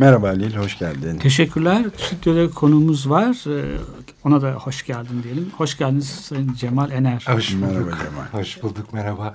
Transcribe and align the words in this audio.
Merhaba 0.00 0.28
Halil, 0.28 0.56
hoş 0.56 0.78
geldin. 0.78 1.18
Teşekkürler. 1.18 1.84
Stüdyoda 1.96 2.50
konuğumuz 2.50 3.10
var. 3.10 3.58
Ee, 3.58 3.78
Ona 4.24 4.42
da 4.42 4.52
hoş 4.52 4.86
geldin 4.86 5.22
diyelim. 5.22 5.50
Hoş 5.56 5.78
geldiniz 5.78 6.08
Sayın 6.08 6.54
Cemal 6.54 6.90
Ener. 6.90 7.24
Hoş 7.28 7.54
bulduk. 7.54 7.62
Merhaba 7.68 7.90
Cemal. 7.90 8.40
Hoş 8.40 8.62
bulduk 8.62 8.92
merhaba. 8.92 9.32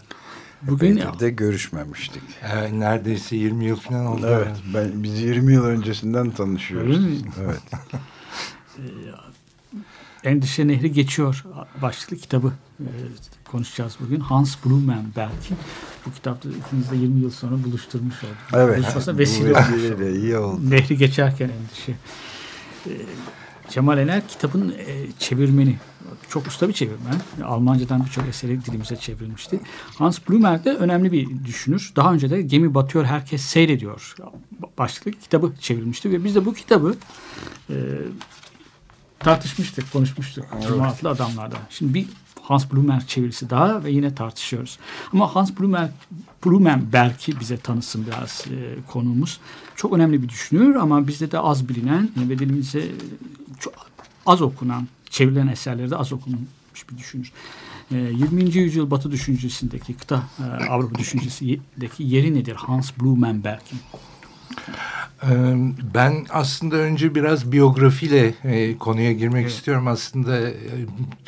Bugün 0.61 0.97
Epeydir 0.97 1.19
de 1.19 1.29
görüşmemiştik. 1.29 2.23
Ee, 2.43 2.79
neredeyse 2.79 3.35
20 3.35 3.65
yıl 3.65 3.75
falan 3.75 4.05
oldu. 4.05 4.27
Evet, 4.29 4.55
ben, 4.73 5.03
biz 5.03 5.21
20 5.21 5.53
yıl 5.53 5.65
öncesinden 5.65 6.31
tanışıyoruz. 6.31 6.95
Öyle 6.97 7.07
mi? 7.07 7.17
Evet. 7.43 7.61
Endişe 10.25 10.67
Nehri 10.67 10.91
Geçiyor 10.91 11.45
başlıklı 11.81 12.17
kitabı 12.17 12.53
e, 12.79 12.89
konuşacağız 13.51 13.97
bugün. 13.99 14.19
Hans 14.19 14.55
Blumenberg'in 14.65 15.57
bu 16.05 16.13
kitapta 16.13 16.49
ikiniz 16.49 16.91
de 16.91 16.95
20 16.95 17.19
yıl 17.19 17.31
sonra 17.31 17.63
buluşturmuş 17.63 18.23
olduk. 18.23 18.35
Evet. 18.53 18.77
Buluşmasına 18.77 19.15
Bu 19.15 19.17
vesile 19.17 19.53
olmuş 19.53 20.15
iyi 20.15 20.37
oldu. 20.37 20.69
Nehri 20.69 20.97
geçerken 20.97 21.49
endişe. 21.49 21.91
Ee, 22.87 22.91
Cemal 23.69 23.97
Ener 23.97 24.27
kitabın 24.27 24.69
e, 24.69 25.07
çevirmeni. 25.19 25.77
Çok 26.29 26.47
usta 26.47 26.67
bir 26.67 26.73
çevirmen. 26.73 27.15
Almancadan 27.43 28.05
birçok 28.05 28.27
eseri 28.27 28.65
dilimize 28.65 28.95
çevrilmişti. 28.95 29.59
Hans 29.97 30.19
Blumer 30.29 30.65
de 30.65 30.73
önemli 30.73 31.11
bir 31.11 31.45
düşünür. 31.45 31.91
Daha 31.95 32.13
önce 32.13 32.29
de 32.29 32.41
Gemi 32.41 32.73
Batıyor 32.73 33.05
Herkes 33.05 33.41
Seyrediyor 33.41 34.15
başlıklı 34.77 35.11
kitabı 35.11 35.53
çevrilmişti. 35.59 36.11
Ve 36.11 36.23
biz 36.23 36.35
de 36.35 36.45
bu 36.45 36.53
kitabı 36.53 36.95
e, 37.69 37.75
tartışmıştık, 39.25 39.93
konuşmuştuk. 39.93 40.45
Cuma 40.67 40.87
adlı 40.87 41.09
adamlarda. 41.09 41.55
Şimdi 41.69 41.93
bir 41.93 42.07
Hans 42.41 42.71
Blumer 42.71 43.07
çevirisi 43.07 43.49
daha 43.49 43.83
ve 43.83 43.91
yine 43.91 44.15
tartışıyoruz. 44.15 44.79
Ama 45.13 45.35
Hans 45.35 45.51
Blumer, 45.59 45.89
Blumenberg'i 46.45 47.39
bize 47.39 47.57
tanısın 47.57 48.05
biraz 48.07 48.45
e, 48.47 48.75
konuğumuz. 48.91 49.39
Çok 49.75 49.93
önemli 49.93 50.23
bir 50.23 50.29
düşünür 50.29 50.75
ama 50.75 51.07
bizde 51.07 51.31
de 51.31 51.39
az 51.39 51.69
bilinen 51.69 52.09
ve 52.17 52.39
dilimize 52.39 52.83
çok 53.59 53.73
az 54.25 54.41
okunan, 54.41 54.87
çevrilen 55.09 55.47
eserleri 55.47 55.91
de 55.91 55.95
az 55.95 56.13
okunmuş 56.13 56.89
bir 56.91 56.97
düşünür. 56.97 57.31
E, 57.91 57.97
20. 57.97 58.43
yüzyıl 58.43 58.91
Batı 58.91 59.11
düşüncesindeki, 59.11 59.93
kıta 59.93 60.23
e, 60.39 60.65
Avrupa 60.69 60.99
düşüncesindeki 60.99 62.03
yeri 62.03 62.35
nedir 62.35 62.55
Hans 62.55 62.91
Blumenberg'in? 63.01 63.79
Ben 65.93 66.25
aslında 66.29 66.75
önce 66.75 67.15
biraz 67.15 67.51
biyografiyle 67.51 68.33
e, 68.43 68.77
konuya 68.77 69.11
girmek 69.13 69.41
Evet. 69.41 69.51
istiyorum. 69.51 69.87
Aslında 69.87 70.49
e, 70.49 70.53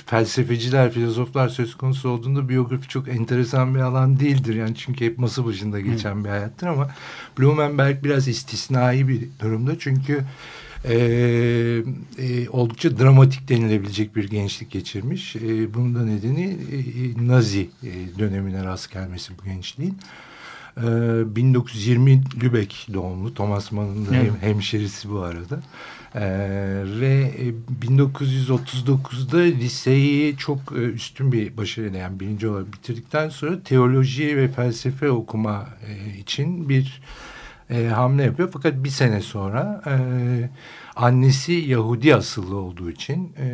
felsefeciler, 0.06 0.92
filozoflar 0.92 1.50
söz 1.50 1.76
konusu 1.76 2.10
olduğunda 2.10 2.50
biyografi 2.50 2.88
çok 2.88 3.08
enteresan 3.08 3.76
bir 3.76 3.80
alan 3.80 4.20
değildir. 4.20 4.56
Yani 4.56 4.76
çünkü 4.76 5.06
hep 5.06 5.18
masa 5.18 5.46
başında 5.46 5.80
geçen 5.80 6.24
bir 6.24 6.30
hayattır 6.30 6.68
ama 6.68 6.90
Blumenberg 7.40 8.04
biraz 8.04 8.28
istisnai 8.28 9.08
bir 9.08 9.28
durumda. 9.42 9.80
Çünkü 9.80 10.24
e, 10.86 10.96
e, 12.18 12.50
oldukça 12.50 13.00
dramatik 13.00 13.50
denilebilecek 13.50 14.16
bir 14.16 14.30
gençlik 14.30 14.72
geçirmiş. 14.72 15.36
E, 15.36 15.74
bunun 15.74 15.96
da 15.96 16.06
nedeni 16.06 16.58
e, 16.72 17.28
Nazi 17.28 17.70
e, 17.84 18.20
dönemine 18.20 18.64
rast 18.66 18.94
gelmesi 18.94 19.34
bu 19.42 19.46
gençliğin. 19.46 19.98
Ee, 20.84 21.36
1920 21.36 22.22
Lübeck 22.44 22.88
doğumlu. 22.94 23.34
Thomas 23.34 23.72
Mann'ın 23.72 24.06
da 24.06 24.16
Evet. 24.16 24.32
hem, 24.42 24.50
hemşerisi 24.50 25.10
bu 25.10 25.20
arada. 25.20 25.60
Ee, 26.16 26.22
ve 27.00 27.32
e, 27.38 27.54
1939'da 27.86 29.38
liseyi 29.38 30.38
çok 30.38 30.60
e, 30.72 30.76
üstün 30.76 31.32
bir 31.32 31.58
başarıyla 31.58 32.00
yani 32.00 32.20
birinci 32.20 32.48
olarak 32.48 32.74
bitirdikten 32.74 33.30
sonra 33.30 33.64
teoloji 33.64 34.38
ve 34.38 34.48
felsefe 34.48 35.12
okuma 35.12 35.68
e, 35.88 36.18
için 36.18 36.70
bir 36.70 37.02
e, 37.70 37.88
hamle 37.88 38.24
yapıyor. 38.24 38.50
Fakat 38.54 38.84
bir 38.84 38.90
sene 38.90 39.22
sonra 39.22 39.82
e, 39.88 39.96
annesi 40.98 41.54
Yahudi 41.54 42.16
asıllı 42.16 42.56
olduğu 42.56 42.92
için 42.92 43.34
e, 43.38 43.48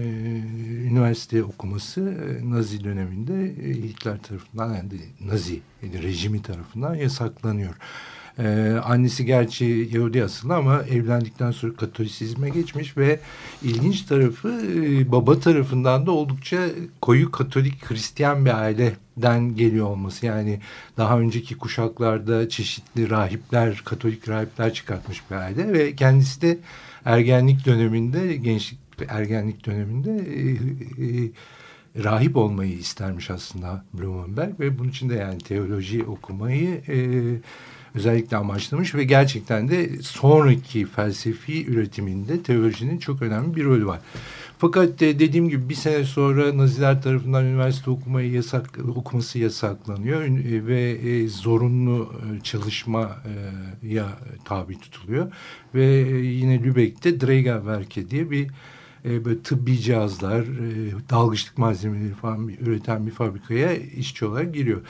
üniversite 0.88 1.44
okuması 1.44 2.02
e, 2.02 2.50
Nazi 2.50 2.84
döneminde 2.84 3.44
e, 3.44 3.74
Hitler 3.74 4.22
tarafından 4.22 4.74
yani 4.74 4.90
Nazi 5.22 5.60
rejimi 6.04 6.42
tarafından 6.42 6.96
yasaklanıyor. 6.96 7.76
Ee, 8.40 8.76
annesi 8.84 9.26
gerçi 9.26 9.90
Yahudi 9.92 10.24
asıllı 10.24 10.56
ama 10.56 10.84
evlendikten 10.84 11.52
sonra 11.52 11.74
Katolisizme 11.74 12.50
geçmiş 12.50 12.98
ve 12.98 13.20
ilginç 13.64 14.02
tarafı 14.02 14.50
e, 14.50 15.12
baba 15.12 15.40
tarafından 15.40 16.06
da 16.06 16.12
oldukça 16.12 16.66
koyu 17.02 17.32
Katolik 17.32 17.92
Hristiyan 17.92 18.46
bir 18.46 18.62
aileden 18.62 19.56
geliyor 19.56 19.88
olması. 19.88 20.26
Yani 20.26 20.60
daha 20.98 21.20
önceki 21.20 21.58
kuşaklarda 21.58 22.50
çeşitli 22.50 23.10
rahipler, 23.10 23.82
Katolik 23.86 24.30
rahipler 24.30 24.74
çıkartmış 24.74 25.22
bir 25.32 25.36
aile 25.36 25.74
ve 25.74 25.96
kendisi 25.96 26.42
de 26.42 26.58
ergenlik 27.06 27.66
döneminde, 27.66 28.36
gençlik 28.36 28.80
ergenlik 29.10 29.66
döneminde 29.66 30.12
e, 30.12 30.52
e, 30.52 31.32
rahip 32.04 32.38
olmayı 32.38 32.74
istermiş 32.74 33.30
aslında 33.30 33.86
Blumenberg 33.94 34.60
ve 34.60 34.80
bunun 34.80 34.90
için 34.90 35.10
de 35.10 35.16
yani 35.16 35.38
teoloji 35.38 36.04
okumayı 36.04 36.82
e, 36.88 36.98
özellikle 37.96 38.38
amaçlamış 38.38 38.96
ve 38.96 39.04
gerçekten 39.04 39.70
de 39.70 39.90
sonraki 40.02 40.86
felsefi 40.86 41.66
üretiminde 41.66 42.44
teolojinin 42.44 42.98
çok 42.98 43.22
önemli 43.22 43.56
bir 43.56 43.64
rolü 43.64 43.86
var. 43.86 44.00
Fakat 44.64 45.02
e, 45.02 45.20
dediğim 45.20 45.50
gibi 45.50 45.70
bir 45.70 45.76
sene 45.76 46.04
sonra 46.04 46.58
Naziler 46.58 47.02
tarafından 47.02 47.46
üniversite 47.46 47.92
okumayı 47.92 48.32
yasak 48.32 48.80
okuması 48.96 49.40
yasaklanıyor 49.40 50.22
e, 50.22 50.66
ve 50.66 50.82
e, 50.92 51.28
zorunlu 51.28 52.14
çalışmaya 52.44 54.10
tabi 54.46 54.80
tutuluyor 54.80 55.32
ve 55.76 55.86
yine 56.22 56.64
Lübeck'te 56.64 57.10
Drägerwerke 57.10 58.10
diye 58.10 58.32
bir 58.32 58.48
böyle 59.06 59.42
tıbbi 59.42 59.80
cihazlar, 59.80 60.46
dalgıçlık 61.10 61.58
malzemeleri 61.58 62.14
falan 62.14 62.48
üreten 62.48 63.06
bir 63.06 63.12
fabrikaya 63.12 63.74
işçi 63.74 64.26
olarak 64.26 64.54
giriyor. 64.54 64.82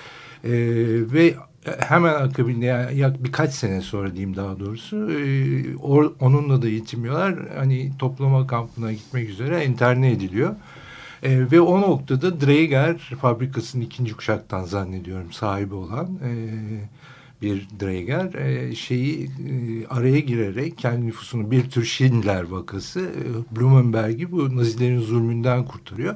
Ve 1.13 1.35
hemen 1.79 2.13
akabinde 2.13 2.65
yani 2.65 2.97
yak 2.97 3.23
birkaç 3.23 3.53
sene 3.53 3.81
sonra 3.81 4.11
diyeyim 4.11 4.35
daha 4.35 4.59
doğrusu 4.59 5.11
e, 5.11 5.75
onunla 6.19 6.61
da 6.61 6.67
yetinmiyorlar. 6.67 7.35
Hani 7.57 7.91
toplama 7.99 8.47
kampına 8.47 8.93
gitmek 8.93 9.29
üzere 9.29 9.63
enterne 9.63 10.11
ediliyor. 10.11 10.55
E, 11.23 11.51
ve 11.51 11.61
o 11.61 11.81
noktada 11.81 12.41
Draeger 12.41 12.97
fabrikasının 12.97 13.83
ikinci 13.83 14.13
kuşaktan 14.13 14.63
zannediyorum 14.63 15.31
sahibi 15.31 15.73
olan 15.73 16.05
e, 16.05 16.31
bir 17.41 17.67
Draeger 17.81 18.33
e, 18.33 18.75
şeyi 18.75 19.23
e, 19.23 19.87
araya 19.87 20.19
girerek 20.19 20.77
kendi 20.77 21.07
nüfusunu 21.07 21.51
bir 21.51 21.69
tür 21.69 21.85
Schindler 21.85 22.43
vakası 22.43 22.99
e, 22.99 23.55
Blumenberg'i 23.55 24.31
bu 24.31 24.57
Nazilerin 24.57 24.99
zulmünden 24.99 25.65
kurtarıyor 25.65 26.15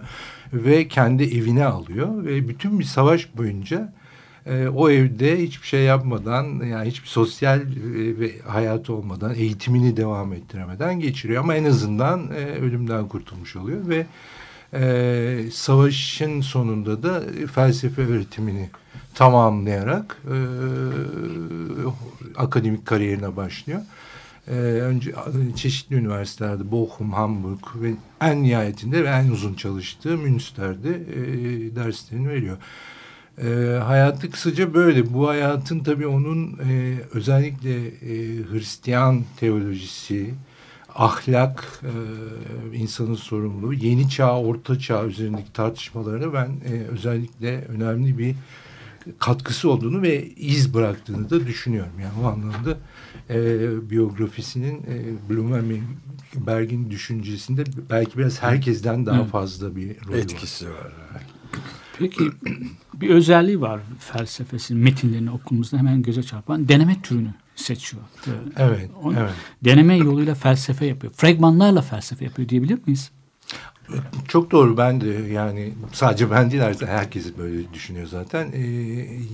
ve 0.53 0.87
kendi 0.87 1.23
evine 1.23 1.65
alıyor 1.65 2.25
ve 2.25 2.47
bütün 2.47 2.79
bir 2.79 2.83
savaş 2.83 3.37
boyunca 3.37 3.93
e, 4.49 4.67
o 4.67 4.89
evde 4.89 5.41
hiçbir 5.41 5.67
şey 5.67 5.83
yapmadan 5.83 6.65
yani 6.65 6.89
hiçbir 6.89 7.07
sosyal 7.07 7.61
e, 7.61 8.41
hayatı 8.41 8.93
olmadan 8.93 9.35
eğitimini 9.35 9.97
devam 9.97 10.33
ettiremeden 10.33 10.99
geçiriyor 10.99 11.43
ama 11.43 11.55
en 11.55 11.63
azından 11.63 12.31
e, 12.31 12.45
ölümden 12.45 13.07
kurtulmuş 13.07 13.55
oluyor 13.55 13.79
ve 13.87 14.05
e, 14.73 15.51
savaşın 15.51 16.41
sonunda 16.41 17.03
da 17.03 17.23
felsefe 17.53 18.01
öğretimini 18.01 18.69
tamamlayarak 19.15 20.21
e, 20.25 20.37
akademik 22.35 22.85
kariyerine 22.85 23.35
başlıyor. 23.35 23.81
E, 24.47 24.51
önce 24.61 25.13
çeşitli 25.55 25.95
üniversitelerde 25.95 26.71
Bochum, 26.71 27.13
Hamburg 27.13 27.59
ve 27.75 27.93
en 28.21 28.43
nihayetinde 28.43 29.03
ve 29.03 29.07
en 29.07 29.29
uzun 29.29 29.53
çalıştığı 29.53 30.17
Münster'de 30.17 30.89
e, 30.89 31.75
derslerini 31.75 32.29
veriyor. 32.29 32.57
E, 33.43 33.79
hayatı 33.83 34.31
kısaca 34.31 34.73
böyle. 34.73 35.13
Bu 35.13 35.27
hayatın 35.27 35.79
tabii 35.79 36.07
onun 36.07 36.59
e, 36.69 36.97
özellikle 37.13 37.87
e, 37.87 38.43
Hristiyan 38.51 39.23
teolojisi, 39.39 40.33
ahlak, 40.95 41.81
e, 41.83 42.77
insanın 42.77 43.15
sorumluluğu, 43.15 43.73
yeni 43.73 44.09
çağ, 44.09 44.39
orta 44.39 44.79
çağ 44.79 45.05
üzerindeki 45.05 45.53
tartışmalarını 45.53 46.33
ben 46.33 46.47
e, 46.47 46.83
özellikle 46.91 47.61
önemli 47.61 48.17
bir 48.17 48.35
katkısı 49.19 49.69
olduğunu 49.69 50.01
ve 50.01 50.27
iz 50.27 50.73
bıraktığını 50.73 51.29
da 51.29 51.47
düşünüyorum. 51.47 51.99
Yani 52.01 52.13
o 52.23 52.27
anlamda 52.27 52.77
e, 53.29 53.89
biyografisinin 53.89 54.75
e, 54.75 55.29
Blumenberg'in 55.29 56.91
düşüncesinde 56.91 57.63
belki 57.89 58.17
biraz 58.17 58.43
herkesten 58.43 59.05
daha 59.05 59.23
fazla 59.23 59.75
bir 59.75 59.89
rol 60.07 60.13
var. 60.13 60.17
Etkisi 60.17 60.69
var. 60.69 60.91
Peki 61.99 62.23
bir 63.01 63.09
özelliği 63.09 63.61
var 63.61 63.79
felsefesinin 63.99 64.83
metinlerini 64.83 65.31
okumamızda 65.31 65.77
hemen 65.77 66.01
göze 66.01 66.23
çarpan 66.23 66.67
deneme 66.69 67.01
türünü 67.01 67.33
seçiyor. 67.55 68.03
Evet, 68.57 68.89
onu 69.03 69.19
evet. 69.19 69.33
Deneme 69.63 69.97
yoluyla 69.97 70.35
felsefe 70.35 70.85
yapıyor. 70.85 71.13
Fragmanlarla 71.13 71.81
felsefe 71.81 72.25
yapıyor 72.25 72.49
diyebilir 72.49 72.79
miyiz? 72.85 73.11
Çok 74.27 74.51
doğru 74.51 74.77
ben 74.77 75.01
de 75.01 75.07
yani 75.07 75.73
sadece 75.91 76.31
ben 76.31 76.51
değil 76.51 76.63
herkes 76.87 77.37
böyle 77.37 77.73
düşünüyor 77.73 78.07
zaten. 78.07 78.51
Ee, 78.53 78.61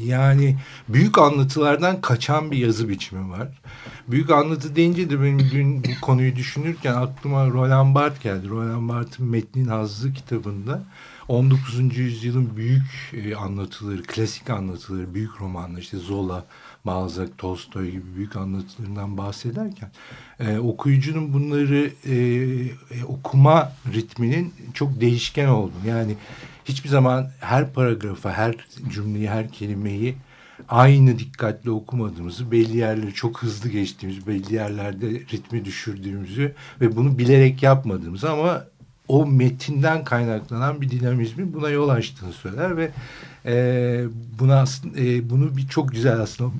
yani 0.05 0.57
büyük 0.89 1.17
anlatılardan 1.17 2.01
kaçan 2.01 2.51
bir 2.51 2.57
yazı 2.57 2.89
biçimi 2.89 3.31
var. 3.31 3.61
Büyük 4.07 4.31
anlatı 4.31 4.75
deyince 4.75 5.09
de 5.09 5.21
benim 5.21 5.39
dün 5.39 5.83
bu 5.83 6.01
konuyu 6.01 6.35
düşünürken 6.35 6.93
aklıma 6.93 7.47
Roland 7.47 7.95
Barthes 7.95 8.23
geldi. 8.23 8.49
Roland 8.49 8.89
Barthes'in 8.89 9.25
Metnin 9.25 9.67
Hazzı 9.67 10.13
kitabında 10.13 10.83
19. 11.27 11.97
yüzyılın 11.97 12.55
büyük 12.55 13.13
e, 13.13 13.35
anlatıları, 13.35 14.03
klasik 14.03 14.49
anlatıları, 14.49 15.13
büyük 15.13 15.41
romanlar 15.41 15.79
işte 15.79 15.97
Zola, 15.97 16.45
Balzac, 16.85 17.29
Tolstoy 17.37 17.91
gibi 17.91 18.15
büyük 18.15 18.35
anlatılarından 18.35 19.17
bahsederken 19.17 19.91
e, 20.39 20.57
okuyucunun 20.57 21.33
bunları 21.33 21.91
e, 22.05 23.05
okuma 23.05 23.71
ritminin 23.93 24.53
çok 24.73 25.01
değişken 25.01 25.47
olduğunu 25.47 25.87
yani 25.87 26.15
hiçbir 26.65 26.89
zaman 26.89 27.31
her 27.39 27.73
paragrafı, 27.73 28.29
her 28.29 28.55
cümleyi, 28.89 29.29
her 29.29 29.51
kelimeyi 29.51 30.15
aynı 30.69 31.19
dikkatle 31.19 31.71
okumadığımızı, 31.71 32.51
belli 32.51 32.77
yerleri 32.77 33.13
çok 33.13 33.43
hızlı 33.43 33.69
geçtiğimiz, 33.69 34.27
belli 34.27 34.53
yerlerde 34.53 35.09
ritmi 35.09 35.65
düşürdüğümüzü 35.65 36.55
ve 36.81 36.95
bunu 36.95 37.17
bilerek 37.17 37.63
yapmadığımızı 37.63 38.31
ama 38.31 38.65
o 39.13 39.25
metinden 39.25 40.03
kaynaklanan 40.03 40.81
bir 40.81 40.89
dinamizmin 40.89 41.53
buna 41.53 41.69
yol 41.69 41.89
açtığını 41.89 42.33
söyler 42.33 42.77
ve 42.77 42.91
e, 43.45 44.05
buna 44.39 44.65
e, 44.97 45.29
bunu 45.29 45.57
bir 45.57 45.67
çok 45.67 45.91
güzel 45.91 46.19
aslında 46.19 46.51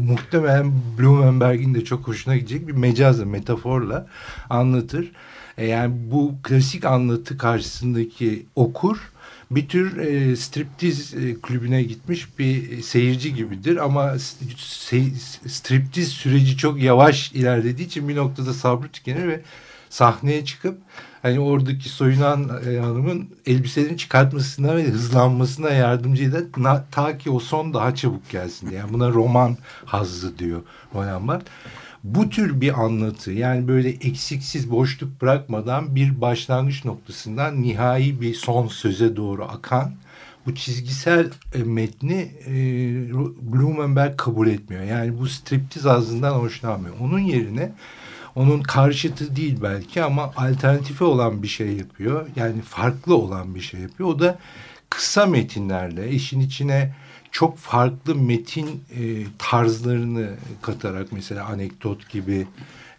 muhtemelen 0.00 0.72
Blumenberg'in 0.98 1.74
de 1.74 1.84
çok 1.84 2.08
hoşuna 2.08 2.36
gidecek 2.36 2.68
bir 2.68 2.72
mecazla, 2.72 3.24
metaforla 3.24 4.06
anlatır. 4.50 5.12
E, 5.58 5.66
yani 5.66 5.94
bu 6.10 6.34
klasik 6.42 6.84
anlatı 6.84 7.38
karşısındaki 7.38 8.46
okur 8.56 8.98
bir 9.50 9.68
tür 9.68 9.96
e, 9.96 10.36
striptiz 10.36 11.14
e, 11.14 11.40
kulübüne 11.40 11.82
gitmiş 11.82 12.38
bir 12.38 12.82
seyirci 12.82 13.34
gibidir 13.34 13.76
ama 13.76 14.18
se, 14.56 15.02
striptiz 15.46 16.08
süreci 16.08 16.56
çok 16.56 16.82
yavaş 16.82 17.32
ilerlediği 17.32 17.86
için 17.86 18.08
bir 18.08 18.16
noktada 18.16 18.54
sabrı 18.54 18.88
tükenir 18.88 19.28
ve 19.28 19.40
sahneye 19.90 20.44
çıkıp 20.44 20.78
hani 21.22 21.40
oradaki 21.40 21.88
soyunan 21.88 22.50
e, 22.68 22.78
hanımın 22.78 23.28
elbiselerini 23.46 23.96
çıkartmasına 23.96 24.76
ve 24.76 24.84
hızlanmasına 24.84 25.70
yardımcı 25.70 26.24
eder 26.24 26.42
na, 26.56 26.84
ta 26.90 27.18
ki 27.18 27.30
o 27.30 27.40
son 27.40 27.74
daha 27.74 27.94
çabuk 27.94 28.30
gelsin 28.30 28.70
diye. 28.70 28.80
Yani 28.80 28.92
buna 28.92 29.10
roman 29.10 29.56
hazzı 29.84 30.38
diyor 30.38 30.62
Roland 30.94 31.28
Barthes. 31.28 31.52
Bu 32.04 32.30
tür 32.30 32.60
bir 32.60 32.84
anlatı 32.84 33.32
yani 33.32 33.68
böyle 33.68 33.88
eksiksiz 33.88 34.70
boşluk 34.70 35.22
bırakmadan 35.22 35.94
bir 35.94 36.20
başlangıç 36.20 36.84
noktasından 36.84 37.62
nihai 37.62 38.20
bir 38.20 38.34
son 38.34 38.68
söze 38.68 39.16
doğru 39.16 39.44
akan 39.44 39.92
bu 40.46 40.54
çizgisel 40.54 41.30
e, 41.54 41.58
metni 41.58 42.32
e, 42.46 42.52
Blumenberg 43.52 44.16
kabul 44.16 44.48
etmiyor. 44.48 44.82
Yani 44.82 45.18
bu 45.18 45.28
striptiz 45.28 45.86
ağzından 45.86 46.34
hoşlanmıyor. 46.34 46.94
Onun 47.00 47.18
yerine 47.18 47.72
onun 48.38 48.62
karşıtı 48.62 49.36
değil 49.36 49.58
belki 49.62 50.02
ama 50.02 50.32
alternatifi 50.36 51.04
olan 51.04 51.42
bir 51.42 51.48
şey 51.48 51.72
yapıyor. 51.72 52.26
Yani 52.36 52.62
farklı 52.62 53.16
olan 53.16 53.54
bir 53.54 53.60
şey 53.60 53.80
yapıyor. 53.80 54.08
O 54.08 54.18
da 54.18 54.38
kısa 54.90 55.26
metinlerle 55.26 56.10
işin 56.10 56.40
içine 56.40 56.94
çok 57.30 57.58
farklı 57.58 58.14
metin 58.14 58.84
e, 58.98 59.24
tarzlarını 59.38 60.30
katarak 60.62 61.12
mesela 61.12 61.46
anekdot 61.46 62.10
gibi 62.10 62.46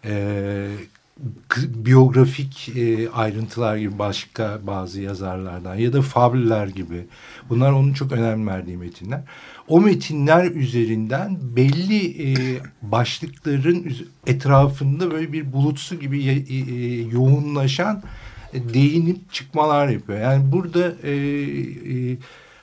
e, 0.04 0.66
biyografik 1.68 2.68
e, 2.76 3.10
ayrıntılar 3.10 3.76
gibi 3.76 3.98
başka 3.98 4.58
bazı 4.62 5.00
yazarlardan 5.00 5.74
ya 5.74 5.92
da 5.92 6.02
fabüller 6.02 6.66
gibi 6.66 7.06
bunlar 7.48 7.72
onun 7.72 7.92
çok 7.92 8.12
önem 8.12 8.46
verdiği 8.46 8.76
metinler. 8.76 9.20
O 9.68 9.80
metinler 9.80 10.50
üzerinden 10.50 11.38
belli 11.56 12.22
e, 12.22 12.60
başlıkların 12.82 13.96
etrafında 14.26 15.10
böyle 15.10 15.32
bir 15.32 15.52
bulutsu 15.52 16.00
gibi 16.00 16.24
e, 16.24 16.54
e, 16.54 17.02
yoğunlaşan 17.02 18.02
e, 18.52 18.74
değinip 18.74 19.32
çıkmalar 19.32 19.88
yapıyor. 19.88 20.20
Yani 20.20 20.52
burada 20.52 20.92
e, 21.02 21.12
e, 21.12 22.16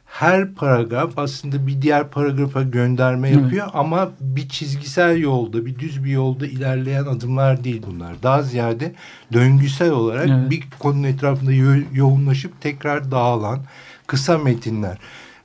her 0.08 0.54
paragraf 0.54 1.18
aslında 1.18 1.68
bir 1.68 1.82
diğer 1.82 2.10
paragrafa 2.10 2.62
gönderme 2.62 3.30
yapıyor 3.30 3.66
evet. 3.66 3.76
ama 3.76 4.12
bir 4.20 4.50
çizgisel 4.50 5.18
yolda, 5.18 5.66
bir 5.66 5.80
düz 5.80 6.04
bir 6.04 6.12
yolda 6.12 6.48
ilerleyen 6.48 7.06
adımlar 7.06 7.64
değil 7.64 7.82
bunlar. 7.88 8.24
Daha 8.24 8.42
ziyade 8.42 8.94
döngüsel 9.34 9.92
olarak 9.92 10.28
evet. 10.30 10.50
bir 10.50 10.64
konunun 10.80 11.04
etrafında 11.04 11.52
yo 11.52 11.76
yoğunlaşıp 11.94 12.62
tekrar 12.62 13.12
dağılan 13.12 13.60
kısa 14.08 14.38
metinler. 14.38 14.98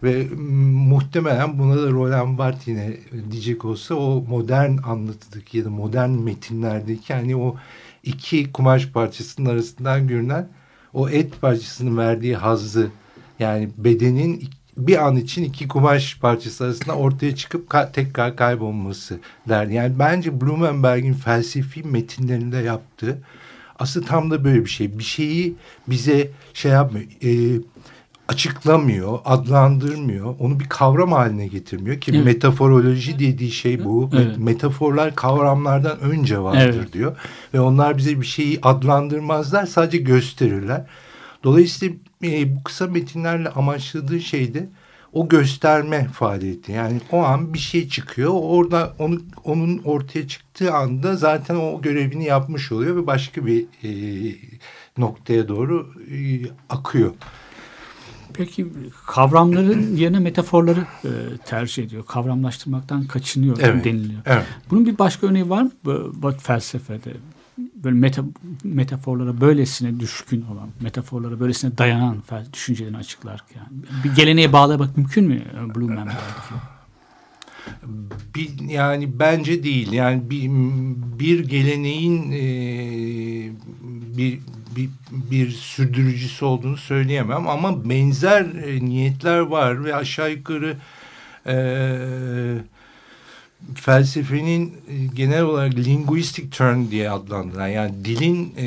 Ve 0.02 0.26
muhtemelen 0.88 1.58
buna 1.58 1.82
da 1.82 1.90
Roland 1.90 2.38
Barthes 2.38 2.68
yine 2.68 2.96
diyecek 3.30 3.64
olsa 3.64 3.94
o 3.94 4.24
modern 4.28 4.76
anlatıdaki 4.76 5.58
ya 5.58 5.64
da 5.64 5.70
modern 5.70 6.10
metinlerdeki 6.10 7.14
hani 7.14 7.36
o 7.36 7.56
iki 8.02 8.52
kumaş 8.52 8.86
parçasının 8.86 9.50
arasından 9.50 10.06
görünen 10.06 10.48
o 10.92 11.08
et 11.08 11.40
parçasının 11.40 11.96
verdiği 11.96 12.36
hazzı 12.36 12.90
yani 13.38 13.70
bedenin 13.76 14.44
bir 14.76 15.06
an 15.06 15.16
için 15.16 15.44
iki 15.44 15.68
kumaş 15.68 16.18
parçası 16.18 16.64
arasında 16.64 16.96
ortaya 16.96 17.36
çıkıp 17.36 17.70
ka 17.70 17.92
tekrar 17.92 18.36
kaybolması 18.36 19.20
derdi. 19.48 19.74
Yani 19.74 19.98
bence 19.98 20.40
Blumenberg'in 20.40 21.14
felsefi 21.14 21.82
metinlerinde 21.82 22.56
yaptığı 22.56 23.18
aslında 23.82 24.06
tam 24.06 24.30
da 24.30 24.44
böyle 24.44 24.64
bir 24.64 24.70
şey. 24.70 24.98
Bir 24.98 25.04
şeyi 25.04 25.54
bize 25.88 26.30
şey 26.54 26.72
yapmıyor, 26.72 27.06
e, 27.24 27.60
açıklamıyor, 28.28 29.18
adlandırmıyor. 29.24 30.34
Onu 30.38 30.60
bir 30.60 30.68
kavram 30.68 31.12
haline 31.12 31.46
getirmiyor 31.46 32.00
ki 32.00 32.12
evet. 32.14 32.24
metaforoloji 32.24 33.18
dediği 33.18 33.50
şey 33.50 33.84
bu. 33.84 34.10
Evet. 34.12 34.38
Metaforlar 34.38 35.14
kavramlardan 35.14 36.00
önce 36.00 36.38
vardır 36.38 36.78
evet. 36.78 36.92
diyor. 36.92 37.16
Ve 37.54 37.60
onlar 37.60 37.98
bize 37.98 38.20
bir 38.20 38.26
şeyi 38.26 38.58
adlandırmazlar, 38.62 39.66
sadece 39.66 39.98
gösterirler. 39.98 40.86
Dolayısıyla 41.44 41.94
e, 42.22 42.56
bu 42.56 42.62
kısa 42.62 42.86
metinlerle 42.86 43.48
amaçladığı 43.48 44.20
şey 44.20 44.54
de 44.54 44.68
o 45.12 45.28
gösterme 45.28 46.08
faaliyeti. 46.08 46.72
Yani 46.72 47.00
o 47.12 47.22
an 47.22 47.54
bir 47.54 47.58
şey 47.58 47.88
çıkıyor. 47.88 48.30
Orada 48.34 48.94
onu, 48.98 49.20
onun 49.44 49.78
ortaya 49.78 50.28
çıktığı 50.28 50.74
anda 50.74 51.16
zaten 51.16 51.54
o 51.54 51.82
görevini 51.82 52.24
yapmış 52.24 52.72
oluyor 52.72 52.96
ve 52.96 53.06
başka 53.06 53.46
bir 53.46 53.66
e, 53.84 53.90
noktaya 54.98 55.48
doğru 55.48 55.94
e, 56.10 56.16
akıyor. 56.68 57.12
Peki 58.34 58.66
kavramların 59.06 59.96
yerine 59.96 60.18
metaforları 60.18 60.80
e, 61.04 61.10
tercih 61.46 61.84
ediyor. 61.84 62.06
Kavramlaştırmaktan 62.06 63.04
kaçınıyor 63.04 63.56
evet, 63.60 63.84
deniliyor. 63.84 64.20
Evet. 64.26 64.44
Bunun 64.70 64.86
bir 64.86 64.98
başka 64.98 65.26
örneği 65.26 65.50
var 65.50 65.62
mı 65.62 65.72
bu 66.14 66.30
felsefede? 66.30 67.12
Böyle 67.84 67.96
meta, 67.96 68.24
metaforlara 68.64 69.40
böylesine 69.40 70.00
düşkün 70.00 70.42
olan, 70.42 70.68
metaforlara 70.80 71.40
böylesine 71.40 71.78
dayanan 71.78 72.22
düşüncelerini 72.52 72.96
açıklarken. 72.96 73.62
Bir 74.04 74.14
geleneğe 74.14 74.52
bağlamak 74.52 74.96
mümkün 74.96 75.24
mü 75.24 75.42
Blumenberg'de? 75.74 76.72
Bir, 78.34 78.68
yani 78.68 79.18
bence 79.18 79.64
değil. 79.64 79.92
Yani 79.92 80.30
bir, 80.30 80.48
bir 81.18 81.48
geleneğin 81.48 82.32
e, 82.32 82.42
bir, 84.16 84.38
bir, 84.76 84.90
bir 85.30 85.50
sürdürücüsü 85.50 86.44
olduğunu 86.44 86.76
söyleyemem. 86.76 87.48
Ama 87.48 87.88
benzer 87.88 88.44
e, 88.44 88.84
niyetler 88.84 89.38
var 89.38 89.84
ve 89.84 89.94
aşağı 89.94 90.30
yukarı 90.30 90.76
e, 91.46 91.54
felsefenin 93.74 94.74
e, 94.88 95.06
genel 95.14 95.42
olarak 95.42 95.74
linguistic 95.74 96.50
turn 96.50 96.90
diye 96.90 97.10
adlandıran 97.10 97.68
yani 97.68 98.04
dilin 98.04 98.54
e, 98.56 98.66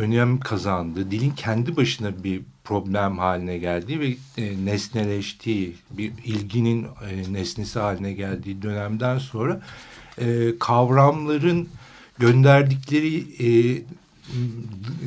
önem 0.00 0.40
kazandığı, 0.40 1.10
dilin 1.10 1.30
kendi 1.30 1.76
başına 1.76 2.24
bir 2.24 2.42
problem 2.64 3.18
haline 3.18 3.58
geldiği 3.58 4.00
ve 4.00 4.16
e, 4.38 4.64
nesneleştiği, 4.64 5.76
bir 5.90 6.12
ilginin 6.24 6.86
e, 7.10 7.32
nesnesi 7.32 7.78
haline 7.78 8.12
geldiği 8.12 8.62
dönemden 8.62 9.18
sonra 9.18 9.60
e, 10.18 10.58
kavramların 10.58 11.68
gönderdikleri 12.18 13.24
e, 13.40 13.82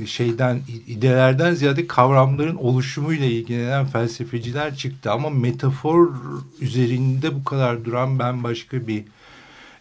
şeyden 0.05 0.61
idelerden 0.87 1.53
ziyade 1.53 1.87
kavramların 1.87 2.55
oluşumuyla 2.55 3.25
ilgilenen 3.25 3.85
felsefeciler 3.85 4.75
çıktı. 4.75 5.11
Ama 5.11 5.29
metafor 5.29 6.13
üzerinde 6.61 7.35
bu 7.35 7.43
kadar 7.43 7.85
duran 7.85 8.19
ben 8.19 8.43
başka 8.43 8.87
bir 8.87 9.03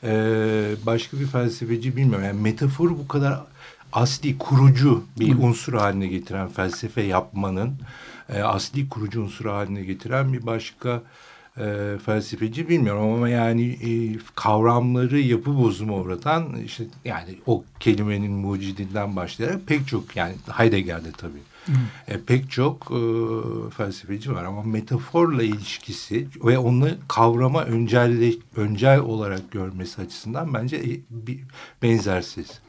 e, 0.04 0.10
başka 0.86 1.20
bir 1.20 1.26
felsefeci 1.26 1.96
bilmiyorum. 1.96 2.24
Yani 2.24 2.40
metafor 2.40 2.90
bu 2.90 3.08
kadar 3.08 3.40
asli 3.92 4.38
kurucu 4.38 5.04
bir 5.20 5.38
unsur 5.38 5.74
haline 5.74 6.06
getiren 6.06 6.48
felsefe 6.48 7.02
yapmanın 7.02 7.72
e, 8.28 8.42
asli 8.42 8.88
kurucu 8.88 9.22
unsur 9.22 9.44
haline 9.44 9.82
getiren 9.82 10.32
bir 10.32 10.46
başka 10.46 11.02
e, 11.58 11.96
felsefeci 12.06 12.68
bilmiyorum. 12.68 13.12
Ama 13.14 13.28
yani 13.28 13.64
e, 13.64 14.18
kavramları 14.34 15.20
yapı 15.20 15.56
bozumu 15.56 16.00
uğratan 16.00 16.56
işte 16.64 16.84
yani 17.04 17.38
o 17.46 17.64
kelimenin 17.80 18.32
mucidinden 18.32 19.16
başlayarak 19.16 19.66
pek 19.66 19.88
çok 19.88 20.16
yani 20.16 20.34
Heidegger'de 20.52 21.12
tabii 21.12 21.53
e, 22.08 22.20
pek 22.20 22.50
çok 22.50 22.90
e, 22.90 23.00
felsefeci 23.76 24.32
var 24.32 24.44
ama 24.44 24.62
metaforla 24.62 25.42
ilişkisi 25.42 26.28
ve 26.44 26.58
onu 26.58 26.88
kavrama 27.08 27.64
öncelle, 27.64 28.32
öncel 28.56 28.98
olarak 29.00 29.50
görmesi 29.50 30.02
açısından 30.02 30.54
bence 30.54 30.76
e, 30.76 31.00
bir, 31.10 31.40
benzersiz. 31.82 32.60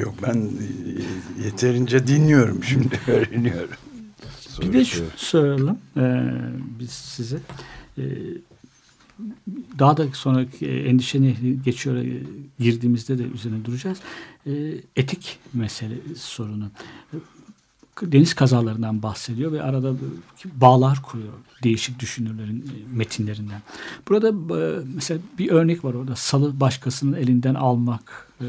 Yok 0.00 0.14
ben 0.22 0.34
e, 0.36 1.44
yeterince 1.44 2.06
dinliyorum 2.06 2.64
şimdi 2.64 3.00
öğreniyorum. 3.10 3.76
Bir 4.60 4.72
de 4.72 4.84
şu 4.84 5.04
soralım 5.16 5.78
e, 5.96 6.32
biz 6.80 6.90
size. 6.90 7.38
E, 7.98 8.02
daha 9.78 9.96
da 9.96 10.06
sonraki 10.12 10.66
endişeni 10.66 11.36
geçiyor 11.64 11.96
e, 11.96 12.22
girdiğimizde 12.58 13.18
de 13.18 13.22
üzerine 13.22 13.64
duracağız. 13.64 13.98
E, 14.46 14.52
etik 14.96 15.38
mesele 15.52 15.94
sorunu. 16.16 16.70
Deniz 18.02 18.34
kazalarından 18.34 19.02
bahsediyor 19.02 19.52
ve 19.52 19.62
arada 19.62 19.94
bağlar 20.44 21.02
kuruyor 21.02 21.32
değişik 21.62 21.98
düşünürlerin 21.98 22.60
e, 22.60 22.96
metinlerinden. 22.96 23.62
Burada 24.08 24.28
e, 24.28 24.84
mesela 24.94 25.20
bir 25.38 25.50
örnek 25.50 25.84
var 25.84 25.94
orada 25.94 26.16
salı 26.16 26.60
başkasının 26.60 27.16
elinden 27.16 27.54
almak 27.54 28.28
e, 28.40 28.46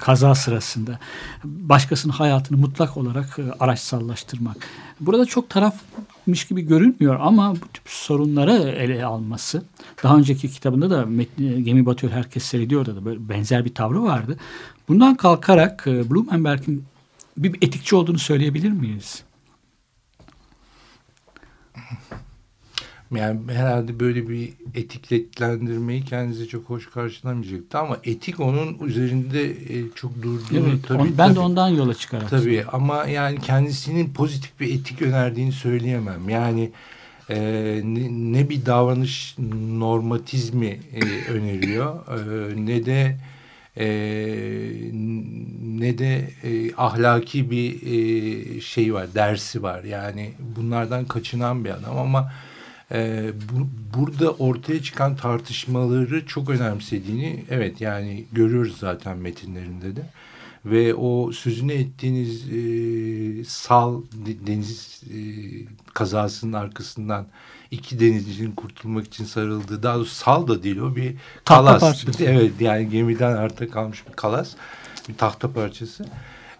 kaza 0.00 0.34
sırasında 0.34 0.98
başkasının 1.44 2.12
hayatını 2.12 2.58
mutlak 2.58 2.96
olarak 2.96 3.38
e, 3.38 3.52
araçsallaştırmak. 3.60 4.56
Burada 5.00 5.26
çok 5.26 5.50
tarafmış 5.50 6.44
gibi 6.44 6.62
görünmüyor 6.62 7.18
ama 7.20 7.54
bu 7.54 7.68
tip 7.68 7.82
sorunları 7.86 8.52
ele 8.52 9.04
alması. 9.04 9.62
Daha 10.02 10.16
önceki 10.16 10.50
kitabında 10.50 10.90
da 10.90 11.06
metni, 11.06 11.64
Gemi 11.64 11.86
Batıyor 11.86 12.12
Herkes 12.12 12.44
Seyrediyor'da 12.44 12.96
da 12.96 13.04
böyle 13.04 13.28
benzer 13.28 13.64
bir 13.64 13.74
tavrı 13.74 14.02
vardı. 14.02 14.36
Bundan 14.88 15.14
kalkarak 15.14 15.84
e, 15.86 16.10
Blumenberg'in 16.10 16.84
bir 17.36 17.54
etikçi 17.54 17.96
olduğunu 17.96 18.18
söyleyebilir 18.18 18.70
miyiz? 18.70 19.22
Yani 23.14 23.40
herhalde 23.52 24.00
böyle 24.00 24.28
bir 24.28 24.52
etikletlendirmeyi 24.74 26.04
kendisi 26.04 26.48
çok 26.48 26.64
hoş 26.64 26.90
karşılamayacaktı 26.90 27.78
ama 27.78 27.98
etik 28.04 28.40
onun 28.40 28.78
üzerinde 28.86 29.50
e, 29.50 29.90
çok 29.94 30.22
durduğunu 30.22 30.68
Evet, 30.68 30.78
tabii, 30.88 30.98
on- 31.02 31.18
ben 31.18 31.30
de 31.30 31.34
tabii. 31.34 31.44
ondan 31.44 31.68
yola 31.68 31.94
çıkarak. 31.94 32.30
Tabii 32.30 32.64
ama 32.72 33.04
yani 33.06 33.40
kendisinin 33.40 34.10
pozitif 34.14 34.60
bir 34.60 34.74
etik 34.74 35.02
önerdiğini 35.02 35.52
söyleyemem. 35.52 36.28
Yani 36.28 36.70
e, 37.30 37.36
ne, 37.84 38.08
ne 38.32 38.48
bir 38.48 38.66
davranış 38.66 39.34
normatizmi 39.78 40.80
e, 40.94 41.30
öneriyor 41.32 41.94
e, 42.08 42.66
ne 42.66 42.86
de 42.86 43.16
e, 43.76 43.86
ne 45.78 45.98
de 45.98 46.30
e, 46.44 46.74
ahlaki 46.76 47.50
bir 47.50 47.82
e, 47.82 48.60
şey 48.60 48.94
var, 48.94 49.14
dersi 49.14 49.62
var. 49.62 49.84
Yani 49.84 50.32
bunlardan 50.56 51.04
kaçınan 51.04 51.64
bir 51.64 51.70
adam 51.70 51.98
ama 51.98 52.32
e, 52.92 53.30
bu, 53.52 53.68
burada 53.98 54.32
ortaya 54.32 54.82
çıkan 54.82 55.16
tartışmaları 55.16 56.26
çok 56.26 56.50
önemsediğini 56.50 57.44
evet 57.50 57.80
yani 57.80 58.24
görüyoruz 58.32 58.78
zaten 58.78 59.18
metinlerinde 59.18 59.96
de 59.96 60.06
ve 60.64 60.94
o 60.94 61.32
sözünü 61.32 61.72
ettiğiniz 61.72 62.48
e, 62.48 63.44
sal 63.44 64.02
de- 64.02 64.46
deniz 64.46 65.02
e, 65.04 65.18
kazasının 65.94 66.52
arkasından 66.52 67.26
iki 67.70 68.00
denizcinin 68.00 68.52
kurtulmak 68.52 69.06
için 69.06 69.24
sarıldığı 69.24 69.82
daha 69.82 69.96
doğrusu 69.96 70.14
sal 70.14 70.48
da 70.48 70.62
değil 70.62 70.76
o 70.78 70.96
bir 70.96 71.14
kalas. 71.44 71.82
Evet 72.20 72.52
yani 72.60 72.90
gemiden 72.90 73.36
arta 73.36 73.70
kalmış 73.70 74.06
bir 74.08 74.12
kalas 74.12 74.54
bir 75.08 75.14
tahta 75.14 75.52
parçası. 75.52 76.06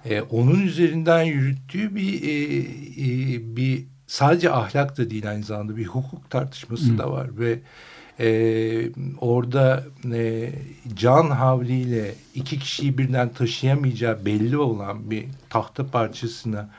E, 0.04 0.21
onun 0.21 0.61
üzerinden 0.61 1.23
yürüttüğü 1.23 1.95
bir 1.95 2.23
e, 2.23 2.59
e, 3.04 3.56
bir 3.56 3.85
sadece 4.07 4.51
ahlak 4.51 4.99
da 4.99 5.11
değil 5.11 5.31
aynı 5.31 5.45
zamanda 5.45 5.77
bir 5.77 5.87
hukuk 5.87 6.31
tartışması 6.31 6.99
da 6.99 7.13
var 7.13 7.39
ve 7.39 7.61
e, 8.21 8.91
orada 9.21 9.85
e, 10.13 10.53
can 10.95 11.31
havliyle 11.31 12.15
iki 12.35 12.59
kişiyi 12.59 12.99
birden 12.99 13.29
taşıyamayacağı 13.29 14.25
belli 14.25 14.59
olan 14.59 15.11
bir 15.11 15.25
tahta 15.51 15.87
parçasına 15.87 16.71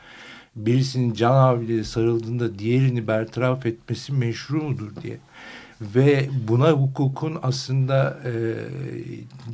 birisinin 0.55 1.13
can 1.13 1.33
havliyle 1.33 1.83
sarıldığında 1.83 2.59
diğerini 2.59 3.07
bertaraf 3.07 3.65
etmesi 3.65 4.13
meşru 4.13 4.63
mudur 4.63 4.91
diye 5.03 5.17
ve 5.81 6.29
buna 6.47 6.71
hukukun 6.71 7.39
aslında 7.43 8.19
e, 8.25 8.31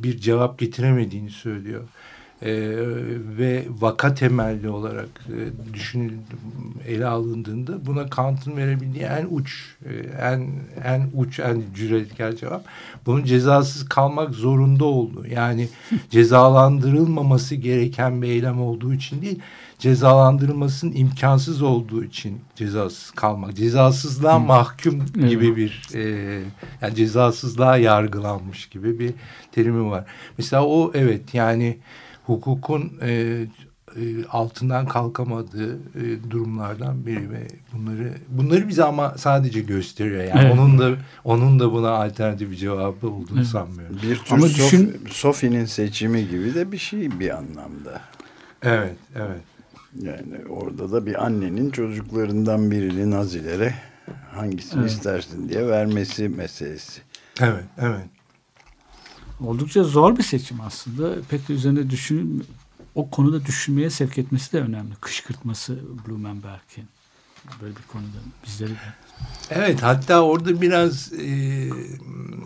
bir 0.02 0.18
cevap 0.18 0.58
getiremediğini 0.58 1.30
söylüyor. 1.30 1.82
E, 2.42 2.52
ve 3.38 3.66
vaka 3.80 4.14
temelli 4.14 4.68
olarak 4.68 5.08
e, 5.28 5.74
düşünül 5.74 6.12
ele 6.86 7.06
alındığında 7.06 7.86
buna 7.86 8.10
Kant'ın 8.10 8.56
verebildiği 8.56 9.04
en 9.04 9.26
uç 9.30 9.76
e, 9.84 9.92
en 10.20 10.50
en 10.84 11.10
uç 11.14 11.40
en 11.40 11.62
cüretkar 11.74 12.32
cevap 12.32 12.64
bunun 13.06 13.24
cezasız 13.24 13.88
kalmak 13.88 14.34
zorunda 14.34 14.84
olduğu 14.84 15.26
yani 15.26 15.68
cezalandırılmaması 16.10 17.54
gereken 17.54 18.22
bir 18.22 18.28
eylem 18.28 18.60
olduğu 18.62 18.94
için 18.94 19.22
değil 19.22 19.38
cezalandırılmasının 19.78 20.92
imkansız 20.96 21.62
olduğu 21.62 22.04
için 22.04 22.40
cezasız 22.54 23.10
kalmak 23.10 23.54
cezasızlığa 23.56 24.38
mahkum 24.38 25.02
Evet. 25.18 25.30
gibi 25.30 25.56
bir 25.56 25.88
e, 25.94 26.02
yani 26.82 26.94
cezasızlığa 26.94 27.76
yargılanmış 27.76 28.66
gibi 28.66 28.98
bir 28.98 29.14
terimi 29.52 29.90
var. 29.90 30.04
Mesela 30.38 30.66
o 30.66 30.90
evet 30.94 31.34
yani 31.34 31.78
hukukun 32.26 32.92
e, 33.02 33.10
e, 33.96 34.24
altından 34.30 34.86
kalkamadığı 34.86 35.74
e, 35.76 36.30
durumlardan 36.30 37.06
biri 37.06 37.30
ve 37.30 37.48
bunları 37.72 38.12
bunları 38.28 38.68
bize 38.68 38.84
ama 38.84 39.14
sadece 39.18 39.60
gösteriyor 39.60 40.24
yani 40.24 40.40
Evet. 40.40 40.52
onun 40.52 40.78
da 40.78 40.96
onun 41.24 41.60
da 41.60 41.72
buna 41.72 41.90
alternatif 41.90 42.50
bir 42.50 42.56
cevabı 42.56 43.08
olduğunu 43.08 43.38
Evet. 43.38 43.46
sanmıyorum. 43.46 43.96
Bir 44.02 44.16
tür 44.16 44.34
Ama 44.34 44.46
düşün- 44.46 45.00
Sophie'nin 45.10 45.64
seçimi 45.64 46.28
gibi 46.28 46.54
de 46.54 46.72
bir 46.72 46.78
şey 46.78 47.20
bir 47.20 47.30
anlamda. 47.36 48.00
Evet, 48.62 48.96
evet. 49.16 49.40
Yani 50.00 50.46
orada 50.48 50.92
da 50.92 51.06
bir 51.06 51.24
annenin 51.24 51.70
çocuklarından 51.70 52.70
birini 52.70 53.10
nazilere 53.10 53.74
hangisini 54.34 54.80
Evet. 54.80 54.90
istersin 54.90 55.48
diye 55.48 55.66
vermesi 55.68 56.28
meselesi. 56.28 57.00
Evet, 57.40 57.64
evet. 57.78 58.04
Oldukça 59.40 59.84
zor 59.84 60.16
bir 60.16 60.22
seçim 60.22 60.60
aslında. 60.60 61.14
Pek 61.28 61.48
de 61.48 61.52
üzerine 61.52 61.90
düşün, 61.90 62.46
o 62.94 63.10
konuda 63.10 63.46
düşünmeye 63.46 63.90
sevk 63.90 64.18
etmesi 64.18 64.52
de 64.52 64.60
önemli. 64.60 64.94
Kışkırtması 65.00 65.78
Blumenberg'in. 66.06 66.84
Böyle 67.62 67.76
bir 67.76 67.82
konuda 67.92 68.18
bizleri. 68.46 68.72
Evet, 69.50 69.82
hatta 69.82 70.22
orada 70.22 70.60
biraz 70.60 71.12
e, 71.12 71.68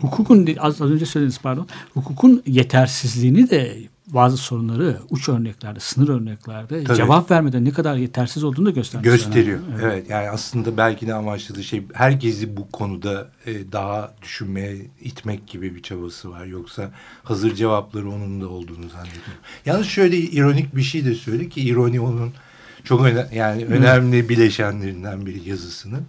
Hukukun 0.01 0.47
az, 0.59 0.81
az 0.81 0.91
önce 0.91 1.05
söylediniz 1.05 1.39
pardon. 1.39 1.67
Hukukun 1.93 2.43
yetersizliğini 2.45 3.49
de 3.49 3.77
bazı 4.13 4.37
sorunları 4.37 4.97
uç 5.09 5.29
örneklerde, 5.29 5.79
sınır 5.79 6.09
örneklerde 6.09 6.83
Tabii. 6.83 6.97
cevap 6.97 7.31
vermeden 7.31 7.65
ne 7.65 7.71
kadar 7.71 7.95
yetersiz 7.95 8.43
olduğunu 8.43 8.65
da 8.65 8.71
göstermiş. 8.71 9.09
gösteriyor. 9.09 9.59
önemli. 9.59 9.83
Evet. 9.83 10.09
yani 10.09 10.29
aslında 10.29 10.77
belki 10.77 11.07
de 11.07 11.13
amaçladığı 11.13 11.63
şey 11.63 11.83
herkesi 11.93 12.57
bu 12.57 12.71
konuda 12.71 13.29
e, 13.45 13.71
daha 13.71 14.13
düşünmeye 14.21 14.77
itmek 15.01 15.47
gibi 15.47 15.75
bir 15.75 15.83
çabası 15.83 16.31
var. 16.31 16.45
Yoksa 16.45 16.91
hazır 17.23 17.55
cevapları 17.55 18.09
onun 18.09 18.41
da 18.41 18.49
olduğunu 18.49 18.89
zannediyorum. 18.89 19.39
Yalnız 19.65 19.87
şöyle 19.87 20.17
ironik 20.17 20.75
bir 20.75 20.83
şey 20.83 21.05
de 21.05 21.15
söyle 21.15 21.49
ki 21.49 21.61
ironi 21.61 22.01
onun 22.01 22.33
çok 22.83 23.01
öne, 23.05 23.27
yani 23.33 23.65
önemli 23.65 24.29
bileşenlerinden 24.29 25.25
biri 25.25 25.49
yazısının 25.49 26.05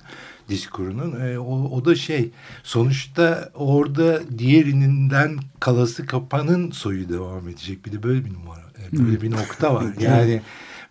diskurunun. 0.51 1.21
E, 1.21 1.39
o, 1.39 1.71
o 1.71 1.85
da 1.85 1.95
şey 1.95 2.31
sonuçta 2.63 3.51
orada 3.55 4.21
diğerinden 4.39 5.39
kalası 5.61 6.07
kapanın 6.07 6.71
soyu 6.71 7.09
devam 7.09 7.49
edecek. 7.49 7.87
Bir 7.87 7.93
de 7.93 8.03
böyle 8.03 8.25
bir 8.25 8.35
numara. 8.35 8.71
e, 8.93 8.99
böyle 8.99 9.23
bir 9.23 9.31
nokta 9.31 9.75
var. 9.75 9.85
Yani 10.01 10.43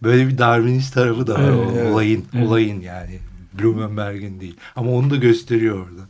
böyle 0.03 0.27
bir 0.27 0.37
Darwinist 0.37 0.93
tarafı 0.93 1.27
da 1.27 1.33
var 1.33 1.41
Evet, 1.41 1.87
o 1.87 1.91
olayın. 1.91 2.25
Evet. 2.33 2.47
Olayın 2.47 2.81
yani. 2.81 3.19
Blumenberg'in 3.53 4.39
değil. 4.39 4.57
Ama 4.75 4.91
onu 4.91 5.09
da 5.09 5.15
gösteriyor 5.15 5.77
orada. 5.77 6.01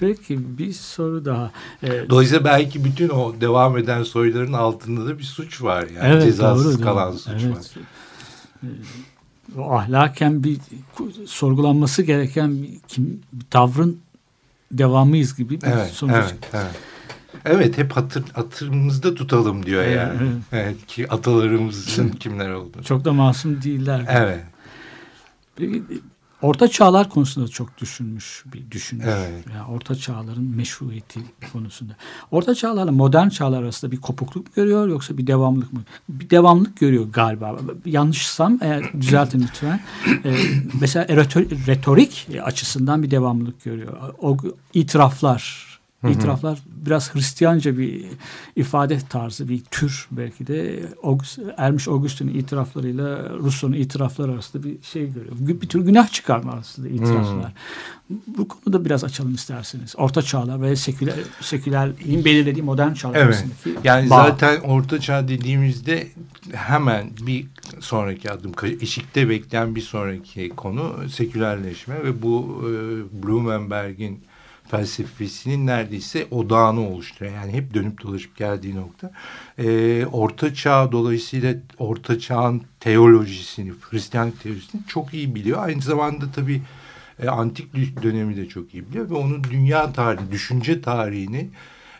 Peki 0.00 0.58
bir 0.58 0.72
soru 0.72 1.24
daha. 1.24 1.50
Ee, 1.82 2.10
Dolayısıyla 2.10 2.44
belki 2.44 2.84
bütün 2.84 3.08
o 3.08 3.40
devam 3.40 3.78
eden 3.78 4.02
soyların 4.02 4.52
altında 4.52 5.06
da 5.06 5.18
bir 5.18 5.24
suç 5.24 5.62
var 5.62 5.86
yani 5.96 6.08
evet, 6.12 6.22
cezasız 6.22 6.78
doğru, 6.78 6.84
kalan 6.84 7.12
doğru. 7.12 7.18
suç 7.18 7.42
evet. 7.44 7.56
var. 7.56 7.64
Ee, 8.62 8.66
o 9.15 9.15
ahlaken 9.64 10.44
bir 10.44 10.58
sorgulanması 11.26 12.02
gereken 12.02 12.62
bir, 12.62 12.78
kim, 12.88 13.20
bir 13.32 13.44
tavrın 13.50 13.98
devamıyız 14.72 15.36
gibi 15.36 15.60
bir 15.60 15.66
Evet, 15.66 15.90
sonuç. 15.90 16.14
evet, 16.16 16.34
evet. 16.52 16.66
Evet 17.44 17.78
hep 17.78 17.92
hatır, 17.92 18.24
hatırımızda 18.32 19.14
tutalım 19.14 19.66
diyor 19.66 19.82
Evet, 19.82 19.96
yani. 19.96 20.16
evet. 20.22 20.42
Evet. 20.52 20.86
ki 20.86 21.12
atalarımızın 21.12 22.08
kimler 22.08 22.50
olduğunu. 22.50 22.82
Çok 22.84 23.04
da 23.04 23.12
masum 23.12 23.62
değiller. 23.62 24.04
Evet. 24.08 24.40
Peki, 25.56 25.82
Orta 26.46 26.68
çağlar 26.68 27.08
konusunda 27.10 27.48
çok 27.48 27.78
düşünmüş 27.78 28.44
bir 28.54 28.70
düşünür. 28.70 29.04
Evet. 29.06 29.44
Yani 29.54 29.66
orta 29.68 29.94
çağların 29.94 30.44
meşruiyeti 30.44 31.20
konusunda. 31.52 31.96
Orta 32.30 32.54
çağlarla 32.54 32.92
modern 32.92 33.28
çağlar 33.28 33.62
arasında 33.62 33.92
bir 33.92 33.96
kopukluk 33.96 34.46
mı 34.46 34.52
görüyor 34.56 34.88
yoksa 34.88 35.18
bir 35.18 35.26
devamlık 35.26 35.72
mı? 35.72 35.80
Bir 36.08 36.30
devamlık 36.30 36.76
görüyor 36.80 37.06
galiba. 37.12 37.56
Yanlışsam 37.84 38.58
eğer 38.62 38.92
düzeltin 39.00 39.40
lütfen. 39.40 39.80
Ee, 40.24 40.36
mesela 40.80 41.04
retor- 41.06 41.66
retorik 41.66 42.28
açısından 42.42 43.02
bir 43.02 43.10
devamlılık 43.10 43.64
görüyor. 43.64 44.14
O 44.18 44.36
itiraflar 44.74 45.66
İtiraflar 46.04 46.58
biraz 46.86 47.14
Hristiyanca 47.14 47.78
bir 47.78 48.04
ifade 48.56 48.98
tarzı, 49.08 49.48
bir 49.48 49.60
tür 49.64 50.08
belki 50.10 50.46
de 50.46 50.82
August, 51.02 51.38
Ermiş 51.56 51.88
Augustin'in 51.88 52.34
itiraflarıyla 52.34 53.28
Rousseau'nun 53.38 53.76
itirafları 53.76 54.32
arasında 54.32 54.64
bir 54.64 54.76
şey 54.82 55.12
görüyor. 55.12 55.34
Bir 55.40 55.68
tür 55.68 55.80
günah 55.80 56.12
çıkarma 56.12 56.52
aslında 56.52 56.88
itiraflar. 56.88 57.52
Bu 58.10 58.48
konuda 58.48 58.84
biraz 58.84 59.04
açalım 59.04 59.34
isterseniz. 59.34 59.94
Orta 59.96 60.22
çağlar 60.22 60.62
ve 60.62 60.76
seküler, 60.76 61.14
sekülerliğin 61.40 62.24
belirlediği 62.24 62.62
modern 62.62 62.92
çağlar 62.92 63.16
Evet. 63.16 63.26
arasındaki 63.26 63.88
Yani 63.88 64.10
bağ. 64.10 64.16
zaten 64.26 64.60
orta 64.60 65.00
çağ 65.00 65.28
dediğimizde 65.28 66.08
hemen 66.52 67.10
bir 67.26 67.46
sonraki 67.80 68.30
adım 68.30 68.52
eşikte 68.80 69.28
bekleyen 69.28 69.74
bir 69.74 69.80
sonraki 69.80 70.48
konu 70.48 71.08
sekülerleşme 71.08 72.04
ve 72.04 72.22
bu 72.22 72.62
e, 72.62 72.72
Blumenberg'in 73.22 74.20
felsefesinin 74.68 75.66
neredeyse 75.66 76.26
odağını 76.30 76.88
oluşturuyor. 76.88 77.34
Yani 77.34 77.52
hep 77.52 77.74
dönüp 77.74 78.02
dolaşıp 78.02 78.36
geldiği 78.36 78.76
nokta. 78.76 79.10
E, 79.58 80.06
orta 80.06 80.54
çağ 80.54 80.92
dolayısıyla 80.92 81.54
orta 81.78 82.18
çağın 82.18 82.62
teolojisini, 82.80 83.72
Hristiyanlık 83.90 84.42
teolojisini 84.42 84.80
çok 84.88 85.14
iyi 85.14 85.34
biliyor. 85.34 85.62
Aynı 85.62 85.82
zamanda 85.82 86.24
tabii 86.34 86.62
e, 87.22 87.28
antik 87.28 87.74
dönemi 88.02 88.36
de 88.36 88.48
çok 88.48 88.74
iyi 88.74 88.90
biliyor 88.90 89.10
ve 89.10 89.14
onun 89.14 89.44
dünya 89.44 89.92
tarihi, 89.92 90.30
düşünce 90.30 90.82
tarihini 90.82 91.50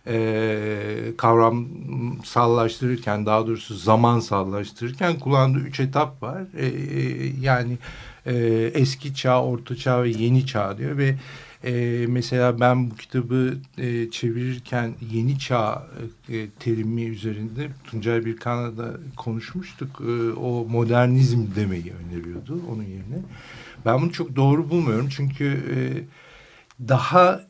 e, 0.06 1.12
kavramsallaştırırken 1.16 3.26
daha 3.26 3.46
doğrusu 3.46 3.75
zamansallaştırırken 3.75 5.18
kullandığı 5.18 5.58
üç 5.58 5.80
etap 5.80 6.23
var. 6.23 6.42
E, 6.56 6.66
e, 6.66 7.32
yani 7.40 7.78
e, 8.26 8.35
eski 8.75 9.14
çağ, 9.14 9.42
orta 9.42 9.76
çağ 9.76 10.02
ve 10.02 10.08
yeni 10.08 10.46
çağ 10.46 10.78
diyor 10.78 10.99
ve 10.99 11.14
e, 11.64 12.04
mesela 12.08 12.60
ben 12.60 12.90
bu 12.90 12.96
kitabı 12.96 13.58
e, 13.78 14.10
çevirirken 14.10 14.94
yeni 15.12 15.38
çağ 15.38 15.86
e, 16.28 16.50
terimi 16.50 17.04
üzerinde 17.04 17.68
Tuncay 17.84 18.25
Birkan'la 18.25 18.96
konuşmuştuk. 19.16 20.00
E, 20.00 20.32
o 20.32 20.64
modernizm 20.68 21.46
demeyi 21.56 21.92
öneriyordu 22.06 22.60
onun 22.72 22.82
yerine. 22.82 23.18
Ben 23.84 24.02
bunu 24.02 24.12
çok 24.12 24.36
doğru 24.36 24.70
bulmuyorum 24.70 25.08
çünkü 25.08 25.44
e, 25.44 25.76
daha 26.88 27.46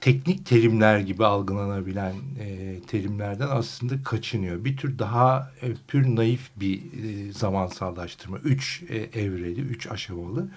teknik 0.00 0.46
terimler 0.46 0.98
gibi 0.98 1.24
algılanabilen 1.24 2.14
e, 2.40 2.80
terimlerden 2.86 3.48
aslında 3.50 4.02
kaçınıyor. 4.02 4.64
Bir 4.64 4.76
tür 4.76 4.98
daha 4.98 5.52
e, 5.62 5.68
pür 5.88 6.16
naif 6.16 6.50
bir 6.56 6.78
e, 6.78 7.32
zamansallaştırma. 7.32 8.38
Üç 8.38 8.82
e, 8.88 8.96
evreli, 8.96 9.60
üç 9.60 9.86
aşamalı. 9.86 10.48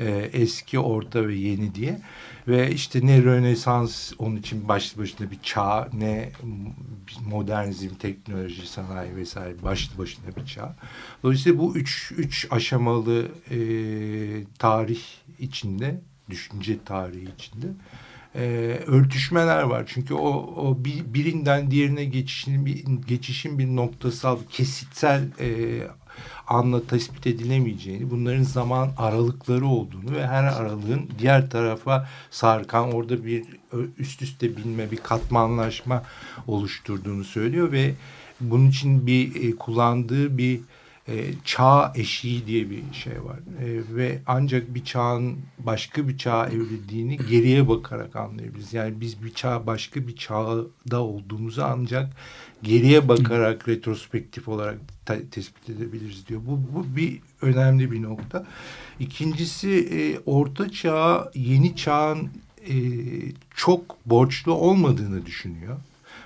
E, 0.00 0.30
eski, 0.32 0.78
orta 0.78 1.28
ve 1.28 1.34
yeni 1.34 1.74
diye. 1.74 2.00
Ve 2.48 2.72
işte 2.72 3.06
ne 3.06 3.22
Rönesans 3.22 4.12
onun 4.18 4.36
için 4.36 4.68
başlı 4.68 5.02
başına 5.02 5.30
bir 5.30 5.38
çağ, 5.42 5.88
ne 5.92 6.32
modernizm, 7.26 7.94
teknoloji, 7.94 8.66
sanayi 8.66 9.16
vesaire 9.16 9.62
başlı 9.62 9.98
başına 9.98 10.36
bir 10.36 10.46
çağ. 10.46 10.76
Dolayısıyla 11.22 11.58
bu 11.58 11.76
üç, 11.76 12.12
üç 12.16 12.46
aşamalı 12.50 13.28
e, 13.50 13.58
tarih 14.58 15.00
içinde, 15.38 16.00
düşünce 16.30 16.78
tarihi 16.84 17.28
içinde 17.36 17.66
e, 18.34 18.40
örtüşmeler 18.86 19.62
var. 19.62 19.84
Çünkü 19.86 20.14
o, 20.14 20.28
o 20.56 20.84
bir, 20.84 21.14
birinden 21.14 21.70
diğerine 21.70 22.04
geçişin 22.04 22.66
bir, 22.66 22.84
geçişin 23.08 23.58
bir 23.58 23.66
noktasal, 23.66 24.38
kesitsel 24.50 25.28
e, 25.40 25.80
anla 26.50 26.86
tespit 26.86 27.26
edilemeyeceğini, 27.26 28.10
bunların 28.10 28.42
zaman 28.42 28.90
aralıkları 28.96 29.66
olduğunu 29.66 30.16
ve 30.16 30.26
her 30.26 30.44
aralığın 30.44 31.10
diğer 31.18 31.50
tarafa 31.50 32.08
sarkan 32.30 32.92
orada 32.92 33.24
bir 33.24 33.44
üst 33.98 34.22
üste 34.22 34.56
binme, 34.56 34.90
bir 34.90 34.96
katmanlaşma 34.96 36.02
oluşturduğunu 36.46 37.24
söylüyor 37.24 37.72
ve 37.72 37.94
bunun 38.40 38.68
için 38.68 39.06
bir 39.06 39.48
e, 39.48 39.56
kullandığı 39.56 40.38
bir 40.38 40.60
e, 41.08 41.24
çağ 41.44 41.92
eşiği 41.96 42.46
diye 42.46 42.70
bir 42.70 42.82
şey 42.92 43.24
var. 43.24 43.38
E, 43.60 43.96
ve 43.96 44.18
ancak 44.26 44.74
bir 44.74 44.84
çağın 44.84 45.38
başka 45.58 46.08
bir 46.08 46.18
çağa 46.18 46.46
evrildiğini 46.46 47.16
geriye 47.16 47.68
bakarak 47.68 48.16
anlayabiliriz. 48.16 48.74
Yani 48.74 49.00
biz 49.00 49.22
bir 49.22 49.34
çağ 49.34 49.66
başka 49.66 50.06
bir 50.06 50.16
çağda 50.16 51.00
olduğumuzu 51.00 51.62
ancak 51.62 52.12
geriye 52.62 53.08
bakarak 53.08 53.68
retrospektif 53.68 54.48
olarak 54.48 54.78
tespit 55.30 55.70
edebiliriz 55.70 56.28
diyor. 56.28 56.40
Bu, 56.46 56.60
bu 56.74 56.96
bir 56.96 57.20
önemli 57.42 57.92
bir 57.92 58.02
nokta. 58.02 58.46
İkincisi 59.00 59.70
e, 59.70 60.18
orta 60.26 60.70
çağ 60.70 61.30
yeni 61.34 61.76
çağın 61.76 62.30
e, 62.68 62.74
çok 63.54 64.06
borçlu 64.06 64.52
olmadığını 64.52 65.26
düşünüyor. 65.26 65.76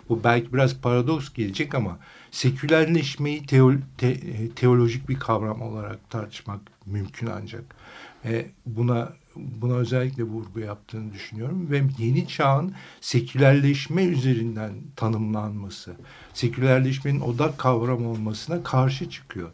Bu 0.09 0.25
belki 0.25 0.53
biraz 0.53 0.81
paradoks 0.81 1.33
gelecek 1.33 1.75
ama 1.75 1.99
sekülerleşmeyi 2.31 3.47
teo, 3.47 3.73
te, 3.99 4.21
teolojik 4.49 5.09
bir 5.09 5.19
kavram 5.19 5.63
olarak 5.63 6.11
tartışmak 6.11 6.61
mümkün 6.87 7.27
ancak. 7.27 7.65
E, 8.25 8.47
buna 8.67 9.13
buna 9.37 9.75
özellikle 9.75 10.23
vurgu 10.23 10.61
yaptığını 10.61 11.13
düşünüyorum 11.13 11.71
ve 11.71 11.83
yeni 11.99 12.29
çağın 12.29 12.75
sekülerleşme 13.01 14.05
üzerinden 14.05 14.73
tanımlanması, 14.97 15.97
sekülerleşmenin 16.35 17.21
odak 17.21 17.59
kavram 17.59 18.07
olmasına 18.07 18.63
karşı 18.63 19.11
çıkıyor. 19.11 19.51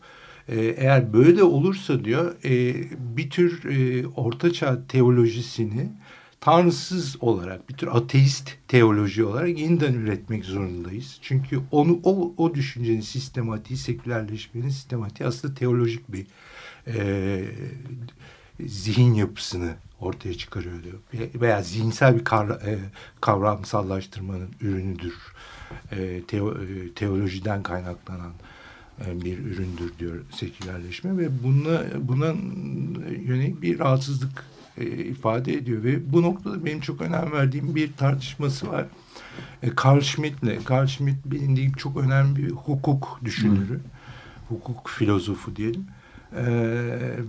Ee, 0.48 0.60
eğer 0.60 1.12
böyle 1.12 1.42
olursa 1.42 2.04
diyor 2.04 2.34
e, 2.44 2.74
bir 3.16 3.30
tür 3.30 3.64
e, 3.64 4.06
ortaçağ 4.06 4.86
teolojisini 4.86 5.88
tanrısız 6.40 7.16
olarak 7.20 7.68
bir 7.68 7.74
tür 7.74 7.86
ateist 7.86 8.50
teoloji 8.68 9.24
olarak 9.24 9.58
yeniden 9.58 9.94
üretmek 9.94 10.44
zorundayız. 10.44 11.18
Çünkü 11.22 11.60
onu 11.70 12.00
o, 12.04 12.34
o 12.36 12.54
düşüncenin 12.54 13.00
sistematiği, 13.00 13.78
sekülerleşmenin 13.78 14.68
sistematiği 14.68 15.28
aslında 15.28 15.54
teolojik 15.54 16.12
bir 16.12 16.26
e, 16.86 17.44
zihin 18.66 19.14
yapısını 19.14 19.74
ortaya 20.00 20.34
çıkarıyor 20.34 20.82
diyor. 20.82 20.98
Veya 21.34 21.62
zihinsel 21.62 22.14
bir 22.14 22.24
e, 22.66 22.78
kavramsallaştırmanın 23.20 24.48
ürünüdür. 24.60 25.14
E, 25.90 26.02
e, 26.02 26.22
teolojiden 26.94 27.62
kaynaklanan 27.62 28.32
bir 29.14 29.38
üründür 29.38 29.92
diyor 29.98 30.20
sekülerleşme 30.30 31.18
ve 31.18 31.42
buna 31.44 31.82
buna 32.00 32.34
yönelik 33.26 33.62
bir 33.62 33.78
rahatsızlık 33.78 34.44
ifade 35.08 35.54
ediyor 35.54 35.84
ve 35.84 36.12
bu 36.12 36.22
noktada 36.22 36.64
benim 36.64 36.80
çok 36.80 37.00
önem 37.00 37.32
verdiğim 37.32 37.74
bir 37.74 37.92
tartışması 37.92 38.68
var. 38.68 38.86
Carl 39.84 40.00
Schmitt'le. 40.00 40.70
Carl 40.70 40.86
Schmitt 40.86 41.16
bilindiği 41.24 41.72
çok 41.72 41.96
önemli 41.96 42.36
bir 42.36 42.50
hukuk 42.50 43.20
düşünürü. 43.24 43.74
Hı. 43.74 43.80
Hukuk 44.48 44.88
filozofu 44.88 45.56
diyelim. 45.56 45.86
Ee, 46.36 46.42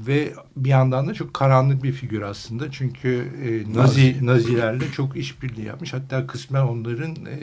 ve 0.08 0.34
bir 0.56 0.70
yandan 0.70 1.08
da 1.08 1.14
çok 1.14 1.34
karanlık 1.34 1.84
bir 1.84 1.92
figür 1.92 2.22
aslında 2.22 2.72
çünkü 2.72 3.28
e, 3.46 3.78
Nazi 3.78 4.26
Nazilerle 4.26 4.92
çok 4.92 5.18
işbirliği 5.18 5.66
yapmış 5.66 5.94
hatta 5.94 6.28
kısmen 6.28 6.62
onların 6.62 7.16
e, 7.16 7.40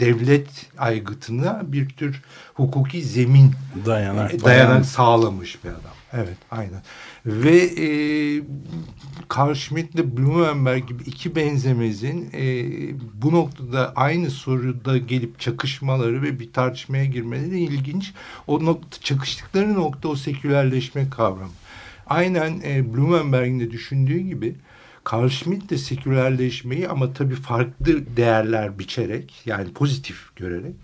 devlet 0.00 0.66
aygıtına 0.78 1.62
bir 1.66 1.88
tür 1.88 2.22
hukuki 2.54 3.02
zemin 3.02 3.52
dayanak, 3.86 4.34
e, 4.34 4.44
dayanak 4.44 4.86
sağlamış 4.86 5.64
bir 5.64 5.68
adam. 5.68 5.94
Evet 6.12 6.38
aynen. 6.50 6.82
Ve 7.26 7.56
e, 7.56 7.88
Carl 9.36 9.54
Schmitt 9.54 9.94
ile 9.94 10.16
Blumenberg 10.16 10.88
gibi 10.88 11.02
iki 11.02 11.36
benzemezin 11.36 12.30
e, 12.34 12.64
bu 13.22 13.32
noktada 13.32 13.92
aynı 13.96 14.30
soruda 14.30 14.98
gelip 14.98 15.40
çakışmaları 15.40 16.22
ve 16.22 16.40
bir 16.40 16.52
tartışmaya 16.52 17.04
girmeleri 17.04 17.60
ilginç. 17.60 18.12
O 18.46 18.64
nokta, 18.64 19.00
çakıştıkları 19.00 19.74
nokta 19.74 20.08
o 20.08 20.16
sekülerleşme 20.16 21.10
kavramı. 21.10 21.52
Aynen 22.06 22.60
e, 22.64 22.94
Blumenberg'in 22.94 23.60
de 23.60 23.70
düşündüğü 23.70 24.18
gibi 24.18 24.54
Carl 25.12 25.28
Schmitt 25.28 25.70
de 25.70 25.78
sekülerleşmeyi 25.78 26.88
ama 26.88 27.12
tabii 27.12 27.34
farklı 27.34 28.16
değerler 28.16 28.78
biçerek 28.78 29.42
yani 29.46 29.72
pozitif 29.72 30.36
görerek 30.36 30.74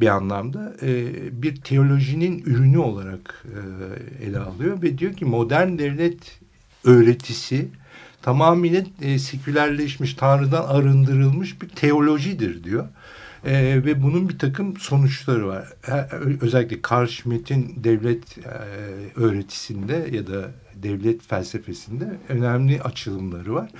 bir 0.00 0.06
anlamda 0.06 0.76
e, 0.82 1.12
bir 1.42 1.56
teolojinin 1.56 2.42
ürünü 2.46 2.78
olarak 2.78 3.44
e, 3.46 4.26
ele 4.26 4.38
alıyor 4.38 4.82
ve 4.82 4.98
diyor 4.98 5.14
ki 5.14 5.24
modern 5.24 5.78
devlet 5.78 6.40
öğretisi 6.84 7.68
tamamıyla 8.22 8.82
e, 9.02 9.18
sekülerleşmiş, 9.18 10.14
Tanrı'dan 10.14 10.64
arındırılmış 10.64 11.62
bir 11.62 11.68
teolojidir 11.68 12.64
diyor. 12.64 12.88
E, 13.44 13.84
ve 13.84 14.02
bunun 14.02 14.28
bir 14.28 14.38
takım 14.38 14.76
sonuçları 14.76 15.46
var. 15.46 15.68
Özellikle 16.40 16.76
Carl 16.90 17.06
Schmitt'in 17.06 17.84
devlet 17.84 18.38
e, 18.38 18.50
öğretisinde 19.16 20.08
ya 20.12 20.26
da 20.26 20.50
devlet 20.74 21.22
felsefesinde 21.22 22.18
önemli 22.28 22.82
açılımları 22.82 23.54
var. 23.54 23.70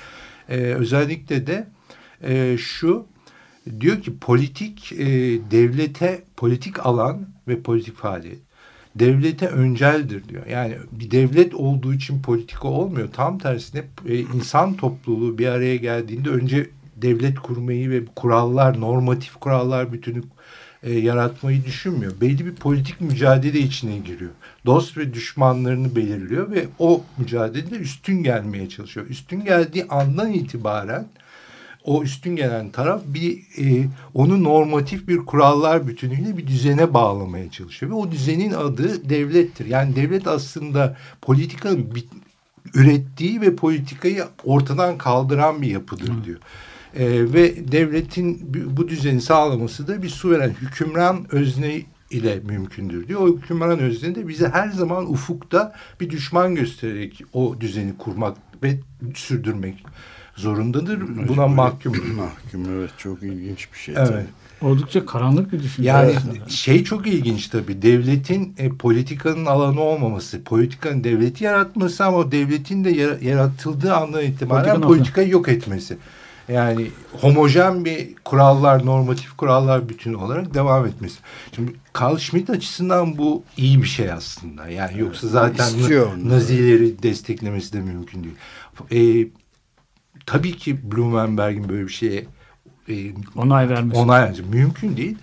E, 0.49 0.57
özellikle 0.57 1.47
de 1.47 1.69
e, 2.23 2.57
şu 2.59 3.07
diyor 3.81 4.03
ki 4.03 4.19
politik 4.19 4.93
e, 4.93 5.07
devlete 5.51 6.23
politik 6.37 6.87
alan 6.87 7.29
ve 7.49 7.61
politik 7.61 7.97
faaliyet 7.97 8.39
devlete 8.95 9.47
önceldir 9.47 10.29
diyor. 10.29 10.47
Yani 10.47 10.75
bir 10.93 11.11
devlet 11.11 11.55
olduğu 11.55 11.95
için 11.95 12.23
politika 12.23 12.69
olmuyor. 12.69 13.09
Tam 13.13 13.39
tersine 13.39 13.85
e, 14.07 14.19
insan 14.19 14.75
topluluğu 14.75 15.39
bir 15.39 15.47
araya 15.47 15.77
geldiğinde 15.77 16.31
önce 16.31 16.71
devlet 17.03 17.39
kurmayı 17.39 17.91
ve 17.91 18.05
kurallar, 18.17 18.81
normatif 18.81 19.35
kurallar 19.35 19.93
bütünü 19.93 20.23
e, 20.83 20.93
yaratmayı 20.93 21.65
düşünmüyor. 21.65 22.13
Belli 22.21 22.47
bir 22.47 22.55
politik 22.55 23.01
mücadele 23.01 23.59
içine 23.59 23.99
giriyor. 23.99 24.31
Dost 24.67 24.97
ve 24.97 25.15
düşmanlarını 25.15 25.97
belirliyor 25.97 26.51
ve 26.51 26.67
o 26.79 27.05
mücadelede 27.19 27.75
üstün 27.75 28.23
gelmeye 28.23 28.69
çalışıyor. 28.69 29.07
Üstün 29.07 29.45
geldiği 29.45 29.85
andan 29.85 30.33
itibaren 30.33 31.07
o 31.85 32.03
üstün 32.03 32.37
gelen 32.37 32.71
taraf 32.71 33.03
bir 33.07 33.39
e, 33.59 33.89
onu 34.15 34.45
normatif 34.45 35.09
bir 35.09 35.17
kurallar 35.17 35.89
bütünüyle 35.89 36.37
bir 36.37 36.47
düzene 36.47 36.95
bağlamaya 36.95 37.51
çalışıyor 37.51 37.93
ve 37.93 37.97
o 37.97 38.11
düzenin 38.11 38.53
adı 38.53 39.09
devlettir. 39.09 39.67
Yani 39.67 39.97
devlet 39.97 40.27
aslında 40.27 40.97
politikanın 41.23 41.93
ürettiği 42.75 43.41
ve 43.41 43.57
politikayı 43.57 44.25
ortadan 44.45 44.99
kaldıran 44.99 45.63
bir 45.63 45.69
yapıdır 45.69 46.09
Hı. 46.09 46.25
diyor. 46.25 46.39
E, 46.95 47.33
ve 47.33 47.73
devletin 47.73 48.55
bu 48.77 48.89
düzeni 48.89 49.21
sağlaması 49.21 49.89
da 49.89 50.03
bir 50.03 50.09
suveren 50.09 50.51
hükümran 50.51 51.27
özne 51.31 51.83
ile 52.11 52.41
mümkündür 52.45 53.09
diyor. 53.09 53.21
O 53.21 53.37
hükümran 53.37 53.79
özne 53.79 54.15
de 54.15 54.29
bize 54.29 54.49
her 54.49 54.69
zaman 54.69 55.13
ufukta 55.13 55.73
bir 56.01 56.11
düşman 56.11 56.55
göstererek 56.55 57.23
o 57.33 57.57
düzeni 57.61 57.97
kurmak 57.99 58.37
ve 58.63 58.81
sürdürmek 59.15 59.85
zorundadır. 60.37 61.29
Buna 61.29 61.47
mahkum. 61.47 61.93
mahkum 62.17 62.79
evet 62.79 62.91
çok 62.99 63.23
ilginç 63.23 63.69
bir 63.73 63.79
şey. 63.79 63.95
Evet. 63.99 64.09
Tabii. 64.09 64.25
Oldukça 64.63 65.07
karanlık 65.07 65.53
bir 65.53 65.63
düşünce. 65.63 65.89
Yani 65.89 66.15
şey 66.49 66.85
çok 66.85 67.07
ilginç 67.07 67.49
tabii. 67.49 67.83
Devletin 67.83 68.55
e, 68.59 68.69
politikanın 68.69 69.47
alanı 69.47 69.81
olmaması, 69.81 70.45
politikanın 70.45 71.05
devleti 71.05 71.45
yaratması 71.45 72.05
ama 72.05 72.33
devletin 72.33 72.85
de 72.85 72.91
yaratıldığı 73.23 73.95
andan 73.95 74.25
itibaren 74.25 74.81
politikayı 74.81 75.29
yok 75.29 75.49
etmesi. 75.49 75.97
Yani 76.53 76.91
homojen 77.21 77.85
bir 77.85 78.15
kurallar, 78.25 78.87
normatif 78.87 79.37
kurallar 79.37 79.89
bütünü 79.89 80.17
olarak 80.17 80.55
devam 80.55 80.87
etmesi. 80.87 81.19
Şimdi 81.57 81.73
Carl 82.01 82.19
Schmitt 82.19 82.51
açısından 82.51 83.19
bu 83.19 83.45
iyi 83.57 83.83
bir 83.83 83.89
şey 83.89 84.13
aslında. 84.13 84.69
Yani 84.69 84.99
yoksa 84.99 85.29
zaten 85.29 85.73
Nazileri 86.25 87.03
desteklemesi 87.03 87.73
de 87.73 87.81
mümkün 87.81 88.25
değil. 88.25 88.37
E, 88.93 89.29
tabii 90.27 90.57
ki 90.57 90.93
Blumenberg'in 90.93 91.69
böyle 91.69 91.87
bir 91.87 91.93
şeye 91.93 92.27
e, 92.89 92.95
onay 93.37 93.69
vermesi 93.69 94.01
onay 94.01 94.23
vermesi 94.23 94.43
mümkün 94.43 94.97
değil. 94.97 95.17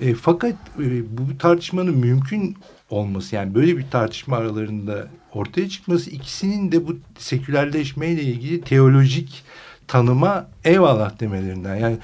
E, 0.00 0.14
fakat 0.14 0.54
e, 0.78 1.18
bu 1.18 1.38
tartışmanın 1.38 1.96
mümkün 1.96 2.56
olması 2.90 3.34
yani 3.34 3.54
böyle 3.54 3.76
bir 3.78 3.90
tartışma 3.90 4.36
aralarında 4.36 5.08
ortaya 5.32 5.68
çıkması 5.68 6.10
ikisinin 6.10 6.72
de 6.72 6.86
bu 6.86 6.98
sekülerleşmeyle 7.18 8.22
ilgili 8.22 8.60
teolojik 8.60 9.44
tanıma 9.88 10.48
eyvallah 10.64 11.20
demelerinden. 11.20 11.76
Yani 11.76 11.96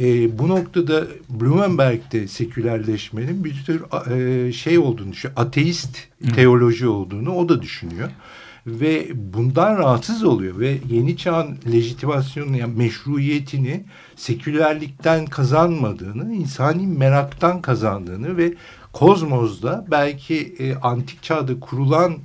e, 0.00 0.38
bu 0.38 0.48
noktada 0.48 1.04
Blumenberg'de 1.28 2.28
sekülerleşmenin 2.28 3.44
bir 3.44 3.64
tür 3.66 3.82
e, 4.10 4.52
şey 4.52 4.78
olduğunu 4.78 5.12
düşünüyor. 5.12 5.38
Ateist 5.38 5.96
Hı. 5.96 6.32
teoloji 6.32 6.88
olduğunu 6.88 7.34
o 7.34 7.48
da 7.48 7.62
düşünüyor 7.62 8.08
ve 8.66 9.08
bundan 9.14 9.78
rahatsız 9.78 10.24
oluyor 10.24 10.58
ve 10.58 10.78
yeni 10.90 11.16
çağın 11.16 11.58
lejitimasyonunu 11.72 12.56
yani 12.56 12.76
meşruiyetini 12.76 13.84
sekülerlikten 14.16 15.26
kazanmadığını, 15.26 16.34
insani 16.34 16.86
meraktan 16.86 17.62
kazandığını 17.62 18.36
ve 18.36 18.54
kozmozda 18.92 19.86
belki 19.90 20.54
e, 20.58 20.74
antik 20.74 21.22
çağda 21.22 21.60
kurulan 21.60 22.16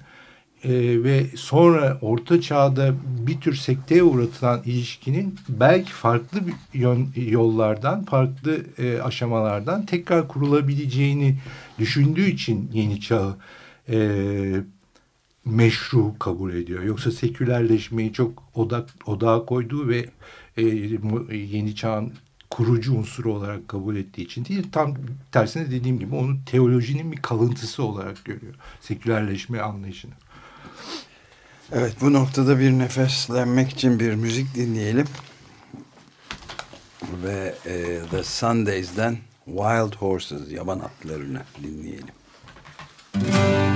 e, 0.64 1.04
ve 1.04 1.26
sonra 1.36 1.98
orta 2.02 2.42
çağda 2.42 2.94
bir 3.28 3.42
tür 3.42 3.56
sekteye 3.56 4.04
uğratılan 4.04 4.62
ilişkinin 4.66 5.36
belki 5.50 5.92
farklı 5.92 6.40
yön, 6.74 7.08
yollardan, 7.16 8.04
farklı 8.04 8.66
e, 8.78 9.02
aşamalardan 9.02 9.86
tekrar 9.86 10.28
kurulabileceğini 10.28 11.38
düşündüğü 11.80 12.30
için 12.30 12.70
yeni 12.74 13.02
çağı 13.02 13.38
e, 13.90 13.98
meşru 15.46 16.20
kabul 16.20 16.54
ediyor. 16.54 16.84
Yoksa 16.84 17.12
sekülerleşmeyi 17.12 18.14
çok 18.14 18.44
odak 18.56 18.90
odağa 19.06 19.46
koyduğu 19.46 19.88
ve 19.88 20.06
e, 20.58 20.62
yeni 21.36 21.76
çağın 21.76 22.14
kurucu 22.50 22.94
unsuru 22.94 23.34
olarak 23.34 23.68
kabul 23.68 23.96
ettiği 23.96 24.22
için 24.22 24.46
değil. 24.46 24.68
Tam 24.72 24.94
tersine 25.32 25.72
dediğim 25.72 26.00
gibi 26.00 26.16
onu 26.16 26.38
teolojinin 26.46 27.12
bir 27.12 27.18
kalıntısı 27.18 27.84
olarak 27.84 28.26
görüyor. 28.26 28.56
Sekülerleşme 28.82 29.60
anlayışını. 29.60 30.14
Evet 31.72 31.94
bu 32.02 32.14
noktada 32.14 32.60
bir 32.60 32.72
nefeslenmek 32.72 33.70
için 33.70 34.00
bir 34.00 34.16
müzik 34.16 34.56
dinleyelim. 34.56 35.08
Ve 37.24 37.56
e, 37.66 38.00
The 38.12 38.24
Sundays'den 38.24 39.18
Wild 39.46 39.94
Horses, 39.96 40.52
yaban 40.52 40.80
atlarını 40.80 41.42
dinleyelim. 41.64 42.14
Müzik 43.16 43.67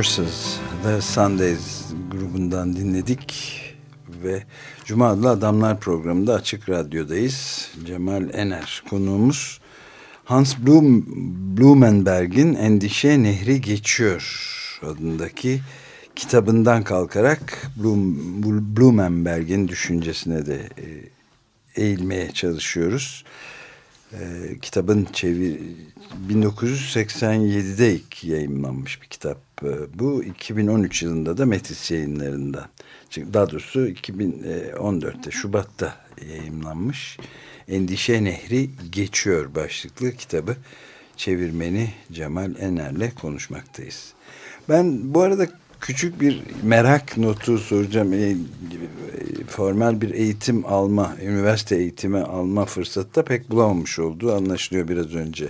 Horses 0.00 0.58
The 0.82 1.00
Sundays 1.00 1.92
grubundan 2.10 2.76
dinledik 2.76 3.60
ve 4.24 4.42
Cuma 4.84 5.08
adlı 5.08 5.30
Adamlar 5.30 5.80
programında 5.80 6.34
Açık 6.34 6.68
Radyo'dayız. 6.68 7.68
Cemal 7.86 8.34
Ener 8.34 8.82
konuğumuz 8.90 9.60
Hans 10.24 10.56
Blum, 10.58 11.06
Blumenberg'in 11.56 12.54
Endişe 12.54 13.22
Nehri 13.22 13.60
Geçiyor 13.60 14.22
adındaki 14.82 15.60
kitabından 16.16 16.82
kalkarak 16.82 17.70
Blum, 17.76 18.42
Blumenberg'in 18.76 19.68
düşüncesine 19.68 20.46
de 20.46 20.56
e, 20.56 20.86
eğilmeye 21.82 22.30
çalışıyoruz. 22.30 23.24
E, 24.12 24.58
kitabın 24.62 25.08
çevir 25.12 25.60
1987'de 26.28 27.94
ilk 27.94 28.24
yayınlanmış 28.24 29.02
bir 29.02 29.06
kitap. 29.06 29.38
E, 29.62 29.98
bu 29.98 30.24
2013 30.24 31.02
yılında 31.02 31.38
da 31.38 31.46
Metis 31.46 31.90
yayınlarından. 31.90 32.66
Daha 33.16 33.50
doğrusu 33.50 33.88
2014'te 33.88 35.30
Şubat'ta 35.30 35.96
yayınlanmış. 36.28 37.18
Endişe 37.68 38.24
Nehri 38.24 38.70
Geçiyor 38.92 39.54
başlıklı 39.54 40.12
kitabı 40.12 40.56
çevirmeni 41.16 41.90
Cemal 42.12 42.54
Ener'le 42.60 43.10
konuşmaktayız. 43.20 44.12
Ben 44.68 45.14
bu 45.14 45.20
arada 45.20 45.46
küçük 45.80 46.20
bir 46.20 46.42
merak 46.62 47.16
notu 47.16 47.58
soracağım. 47.58 48.12
E, 48.12 48.36
formal 49.48 50.00
bir 50.00 50.10
eğitim 50.10 50.66
alma, 50.66 51.12
üniversite 51.22 51.76
eğitimi 51.76 52.18
alma 52.18 52.64
fırsatı 52.64 53.14
da 53.14 53.24
pek 53.24 53.50
bulamamış 53.50 53.98
olduğu 53.98 54.34
anlaşılıyor 54.34 54.88
biraz 54.88 55.14
önce 55.14 55.48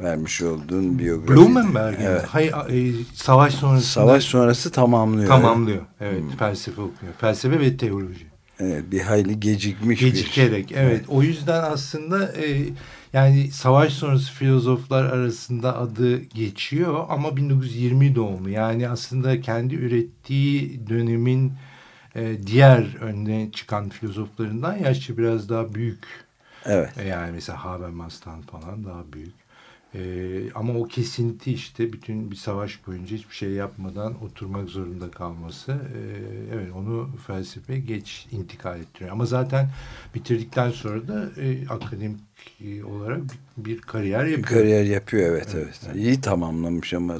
vermiş 0.00 0.42
olduğun 0.42 0.98
biyografi. 0.98 1.34
Blumenberg'in 1.34 2.04
evet. 2.04 2.24
hayır, 2.28 2.52
e, 2.52 3.04
savaş 3.14 3.54
sonrası 3.54 3.86
savaş 3.86 4.24
sonrası 4.24 4.70
tamamlıyor. 4.70 5.28
tamamlıyor. 5.28 5.82
Evet, 6.00 6.20
hmm. 6.20 6.36
felsefe 6.36 6.80
okuyor. 6.80 7.12
Felsefe 7.20 7.60
ve 7.60 7.76
teoloji. 7.76 8.26
Evet, 8.60 8.84
bir 8.90 9.00
hayli 9.00 9.40
gecikmiş 9.40 10.00
Gecikerek, 10.00 10.70
bir. 10.70 10.76
evet. 10.76 10.92
evet. 10.92 11.04
O 11.08 11.22
yüzden 11.22 11.62
aslında 11.62 12.32
e, 12.32 12.64
yani 13.12 13.50
savaş 13.50 13.92
sonrası 13.92 14.32
filozoflar 14.32 15.04
arasında 15.04 15.78
adı 15.78 16.16
geçiyor 16.18 17.06
ama 17.08 17.36
1920 17.36 18.14
doğumlu. 18.14 18.50
Yani 18.50 18.88
aslında 18.88 19.40
kendi 19.40 19.74
ürettiği 19.74 20.86
dönemin 20.88 21.52
e, 22.14 22.46
diğer 22.46 22.96
önüne 23.00 23.52
çıkan 23.52 23.88
filozoflarından 23.88 24.76
yaşça 24.76 25.18
biraz 25.18 25.48
daha 25.48 25.74
büyük. 25.74 26.04
Evet. 26.64 26.98
E, 26.98 27.08
yani 27.08 27.32
mesela 27.32 27.64
Habermas'tan 27.64 28.42
falan 28.42 28.84
daha 28.84 29.12
büyük. 29.12 29.34
Ee, 29.94 30.52
ama 30.54 30.72
o 30.72 30.84
kesinti 30.84 31.52
işte 31.52 31.92
bütün 31.92 32.30
bir 32.30 32.36
savaş 32.36 32.86
boyunca 32.86 33.16
hiçbir 33.16 33.34
şey 33.34 33.50
yapmadan 33.50 34.24
oturmak 34.24 34.68
zorunda 34.68 35.10
kalması 35.10 35.72
e, 35.72 36.00
evet 36.54 36.72
onu 36.74 37.10
felsefe 37.26 37.78
geç 37.78 38.26
intikal 38.32 38.80
ettiriyor. 38.80 39.10
Ama 39.10 39.26
zaten 39.26 39.70
bitirdikten 40.14 40.70
sonra 40.70 41.08
da 41.08 41.30
e, 41.42 41.68
akademik 41.68 42.20
e, 42.60 42.84
olarak 42.84 43.20
bir, 43.22 43.64
bir 43.64 43.80
kariyer 43.80 44.24
yapıyor. 44.24 44.60
Kariyer 44.60 44.84
yapıyor 44.84 45.30
evet 45.30 45.48
evet. 45.54 45.80
evet. 45.86 45.96
İyi 45.96 46.20
tamamlamış 46.20 46.94
ama 46.94 47.18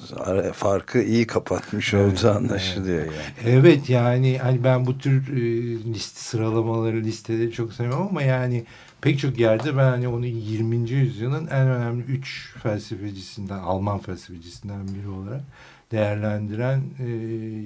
farkı 0.53 1.03
iyi 1.03 1.27
kapatmış 1.27 1.95
evet, 1.95 2.19
olduğu 2.19 2.31
anlaşılıyor 2.31 2.99
evet. 2.99 3.13
yani. 3.45 3.57
Evet 3.57 3.91
yani 3.91 4.39
hani 4.39 4.65
ben 4.65 4.87
bu 4.87 4.99
tür 4.99 5.37
e, 5.37 5.41
liste 5.95 6.21
sıralamaları 6.21 6.97
listeleri 6.97 7.53
çok 7.53 7.73
sevmem 7.73 8.03
ama 8.03 8.23
yani 8.23 8.65
pek 9.01 9.19
çok 9.19 9.39
yerde 9.39 9.77
ben 9.77 9.91
hani 9.91 10.09
onu 10.09 10.27
20. 10.27 10.91
yüzyılın 10.91 11.47
en 11.47 11.69
önemli 11.69 12.03
üç 12.03 12.53
felsefecisinden, 12.63 13.59
Alman 13.59 13.99
felsefecisinden 13.99 14.89
biri 14.89 15.09
olarak 15.09 15.43
değerlendiren 15.93 16.83
e, 16.99 17.09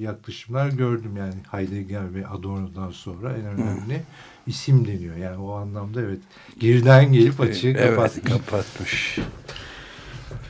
yaklaşımlar 0.00 0.68
gördüm. 0.68 1.16
Yani 1.16 1.34
Heidegger 1.50 2.14
ve 2.14 2.26
Adorno'dan 2.26 2.90
sonra 2.90 3.32
en 3.32 3.46
önemli 3.46 3.94
Hı. 3.96 4.02
isim 4.46 4.86
deniyor. 4.86 5.16
Yani 5.16 5.36
o 5.36 5.52
anlamda 5.52 6.00
evet 6.00 6.20
geriden 6.58 7.12
gelip 7.12 7.40
açığı 7.40 7.68
evet, 7.68 7.90
kapatmış. 7.90 8.32
kapatmış. 8.32 9.18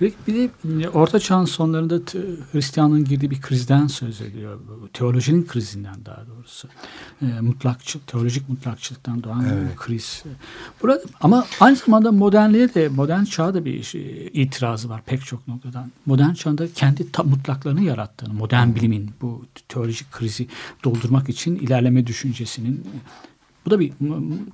Bir 0.00 0.34
de 0.34 0.50
e, 0.84 0.88
Orta 0.88 1.18
Çağ'ın 1.18 1.44
sonlarında 1.44 1.94
Hristiyanlığın 2.52 3.04
girdiği 3.04 3.30
bir 3.30 3.40
krizden 3.40 3.86
söz 3.86 4.20
ediyor. 4.20 4.60
Teolojinin 4.92 5.46
krizinden 5.46 5.94
daha 6.04 6.26
doğrusu. 6.26 6.68
E, 7.22 7.40
mutlakçı, 7.40 7.98
teolojik 8.06 8.48
mutlakçılıktan 8.48 9.22
doğan 9.22 9.44
evet. 9.44 9.72
bir 9.72 9.76
kriz. 9.76 10.22
Burada, 10.82 11.02
ama 11.20 11.46
aynı 11.60 11.76
zamanda 11.76 12.12
modernliğe 12.12 12.74
de, 12.74 12.88
modern 12.88 13.24
çağa 13.24 13.54
da 13.54 13.64
bir 13.64 13.82
şey, 13.82 14.30
itirazı 14.32 14.88
var 14.88 15.02
pek 15.06 15.24
çok 15.24 15.48
noktadan. 15.48 15.90
Modern 16.06 16.32
çağda 16.32 16.72
kendi 16.72 17.12
ta, 17.12 17.22
mutlaklarını 17.22 17.82
yarattığını, 17.82 18.34
modern 18.34 18.74
bilimin 18.74 19.10
bu 19.20 19.44
teolojik 19.68 20.12
krizi 20.12 20.48
doldurmak 20.84 21.28
için 21.28 21.56
ilerleme 21.56 22.06
düşüncesinin 22.06 22.84
bu 23.66 23.70
da 23.70 23.80
bir 23.80 23.92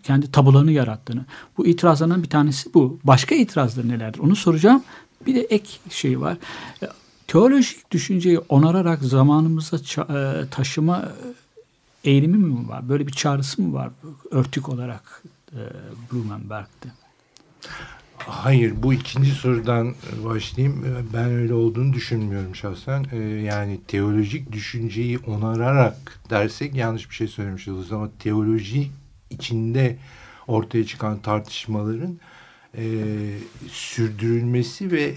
kendi 0.03 0.33
tabularını 0.33 0.72
yarattığını. 0.72 1.24
Bu 1.59 1.66
itirazlardan 1.66 2.22
bir 2.22 2.29
tanesi 2.29 2.74
bu. 2.74 2.98
Başka 3.05 3.35
itirazları 3.35 3.88
nelerdir? 3.88 4.18
Onu 4.18 4.37
soracağım. 4.37 4.83
Bir 5.26 5.35
de 5.35 5.40
ek 5.40 5.70
şey 5.90 6.20
var. 6.20 6.37
E, 6.83 6.87
teolojik 7.26 7.90
düşünceyi 7.90 8.38
onararak 8.38 9.02
zamanımıza 9.02 9.76
e, 9.76 10.48
taşıma 10.50 11.12
eğilimi 12.04 12.37
mi 12.37 12.68
var? 12.68 12.88
Böyle 12.88 13.07
bir 13.07 13.12
çağrısı 13.12 13.62
mı 13.62 13.74
var 13.74 13.90
örtük 14.31 14.68
olarak 14.68 15.22
e, 15.52 15.61
Blumenberg'de? 16.12 16.88
Hayır 18.18 18.83
bu 18.83 18.94
ikinci 18.94 19.31
sorudan 19.31 19.94
başlayayım. 20.24 21.07
Ben 21.14 21.31
öyle 21.31 21.54
olduğunu 21.54 21.92
düşünmüyorum 21.92 22.54
şahsen. 22.54 23.04
Yani 23.44 23.81
teolojik 23.88 24.52
düşünceyi 24.52 25.18
onararak 25.18 26.20
dersek 26.31 26.74
yanlış 26.74 27.11
bir 27.11 27.14
şey 27.14 27.28
söylemiş 27.28 27.68
oluruz 27.68 27.92
ama 27.92 28.09
teoloji 28.18 28.90
içinde 29.31 29.96
ortaya 30.46 30.87
çıkan 30.87 31.18
tartışmaların 31.18 32.18
e, 32.76 32.85
sürdürülmesi 33.68 34.92
ve 34.92 35.14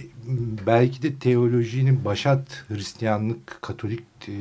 belki 0.68 1.02
de 1.02 1.16
teolojinin 1.16 2.06
başat 2.06 2.66
Hristiyanlık, 2.68 3.62
Katolik 3.62 4.04
e, 4.28 4.34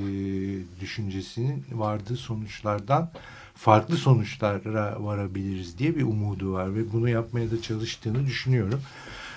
düşüncesinin 0.80 1.64
vardığı 1.72 2.16
sonuçlardan 2.16 3.10
farklı 3.54 3.96
sonuçlara 3.96 5.04
varabiliriz 5.04 5.78
diye 5.78 5.96
bir 5.96 6.02
umudu 6.02 6.52
var 6.52 6.74
ve 6.74 6.92
bunu 6.92 7.08
yapmaya 7.08 7.50
da 7.50 7.62
çalıştığını 7.62 8.26
düşünüyorum. 8.26 8.80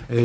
E, 0.09 0.21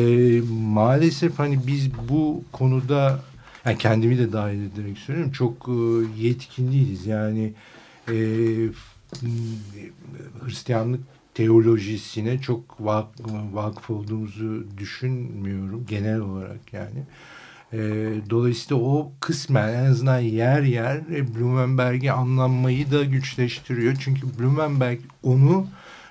maalesef 0.50 1.38
hani 1.38 1.66
biz 1.66 1.90
bu 2.08 2.44
konuda 2.52 3.20
yani 3.64 3.78
kendimi 3.78 4.18
de 4.18 4.32
dahil 4.32 4.62
ederek 4.62 4.98
söylüyorum 4.98 5.32
çok 5.32 5.68
e, 5.68 6.22
yetkin 6.22 6.72
değiliz. 6.72 7.06
Yani 7.06 7.52
e, 8.08 8.14
Hristiyanlık 10.44 11.00
teolojisine 11.38 12.40
çok 12.40 12.80
vak 12.80 13.06
vakıf 13.52 13.90
olduğumuzu 13.90 14.64
düşünmüyorum 14.78 15.86
genel 15.88 16.20
olarak 16.20 16.72
yani. 16.72 17.02
E, 17.72 17.78
dolayısıyla 18.30 18.82
o 18.82 19.12
kısmen 19.20 19.68
en 19.68 19.84
azından 19.84 20.18
yer 20.18 20.62
yer 20.62 21.08
Blumenberg'i 21.08 22.12
anlamayı 22.12 22.90
da 22.90 23.04
güçleştiriyor. 23.04 23.96
Çünkü 24.00 24.38
Blumenberg 24.38 25.00
onu 25.22 25.66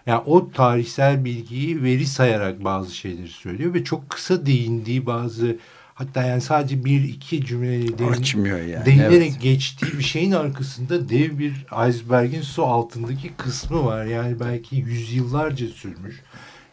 yani 0.05 0.21
o 0.25 0.51
tarihsel 0.51 1.25
bilgiyi 1.25 1.83
veri 1.83 2.05
sayarak 2.05 2.63
bazı 2.63 2.95
şeyleri 2.95 3.27
söylüyor 3.27 3.73
ve 3.73 3.83
çok 3.83 4.09
kısa 4.09 4.45
değindiği 4.45 5.05
bazı 5.05 5.57
Hatta 5.97 6.23
yani 6.23 6.41
sadece 6.41 6.85
bir 6.85 7.03
iki 7.03 7.45
cümleyle 7.45 7.97
değin, 7.97 8.45
yani. 8.45 8.85
değinerek 8.85 9.31
evet. 9.31 9.41
geçtiği 9.41 9.97
bir 9.97 10.03
şeyin 10.03 10.31
arkasında 10.31 11.09
dev 11.09 11.39
bir 11.39 11.65
iceberg'in 11.89 12.41
su 12.41 12.65
altındaki 12.65 13.33
kısmı 13.33 13.85
var. 13.85 14.05
Yani 14.05 14.39
belki 14.39 14.75
yüzyıllarca 14.75 15.67
sürmüş. 15.67 16.21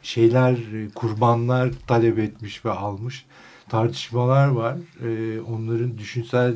Şeyler, 0.03 0.53
e, 0.53 0.89
kurbanlar 0.95 1.71
talep 1.87 2.19
etmiş 2.19 2.65
ve 2.65 2.71
almış. 2.71 3.25
Tartışmalar 3.69 4.49
var. 4.49 4.77
Ee, 5.05 5.41
onların 5.41 5.99
düşünsel 5.99 6.55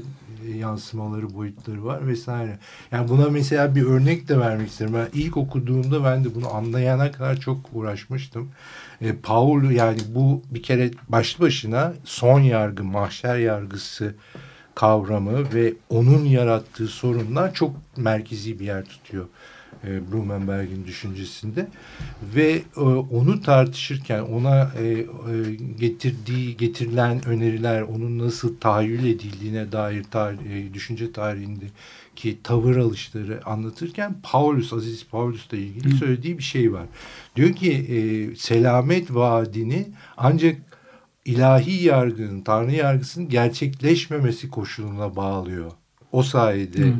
yansımaları, 0.56 1.34
boyutları 1.34 1.84
var 1.84 2.06
vesaire. 2.06 2.58
Yani 2.92 3.08
buna 3.08 3.28
mesela 3.28 3.74
bir 3.74 3.82
örnek 3.82 4.28
de 4.28 4.38
vermek 4.38 4.68
isterim. 4.68 4.94
Ben 4.94 5.08
ilk 5.12 5.36
okuduğumda 5.36 6.04
ben 6.04 6.24
de 6.24 6.34
bunu 6.34 6.54
anlayana 6.54 7.12
kadar 7.12 7.36
çok 7.36 7.58
uğraşmıştım. 7.72 8.50
E, 9.00 9.16
Paul 9.16 9.70
yani 9.70 9.98
bu 10.14 10.42
bir 10.50 10.62
kere 10.62 10.90
başlı 11.08 11.44
başına 11.44 11.92
son 12.04 12.40
yargı, 12.40 12.84
mahşer 12.84 13.38
yargısı 13.38 14.14
kavramı 14.74 15.54
ve 15.54 15.72
onun 15.90 16.24
yarattığı 16.24 16.86
sorunlar 16.86 17.54
çok 17.54 17.76
merkezi 17.96 18.60
bir 18.60 18.64
yer 18.64 18.84
tutuyor 18.84 19.26
e, 19.86 20.12
Blumenberg'in 20.12 20.84
düşüncesinde 20.86 21.68
ve 22.34 22.62
e, 22.76 22.80
onu 22.80 23.42
tartışırken 23.42 24.20
ona 24.20 24.72
e, 24.78 24.84
e, 24.84 25.04
getirdiği 25.78 26.56
getirilen 26.56 27.24
öneriler 27.24 27.82
onun 27.82 28.18
nasıl 28.18 28.56
tahayyül 28.56 29.04
edildiğine 29.04 29.72
dair 29.72 30.04
tarih, 30.04 30.38
e, 30.38 30.74
düşünce 30.74 31.12
tarihindeki 31.12 32.38
tavır 32.42 32.76
alışları 32.76 33.40
anlatırken 33.46 34.16
Paulus 34.22 34.72
Aziz 34.72 35.06
Paulus'la 35.06 35.56
ilgili 35.56 35.96
söylediği 35.96 36.38
bir 36.38 36.42
şey 36.42 36.72
var. 36.72 36.86
Diyor 37.36 37.52
ki 37.52 37.72
e, 37.72 38.36
selamet 38.36 39.14
vaadini 39.14 39.88
ancak 40.16 40.56
ilahi 41.24 41.84
yargının, 41.84 42.40
tanrı 42.40 42.72
yargısının 42.72 43.28
gerçekleşmemesi 43.28 44.50
koşuluna 44.50 45.16
bağlıyor. 45.16 45.72
O 46.12 46.22
sayede 46.22 46.82
Hı. 46.82 46.94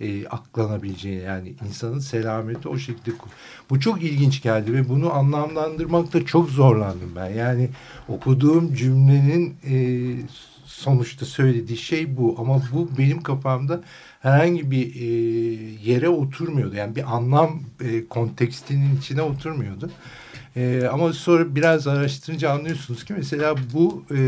E, 0.00 0.26
aklanabileceğini 0.26 1.22
yani 1.22 1.54
insanın 1.66 1.98
selameti 1.98 2.68
o 2.68 2.78
şekilde. 2.78 3.16
Bu 3.70 3.80
çok 3.80 4.02
ilginç 4.02 4.42
geldi 4.42 4.72
ve 4.72 4.88
bunu 4.88 5.12
anlamlandırmakta 5.12 6.26
çok 6.26 6.50
zorlandım 6.50 7.12
ben. 7.16 7.30
Yani 7.30 7.68
okuduğum 8.08 8.74
cümlenin 8.74 9.56
e, 9.70 9.74
sonuçta 10.64 11.26
söylediği 11.26 11.78
şey 11.78 12.16
bu 12.16 12.36
ama 12.38 12.62
bu 12.72 12.88
benim 12.98 13.22
kafamda 13.22 13.82
herhangi 14.20 14.70
bir 14.70 14.94
e, 14.94 15.06
yere 15.90 16.08
oturmuyordu. 16.08 16.76
Yani 16.76 16.96
bir 16.96 17.16
anlam 17.16 17.60
e, 17.80 18.06
kontekstinin 18.06 18.96
içine 18.96 19.22
oturmuyordu. 19.22 19.90
E, 20.56 20.88
ama 20.92 21.12
sonra 21.12 21.54
biraz 21.54 21.86
araştırınca 21.86 22.50
anlıyorsunuz 22.50 23.04
ki 23.04 23.14
mesela 23.16 23.54
bu 23.72 24.04
e, 24.14 24.18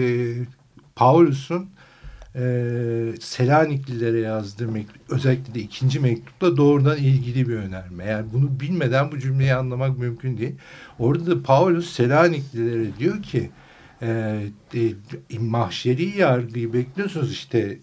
Paulus'un 0.96 1.68
e, 2.36 2.42
Selaniklilere 3.20 4.20
yazdığı 4.20 4.68
mektup, 4.68 5.02
özellikle 5.10 5.54
de 5.54 5.60
ikinci 5.60 6.00
mektupla 6.00 6.56
doğrudan 6.56 6.98
ilgili 6.98 7.48
bir 7.48 7.56
önerme. 7.56 8.04
Yani 8.04 8.26
bunu 8.32 8.60
bilmeden 8.60 9.12
bu 9.12 9.18
cümleyi 9.18 9.54
anlamak 9.54 9.98
mümkün 9.98 10.38
değil. 10.38 10.54
Orada 10.98 11.26
da 11.26 11.42
Paulus 11.42 11.92
Selaniklilere 11.92 12.98
diyor 12.98 13.22
ki 13.22 13.50
e, 14.02 14.40
e, 14.74 15.38
mahşeri 15.38 16.18
yargıyı 16.18 16.72
bekliyorsunuz 16.72 17.32
işte 17.32 17.78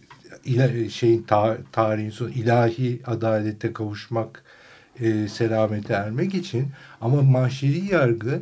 ila- 0.45 0.89
şeyin 0.89 1.23
ta, 1.23 1.57
tarihin 1.71 2.09
sonu 2.09 2.29
ilahi 2.29 3.01
adalete 3.05 3.73
kavuşmak 3.73 4.43
e, 4.99 5.27
selamete 5.27 5.93
ermek 5.93 6.35
için 6.35 6.67
ama 7.01 7.21
mahşeri 7.21 7.85
yargı 7.85 8.41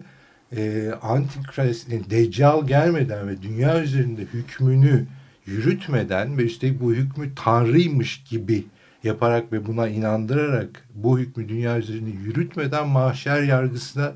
e, 0.55 0.91
antikrist 1.01 1.91
yani 1.91 2.09
deccal 2.09 2.67
gelmeden 2.67 3.27
ve 3.27 3.41
dünya 3.41 3.81
üzerinde 3.83 4.21
hükmünü 4.21 5.05
yürütmeden 5.47 6.37
ve 6.37 6.43
üstelik 6.43 6.81
bu 6.81 6.93
hükmü 6.93 7.35
tanrıymış 7.35 8.23
gibi 8.23 8.65
yaparak 9.03 9.51
ve 9.53 9.65
buna 9.65 9.87
inandırarak 9.87 10.87
bu 10.95 11.19
hükmü 11.19 11.49
dünya 11.49 11.77
üzerinde 11.77 12.09
yürütmeden 12.09 12.87
mahşer 12.87 13.43
yargısına 13.43 14.13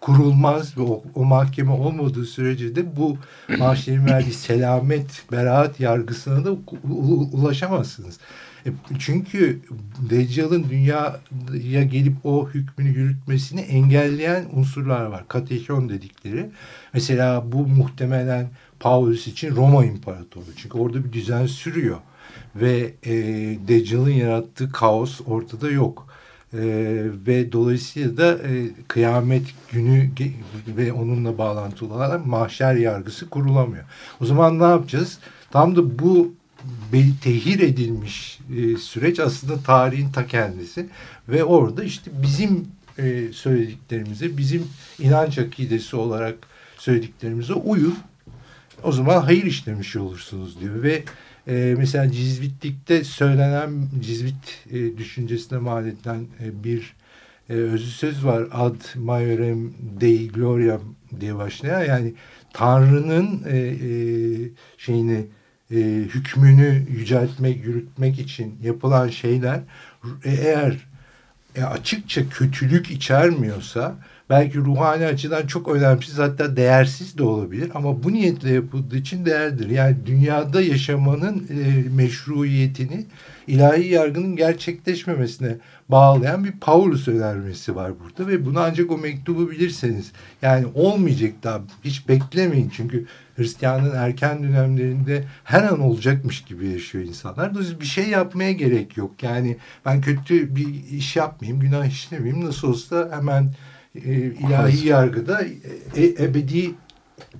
kurulmaz 0.00 0.78
ve 0.78 0.82
o, 0.82 1.02
o 1.14 1.24
mahkeme 1.24 1.70
olmadığı 1.70 2.24
sürece 2.24 2.76
de 2.76 2.96
bu 2.96 3.18
mahşerin 3.58 4.06
verdiği 4.06 4.32
selamet, 4.32 5.22
beraat 5.32 5.80
yargısına 5.80 6.44
da 6.44 6.50
ulaşamazsınız. 7.32 8.18
Çünkü 8.98 9.60
Deccal'ın 10.10 10.66
dünyaya 10.70 11.82
gelip 11.82 12.16
o 12.24 12.48
hükmünü 12.48 12.88
yürütmesini 12.88 13.60
engelleyen 13.60 14.44
unsurlar 14.52 15.04
var. 15.04 15.28
Katehyon 15.28 15.88
dedikleri. 15.88 16.50
Mesela 16.92 17.52
bu 17.52 17.66
muhtemelen 17.66 18.50
Paulus 18.80 19.26
için 19.26 19.56
Roma 19.56 19.84
İmparatoru. 19.84 20.44
Çünkü 20.56 20.78
orada 20.78 21.04
bir 21.04 21.12
düzen 21.12 21.46
sürüyor. 21.46 21.96
Ve 22.56 22.94
e, 23.02 23.12
Deccal'ın 23.68 24.10
yarattığı 24.10 24.72
kaos 24.72 25.20
ortada 25.26 25.70
yok. 25.70 26.06
E, 26.52 26.58
ve 27.26 27.52
dolayısıyla 27.52 28.16
da 28.16 28.32
e, 28.32 28.68
kıyamet 28.88 29.42
günü 29.72 30.10
ve 30.66 30.92
onunla 30.92 31.38
bağlantılı 31.38 31.94
olarak 31.94 32.26
mahşer 32.26 32.74
yargısı 32.74 33.30
kurulamıyor. 33.30 33.84
O 34.20 34.24
zaman 34.24 34.58
ne 34.58 34.64
yapacağız? 34.64 35.18
Tam 35.50 35.76
da 35.76 35.98
bu 35.98 36.34
tehir 37.22 37.60
edilmiş 37.60 38.38
e, 38.56 38.76
süreç 38.76 39.20
aslında 39.20 39.60
tarihin 39.60 40.12
ta 40.12 40.26
kendisi 40.26 40.86
ve 41.28 41.44
orada 41.44 41.84
işte 41.84 42.10
bizim 42.22 42.68
e, 42.98 43.32
söylediklerimize, 43.32 44.36
bizim 44.36 44.66
inanç 44.98 45.38
akidesi 45.38 45.96
olarak 45.96 46.34
söylediklerimize 46.78 47.54
uyun. 47.54 47.98
O 48.82 48.92
zaman 48.92 49.20
hayır 49.20 49.44
işlemiş 49.44 49.96
olursunuz 49.96 50.60
diyor 50.60 50.82
ve 50.82 51.02
e, 51.48 51.74
mesela 51.78 52.12
cizvitlikte 52.12 53.04
söylenen 53.04 53.70
cizvit 54.00 54.64
e, 54.70 54.98
düşüncesine 54.98 55.58
mal 55.58 55.86
edilen 55.86 56.26
e, 56.40 56.64
bir 56.64 56.94
e, 57.50 57.52
özü 57.52 57.90
söz 57.90 58.24
var. 58.24 58.44
Ad 58.52 58.80
maiorem 58.94 59.72
dei 60.00 60.28
gloriam 60.28 60.82
diye 61.20 61.36
başlayan 61.36 61.84
yani 61.84 62.14
Tanrı'nın 62.52 63.42
e, 63.46 63.58
e, 63.58 63.90
şeyini 64.78 65.26
e, 65.70 65.76
hükmünü 66.14 66.86
yüceltmek, 66.90 67.64
yürütmek 67.64 68.18
için 68.18 68.58
yapılan 68.62 69.08
şeyler 69.08 69.60
e, 70.24 70.30
eğer 70.30 70.76
e, 71.56 71.62
açıkça 71.62 72.28
kötülük 72.28 72.90
içermiyorsa 72.90 73.96
belki 74.30 74.58
ruhani 74.58 75.06
açıdan 75.06 75.46
çok 75.46 75.68
önemsiz 75.68 76.18
hatta 76.18 76.56
değersiz 76.56 77.18
de 77.18 77.22
olabilir 77.22 77.70
ama 77.74 78.02
bu 78.02 78.12
niyetle 78.12 78.50
yapıldığı 78.50 78.96
için 78.96 79.26
değerdir. 79.26 79.70
Yani 79.70 79.96
dünyada 80.06 80.60
yaşamanın 80.60 81.46
e, 81.50 81.88
meşruiyetini 81.88 83.04
ilahi 83.46 83.88
yargının 83.88 84.36
gerçekleşmemesine 84.36 85.56
bağlayan 85.88 86.44
bir 86.44 86.52
Paulus 86.52 87.08
önermesi 87.08 87.76
var 87.76 87.92
burada 88.00 88.30
ve 88.30 88.46
bunu 88.46 88.60
ancak 88.60 88.90
o 88.90 88.98
mektubu 88.98 89.50
bilirseniz 89.50 90.12
yani 90.42 90.66
olmayacak 90.74 91.32
daha 91.42 91.60
hiç 91.84 92.08
beklemeyin 92.08 92.72
çünkü 92.76 93.06
Hristiyanlığın 93.36 93.96
erken 93.96 94.42
dönemlerinde 94.42 95.24
her 95.44 95.62
an 95.62 95.80
olacakmış 95.80 96.44
gibi 96.44 96.68
yaşıyor 96.68 97.04
insanlar. 97.04 97.54
Dolayısıyla 97.54 97.80
bir 97.80 97.86
şey 97.86 98.08
yapmaya 98.08 98.52
gerek 98.52 98.96
yok. 98.96 99.22
Yani 99.22 99.56
ben 99.84 100.00
kötü 100.00 100.56
bir 100.56 100.84
iş 100.90 101.16
yapmayayım, 101.16 101.60
günah 101.60 101.86
işlemeyeyim. 101.86 102.46
Nasıl 102.46 102.68
olsa 102.68 103.08
hemen 103.12 103.52
ilahi 104.40 104.88
yargıda 104.88 105.44
e, 105.96 106.04
ebedi 106.04 106.70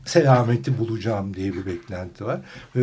selameti 0.04 0.78
bulacağım 0.78 1.34
diye 1.34 1.52
bir 1.52 1.66
beklenti 1.66 2.24
var. 2.24 2.40
Ve 2.76 2.80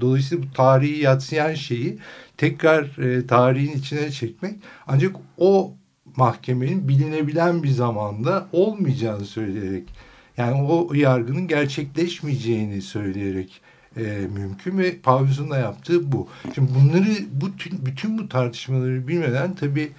dolayısıyla 0.00 0.44
bu 0.44 0.52
tarihi 0.52 0.98
yatsıyan 0.98 1.54
şeyi 1.54 1.98
tekrar 2.36 2.98
e, 2.98 3.26
tarihin 3.26 3.78
içine 3.78 4.10
çekmek 4.10 4.54
ancak 4.86 5.16
o 5.38 5.74
mahkemenin 6.16 6.88
bilinebilen 6.88 7.62
bir 7.62 7.68
zamanda 7.68 8.48
olmayacağını 8.52 9.24
söyleyerek 9.24 9.88
yani 10.36 10.62
o 10.62 10.94
yargının 10.94 11.48
gerçekleşmeyeceğini 11.48 12.82
söyleyerek 12.82 13.60
e, 13.96 14.28
mümkün 14.34 14.78
ve 14.78 14.98
Paulus'un 14.98 15.50
da 15.50 15.58
yaptığı 15.58 16.12
bu. 16.12 16.28
Şimdi 16.54 16.70
bunları 16.74 17.16
bu 17.32 17.46
bütün 17.86 18.18
bu 18.18 18.28
tartışmaları 18.28 19.08
bilmeden 19.08 19.54
tabii 19.54 19.92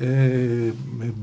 e, 0.00 0.70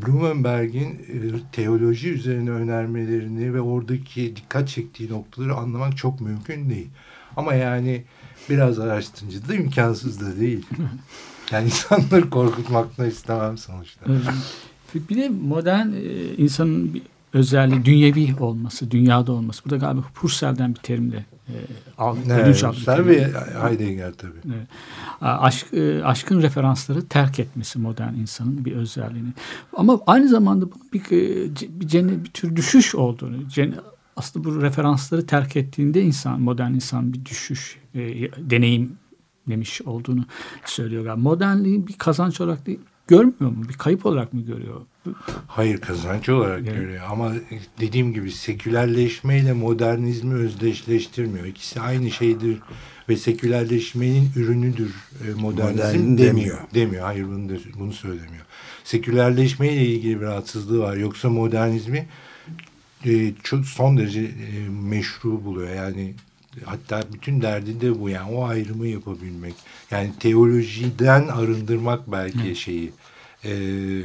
Blumenberg'in 0.05 0.89
e, 0.89 1.51
teoloji 1.51 2.09
üzerine 2.09 2.49
önermelerini 2.49 3.53
ve 3.53 3.61
oradaki 3.61 4.35
dikkat 4.35 4.69
çektiği 4.69 5.09
noktaları 5.09 5.55
anlamak 5.55 5.97
çok 5.97 6.21
mümkün 6.21 6.69
değil. 6.69 6.89
Ama 7.35 7.53
yani 7.53 8.03
biraz 8.49 8.79
araştırınca 8.79 9.47
da 9.47 9.55
imkansız 9.55 10.21
da 10.21 10.39
değil. 10.39 10.65
Yani 11.51 11.65
insanları 11.65 12.29
korkutmak 12.29 12.97
da 12.97 13.07
istemem 13.07 13.57
sonuçta. 13.57 14.05
Bir 15.09 15.15
de 15.15 15.29
modern 15.29 15.87
e, 15.87 16.33
insanın 16.37 16.93
bir 16.93 17.01
özelliği 17.33 17.85
dünyevi 17.85 18.35
olması, 18.39 18.91
dünyada 18.91 19.31
olması. 19.31 19.65
Bu 19.65 19.69
da 19.69 19.77
galiba 19.77 20.03
Husserl'den 20.15 20.75
bir 20.75 20.79
terimle 20.79 21.25
ödünç 22.29 22.63
aldı. 22.63 23.07
Ve 23.07 23.33
Heidegger 23.61 24.13
tabii. 24.13 24.39
Evet. 24.45 24.67
Aşk, 25.21 25.73
e, 25.73 26.03
aşkın 26.03 26.41
referansları 26.41 27.07
terk 27.07 27.39
etmesi 27.39 27.79
modern 27.79 28.13
insanın 28.13 28.65
bir 28.65 28.71
özelliğini. 28.71 29.29
Ama 29.73 29.99
aynı 30.07 30.27
zamanda 30.27 30.65
bir, 30.93 31.03
bir, 31.79 31.87
cennet, 31.87 32.23
bir 32.23 32.29
tür 32.29 32.55
düşüş 32.55 32.95
olduğunu, 32.95 33.49
cennet, 33.49 33.79
aslında 34.15 34.49
bu 34.49 34.61
referansları 34.61 35.25
terk 35.25 35.55
ettiğinde 35.55 36.01
insan, 36.01 36.41
modern 36.41 36.73
insan 36.73 37.13
bir 37.13 37.25
düşüş, 37.25 37.77
e, 37.95 37.99
deneyim 38.49 38.97
demiş 39.47 39.81
olduğunu 39.81 40.25
söylüyor. 40.65 41.05
Yani 41.05 41.21
modernliği 41.21 41.87
bir 41.87 41.93
kazanç 41.93 42.41
olarak 42.41 42.65
değil, 42.65 42.79
görmüyor 43.07 43.51
mu? 43.51 43.65
Bir 43.69 43.73
kayıp 43.73 44.05
olarak 44.05 44.33
mı 44.33 44.41
görüyor? 44.41 44.81
Hayır 45.47 45.81
kazanç 45.81 46.29
olarak 46.29 46.61
evet. 46.63 46.75
görüyor 46.75 47.03
ama 47.09 47.33
dediğim 47.79 48.13
gibi 48.13 48.31
sekülerleşmeyle 48.31 49.53
modernizmi 49.53 50.33
özdeşleştirmiyor. 50.33 51.45
İkisi 51.45 51.81
aynı 51.81 52.11
şeydir 52.11 52.57
ve 53.09 53.17
sekülerleşmenin 53.17 54.29
ürünüdür 54.35 54.95
modernizm 55.35 55.81
Modern 55.81 56.17
demiyor. 56.17 56.17
demiyor. 56.17 56.59
Demiyor. 56.73 57.03
Hayır 57.03 57.25
bunu, 57.27 57.49
da, 57.49 57.53
bunu 57.79 57.93
söylemiyor. 57.93 58.45
Sekülerleşmeyle 58.83 59.85
ilgili 59.85 60.21
bir 60.21 60.25
rahatsızlığı 60.25 60.79
var. 60.79 60.95
Yoksa 60.97 61.29
modernizmi 61.29 62.07
e, 63.05 63.33
çok 63.43 63.65
son 63.65 63.97
derece 63.97 64.21
e, 64.21 64.69
meşru 64.69 65.45
buluyor. 65.45 65.75
Yani 65.75 66.13
hatta 66.65 67.01
bütün 67.13 67.41
derdi 67.41 67.81
de 67.81 67.99
bu 67.99 68.09
yani 68.09 68.31
o 68.31 68.45
ayrımı 68.45 68.87
yapabilmek. 68.87 69.55
Yani 69.91 70.11
teolojiden 70.19 71.27
arındırmak 71.27 72.11
belki 72.11 72.55
şeyi 72.55 72.91
e, 73.43 73.51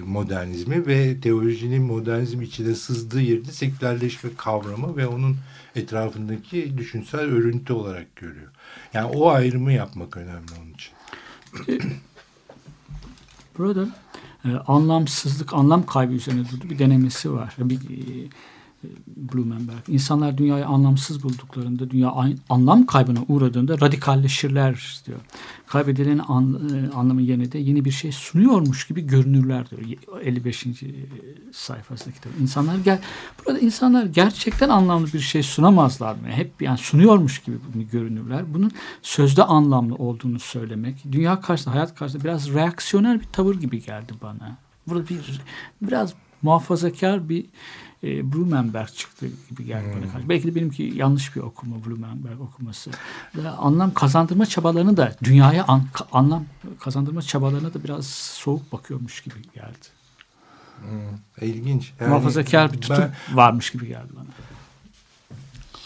modernizmi 0.06 0.86
ve 0.86 1.20
teolojinin 1.20 1.82
modernizm 1.82 2.42
içine 2.42 2.74
sızdığı 2.74 3.20
yerde 3.20 3.52
sekülerleşme 3.52 4.30
kavramı 4.36 4.96
ve 4.96 5.06
onun 5.06 5.36
etrafındaki 5.76 6.78
düşünsel 6.78 7.20
örüntü 7.20 7.72
olarak 7.72 8.16
görüyor. 8.16 8.50
Yani 8.94 9.06
o 9.06 9.28
ayrımı 9.28 9.72
yapmak 9.72 10.16
önemli 10.16 10.50
onun 10.62 10.72
için. 10.74 10.92
Burada 13.58 13.88
e, 14.44 14.48
anlamsızlık, 14.48 15.54
anlam 15.54 15.86
kaybı 15.86 16.12
üzerine 16.12 16.48
durduğu 16.50 16.70
bir 16.70 16.78
denemesi 16.78 17.32
var. 17.32 17.54
Bir, 17.58 17.76
e, 17.76 18.28
Blumenberg. 19.16 19.88
İnsanlar 19.88 20.38
dünyayı 20.38 20.66
anlamsız 20.66 21.22
bulduklarında, 21.22 21.90
dünya 21.90 22.10
an- 22.10 22.38
anlam 22.48 22.86
kaybına 22.86 23.18
uğradığında 23.28 23.80
radikalleşirler 23.80 25.02
diyor. 25.06 25.18
Kaybedilen 25.66 26.20
an, 26.28 26.60
e, 26.74 26.94
anlamı 26.94 27.22
yerine 27.22 27.52
de 27.52 27.58
yeni 27.58 27.84
bir 27.84 27.90
şey 27.90 28.12
sunuyormuş 28.12 28.86
gibi 28.86 29.06
görünürler 29.06 29.70
diyor. 29.70 29.82
55. 30.22 30.66
sayfasında 31.52 32.14
kitap. 32.14 32.32
İnsanlar 32.40 32.76
gel 32.76 33.00
burada 33.38 33.58
insanlar 33.58 34.06
gerçekten 34.06 34.68
anlamlı 34.68 35.06
bir 35.12 35.20
şey 35.20 35.42
sunamazlar 35.42 36.14
mı? 36.14 36.28
Hep 36.28 36.62
yani 36.62 36.78
sunuyormuş 36.78 37.38
gibi 37.38 37.56
görünürler. 37.92 38.54
Bunun 38.54 38.70
sözde 39.02 39.44
anlamlı 39.44 39.94
olduğunu 39.94 40.40
söylemek, 40.40 41.12
dünya 41.12 41.40
karşısında, 41.40 41.74
hayat 41.74 41.94
karşısında 41.94 42.24
biraz 42.24 42.54
reaksiyoner 42.54 43.20
bir 43.20 43.26
tavır 43.26 43.54
gibi 43.54 43.84
geldi 43.84 44.12
bana. 44.22 44.56
Burada 44.86 45.08
bir 45.08 45.40
biraz 45.82 46.14
muhafazakar 46.42 47.28
bir 47.28 47.46
e, 48.04 48.32
Blumenberg 48.32 48.88
çıktı 48.88 49.26
gibi 49.50 49.64
geldi 49.66 49.96
bana. 50.02 50.12
karşı. 50.12 50.28
Belki 50.28 50.46
de 50.48 50.54
benimki 50.54 50.82
yanlış 50.96 51.36
bir 51.36 51.40
okuma 51.40 51.84
Blumenberg 51.84 52.40
okuması. 52.40 52.90
Ve 53.36 53.48
anlam 53.48 53.94
kazandırma 53.94 54.46
çabalarını 54.46 54.96
da 54.96 55.16
dünyaya 55.24 55.64
an- 55.64 55.86
anlam 56.12 56.44
kazandırma 56.80 57.22
çabalarına 57.22 57.74
da 57.74 57.84
biraz 57.84 58.06
soğuk 58.06 58.72
bakıyormuş 58.72 59.20
gibi 59.20 59.34
geldi. 59.54 59.88
İlginç. 61.40 61.92
Yani 62.00 62.08
Muhafazakar 62.08 62.72
bir 62.72 62.80
tutum 62.80 62.96
ben- 63.30 63.36
varmış 63.36 63.70
gibi 63.70 63.86
geldi 63.88 64.08
bana. 64.16 64.26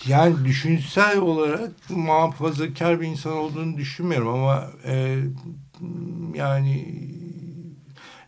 Yani 0.07 0.45
düşünsel 0.45 1.19
olarak 1.19 1.71
muhafazakar 1.91 3.01
bir 3.01 3.07
insan 3.07 3.33
olduğunu 3.33 3.77
düşünmüyorum 3.77 4.29
ama 4.29 4.67
e, 4.85 5.19
yani 6.35 6.99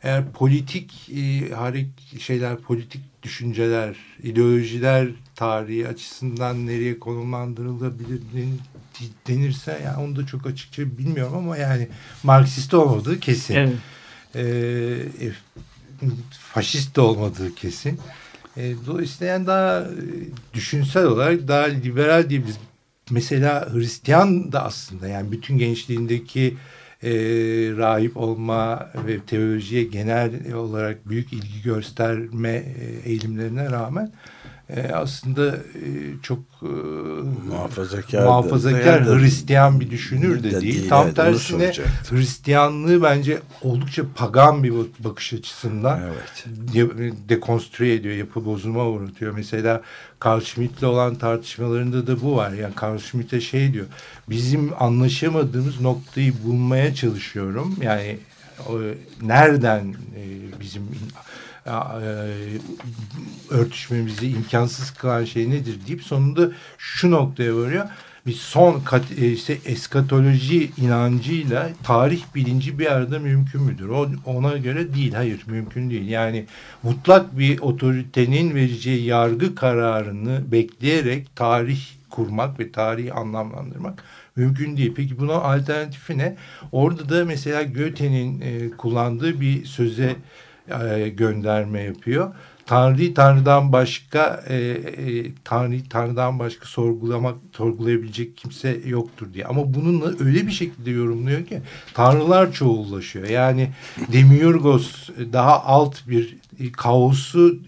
eğer 0.02 0.32
politik 0.32 1.10
e, 1.10 1.54
harek 1.54 1.86
şeyler, 2.18 2.56
politik 2.56 3.00
düşünceler, 3.22 3.96
ideolojiler 4.22 5.08
tarihi 5.34 5.88
açısından 5.88 6.66
nereye 6.66 6.98
konumlandırılabilir 6.98 8.20
den- 8.34 8.58
denirse 9.28 9.80
yani 9.84 9.96
onu 9.96 10.16
da 10.16 10.26
çok 10.26 10.46
açıkça 10.46 10.98
bilmiyorum 10.98 11.36
ama 11.36 11.56
yani 11.56 11.88
Marksist 12.22 12.74
olmadığı 12.74 13.20
kesin. 13.20 13.54
Evet. 13.54 13.72
E, 14.34 14.40
e, 15.20 15.32
faşist 16.30 16.96
de 16.96 17.00
olmadığı 17.00 17.54
kesin. 17.54 18.00
E, 18.56 18.74
dolayısıyla 18.86 19.32
yani 19.32 19.46
daha 19.46 19.80
e, 19.80 19.86
düşünsel 20.54 21.04
olarak 21.04 21.48
daha 21.48 21.64
liberal 21.64 22.30
diyebiliriz. 22.30 22.58
Mesela 23.10 23.68
Hristiyan 23.72 24.52
da 24.52 24.64
aslında 24.64 25.08
yani 25.08 25.32
bütün 25.32 25.58
gençliğindeki 25.58 26.56
e, 27.02 27.10
rahip 27.76 28.16
olma 28.16 28.90
ve 29.06 29.20
teolojiye 29.20 29.84
genel 29.84 30.52
olarak 30.54 31.08
büyük 31.08 31.32
ilgi 31.32 31.62
gösterme 31.62 32.50
e, 32.50 33.10
eğilimlerine 33.10 33.70
rağmen 33.70 34.06
e, 34.06 34.12
aslında 34.94 35.56
e, 35.56 35.88
çok 36.22 36.38
e, 36.62 36.66
Muhafazakar 37.48 38.24
muhafazakar 38.24 39.06
da- 39.06 39.14
Hristiyan 39.18 39.80
bir 39.80 39.90
düşünür 39.90 40.42
de 40.42 40.50
de 40.52 40.60
değil. 40.60 40.74
değil, 40.74 40.88
Tam 40.88 41.04
evet, 41.06 41.16
tersine. 41.16 41.72
Hristiyanlığı 42.10 43.02
bence 43.02 43.38
oldukça 43.62 44.02
pagan 44.14 44.62
bir 44.64 44.70
bak- 44.70 45.04
bakış 45.04 45.32
açısından 45.32 46.00
Evet. 46.02 46.44
de- 46.74 47.12
dekonstrüe 47.28 47.92
ediyor, 47.94 48.14
yapı 48.14 48.44
bozulma 48.44 48.84
uğratıyor. 48.86 49.34
Mesela 49.34 49.82
Carl 50.24 50.40
Schmitt'le 50.40 50.82
olan 50.82 51.14
tartışmalarında 51.14 52.06
da 52.06 52.22
bu 52.22 52.36
var. 52.36 52.52
Yani 52.52 52.74
Carl 52.82 52.98
Schmitt'e 52.98 53.40
şey 53.40 53.72
diyor, 53.72 53.86
bizim 54.30 54.70
anlaşamadığımız 54.78 55.80
noktayı 55.80 56.32
bulmaya 56.44 56.94
çalışıyorum. 56.94 57.74
Yani 57.82 58.18
o, 58.68 58.72
nereden 59.22 59.94
e, 60.16 60.22
bizim 60.60 60.82
e, 60.82 60.86
örtüşmemizi 63.50 64.28
imkansız 64.28 64.90
kılan 64.90 65.24
şey 65.24 65.50
nedir 65.50 65.78
deyip 65.86 66.02
sonunda 66.02 66.50
şu 66.78 67.10
noktaya 67.10 67.56
varıyor. 67.56 67.86
Bir 68.26 68.32
son 68.32 68.80
kat, 68.80 69.04
e, 69.18 69.32
işte 69.32 69.58
eskatoloji 69.64 70.70
inancıyla 70.76 71.70
tarih 71.82 72.22
bilinci 72.34 72.78
bir 72.78 72.92
arada 72.92 73.18
mümkün 73.18 73.62
müdür? 73.62 73.88
O, 73.88 74.08
ona 74.24 74.56
göre 74.56 74.94
değil. 74.94 75.12
Hayır 75.12 75.44
mümkün 75.46 75.90
değil. 75.90 76.08
Yani 76.08 76.46
mutlak 76.82 77.38
bir 77.38 77.58
otoritenin 77.58 78.54
vereceği 78.54 79.04
yargı 79.04 79.54
kararını 79.54 80.52
bekleyerek 80.52 81.36
tarih 81.36 81.80
kurmak 82.10 82.60
ve 82.60 82.72
tarihi 82.72 83.12
anlamlandırmak 83.12 84.04
mümkün 84.36 84.76
değil. 84.76 84.92
Peki 84.96 85.18
buna 85.18 85.34
alternatifi 85.34 86.18
ne? 86.18 86.36
Orada 86.72 87.08
da 87.08 87.24
mesela 87.24 87.62
Goethe'nin 87.62 88.40
e, 88.40 88.70
kullandığı 88.70 89.40
bir 89.40 89.64
söze 89.64 90.16
e, 90.96 91.08
gönderme 91.08 91.82
yapıyor. 91.82 92.34
Tanrı 92.66 93.14
Tanrı'dan 93.14 93.72
başka 93.72 94.44
e, 94.48 94.56
e, 94.56 95.34
Tanrı 95.44 95.88
Tanrı'dan 95.90 96.38
başka 96.38 96.66
sorgulamak 96.66 97.36
sorgulayabilecek 97.52 98.36
kimse 98.36 98.80
yoktur 98.86 99.32
diye. 99.34 99.44
Ama 99.44 99.74
bununla 99.74 100.24
öyle 100.24 100.46
bir 100.46 100.52
şekilde 100.52 100.90
yorumluyor 100.90 101.46
ki 101.46 101.60
tanrılar 101.94 102.52
çoğullaşıyor. 102.52 103.28
Yani 103.28 103.70
Demiurgos 104.12 105.08
daha 105.32 105.64
alt 105.64 106.08
bir 106.08 106.36
e, 106.60 106.72
kaosu 106.72 107.58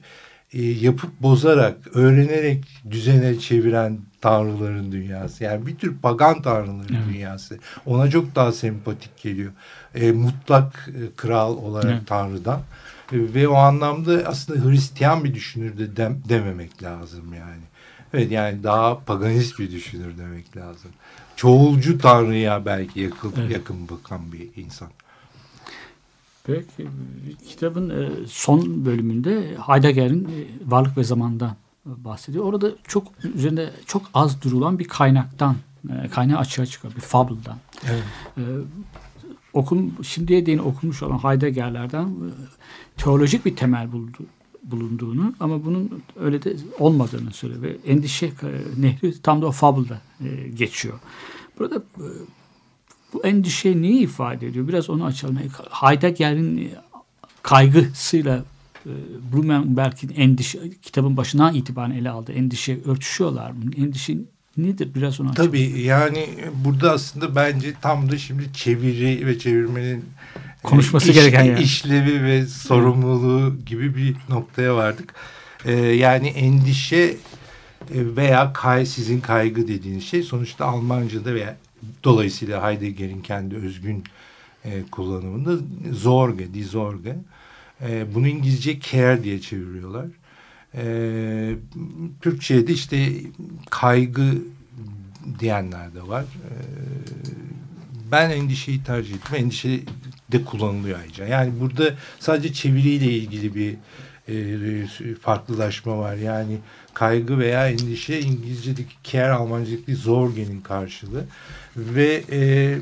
e, 0.53 0.63
yapıp 0.63 1.11
bozarak, 1.21 1.77
öğrenerek 1.95 2.65
düzene 2.91 3.39
çeviren 3.39 3.99
tanrıların 4.21 4.93
dünyası. 4.93 5.45
Yani 5.45 5.67
bir 5.67 5.77
tür 5.77 5.97
pagan 5.99 6.43
tanrıların 6.43 6.95
Evet. 6.95 7.15
dünyası. 7.15 7.59
Ona 7.87 8.11
çok 8.11 8.35
daha 8.35 8.53
sempatik 8.53 9.23
geliyor. 9.23 9.53
E, 9.95 10.13
mutlak 10.13 10.89
e, 10.89 11.17
kral 11.17 11.57
olarak 11.57 11.93
Evet. 11.93 12.07
tanrıdan. 12.07 12.61
Ve 13.13 13.49
o 13.49 13.55
anlamda 13.55 14.23
aslında 14.27 14.69
Hristiyan 14.71 15.25
bir 15.25 15.35
düşünür 15.35 15.79
de 15.79 15.97
dem- 15.97 16.23
dememek 16.29 16.83
lazım 16.83 17.35
yani. 17.35 17.63
Evet 18.15 18.31
yani 18.33 18.63
daha 18.63 18.99
paganist 18.99 19.59
bir 19.59 19.71
düşünür 19.73 20.19
demek 20.19 20.57
lazım. 20.57 20.91
Çoğulcu 21.37 21.99
tanrıya 21.99 22.67
belki 22.67 23.01
yakın, 23.01 23.33
Evet. 23.39 23.51
yakın 23.51 23.89
bakan 23.89 24.33
bir 24.33 24.49
insan. 24.63 24.89
Peki 26.45 26.89
kitabın 27.49 27.91
e, 27.91 28.27
son 28.29 28.85
bölümünde 28.87 29.57
Heidegger'in 29.67 30.25
e, 30.25 30.71
varlık 30.71 30.97
ve 30.97 31.05
zamandan 31.05 31.57
e, 31.87 32.05
bahsediyor. 32.05 32.45
Orada 32.45 32.71
çok 32.89 33.07
üzerinde 33.35 33.71
çok 33.87 34.03
az 34.15 34.43
durulan 34.43 34.79
bir 34.79 34.89
kaynaktan, 34.89 35.57
kaynağı 36.15 36.39
açığa 36.39 36.67
çıkıyor, 36.67 36.95
bir 36.97 37.01
fable'dan. 37.01 37.59
Evet. 37.89 38.05
Okun, 39.53 39.95
şimdiye 40.03 40.47
değin 40.47 40.59
okunmuş 40.59 41.03
olan 41.03 41.19
Heidegger'lerden 41.19 42.07
e, 42.07 42.29
teolojik 42.97 43.47
bir 43.47 43.57
temel 43.57 43.93
buldu, 43.93 44.19
bulunduğunu 44.63 45.35
ama 45.41 45.65
bunun 45.65 46.03
öyle 46.21 46.43
de 46.43 46.57
olmadığını 46.79 47.33
söylüyor 47.33 47.63
ve 47.63 47.77
endişe 47.87 48.27
e, 48.27 48.31
nehri 48.79 49.23
tam 49.23 49.43
da 49.43 49.47
o 49.47 49.53
fable'da 49.53 50.01
e, 50.25 50.49
geçiyor. 50.49 50.99
Burada 51.59 51.83
bu 53.13 53.25
endişe 53.25 53.83
neyi 53.83 54.01
ifade 54.01 54.47
ediyor? 54.47 54.69
Biraz 54.69 54.91
onu 54.91 55.05
açalım. 55.05 55.39
Heidegger'in 55.71 56.71
kaygısıyla 57.43 58.45
e, 58.87 58.93
Blumenberg'in 59.33 60.13
endişe 60.17 60.71
kitabın 60.83 61.17
başından 61.17 61.55
itibaren 61.55 61.91
ele 61.91 62.11
aldığı 62.11 62.33
endişe 62.33 62.81
örtüşüyorlar 62.85 63.51
mı? 63.51 63.59
Endişe 63.77 64.19
nedir? 64.63 64.89
Biraz 64.95 65.21
onu 65.21 65.31
açalım. 65.31 65.49
Tabii 65.51 65.81
yani 65.81 66.27
burada 66.65 66.93
aslında 66.93 67.37
bence 67.37 67.73
tam 67.83 68.11
da 68.11 68.19
şimdi 68.19 68.43
çeviri 68.55 69.27
ve 69.27 69.39
çevirmenin 69.39 70.05
Konuşması 70.63 71.09
iş- 71.09 71.15
gereken 71.15 71.45
yer. 71.45 71.59
işlevi 71.59 72.25
ve 72.25 72.47
sorumluluğu 72.47 73.57
gibi 73.67 73.97
bir 73.97 74.17
noktaya 74.29 74.77
vardık. 74.77 75.15
Ee, 75.65 75.73
yani 75.73 76.29
endişe 76.29 76.97
e, 76.97 77.17
veya 78.17 78.53
kay, 78.53 78.87
sizin 78.87 79.21
kaygı 79.21 79.69
dediğiniz 79.69 80.05
şey 80.05 80.23
sonuçta 80.23 80.65
Almanca'da 80.67 81.35
veya 81.35 81.57
dolayısıyla 82.05 82.71
Heidegger'in 82.71 83.21
kendi 83.23 83.57
özgün 83.57 84.05
e, 84.65 84.83
kullanımında 84.91 85.65
Sorge, 85.99 86.55
die 86.55 86.65
Sorge. 86.65 87.17
E, 87.89 88.15
bunu 88.15 88.29
İngilizce 88.29 88.81
care 88.81 89.25
diye 89.25 89.41
çeviriyorlar. 89.41 90.07
E, 90.75 91.55
Türkçe'ye 92.21 92.67
de 92.67 92.73
işte 92.73 93.13
kaygı 93.71 94.35
diyenler 95.39 95.95
de 95.95 96.09
var. 96.09 96.23
E, 96.23 96.53
ben 98.13 98.31
endişeyi 98.31 98.83
tercih 98.83 99.15
ettim. 99.15 99.37
Endişe 99.37 99.81
de 100.33 100.45
kullanılıyor 100.45 100.99
ayrıca. 100.99 101.27
Yani 101.27 101.53
burada 101.61 101.95
sadece 102.19 102.53
çeviriyle 102.53 103.13
ilgili 103.13 103.55
bir 103.55 103.75
e, 104.29 105.15
farklılaşma 105.15 105.99
var. 105.99 106.15
Yani 106.15 106.59
kaygı 106.95 107.39
veya 107.39 107.69
endişe 107.69 108.21
İngilizce'deki 108.21 108.95
care 109.05 109.33
Almanca'daki 109.33 109.97
Sorge'nin 109.97 110.61
karşılığı 110.61 111.25
ve 111.77 112.23
e, 112.33 112.79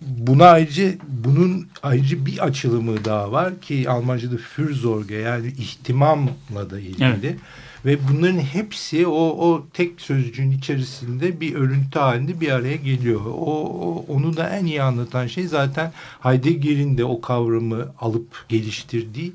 buna 0.00 0.46
ayrıca 0.46 0.92
bunun 1.08 1.66
ayrıca 1.82 2.26
bir 2.26 2.38
açılımı 2.38 3.04
daha 3.04 3.32
var 3.32 3.60
ki 3.60 3.90
Almanca'da 3.90 4.36
Fürsorge 4.36 5.14
yani 5.14 5.46
ihtimamla 5.46 6.70
da 6.70 6.80
ilgili. 6.80 7.04
Evet. 7.04 7.36
Ve 7.84 7.98
bunların 8.08 8.38
hepsi 8.38 9.06
o, 9.06 9.20
o 9.48 9.66
tek 9.72 10.00
sözcüğün 10.00 10.50
içerisinde 10.50 11.40
bir 11.40 11.54
örüntü 11.54 11.98
halinde 11.98 12.40
bir 12.40 12.50
araya 12.50 12.76
geliyor. 12.76 13.20
O, 13.26 13.64
o 13.64 14.04
onu 14.08 14.36
da 14.36 14.48
en 14.48 14.64
iyi 14.64 14.82
anlatan 14.82 15.26
şey 15.26 15.46
zaten 15.46 15.92
Heidegger'in 16.20 16.98
de 16.98 17.04
o 17.04 17.20
kavramı 17.20 17.86
alıp 17.98 18.44
geliştirdiği 18.48 19.32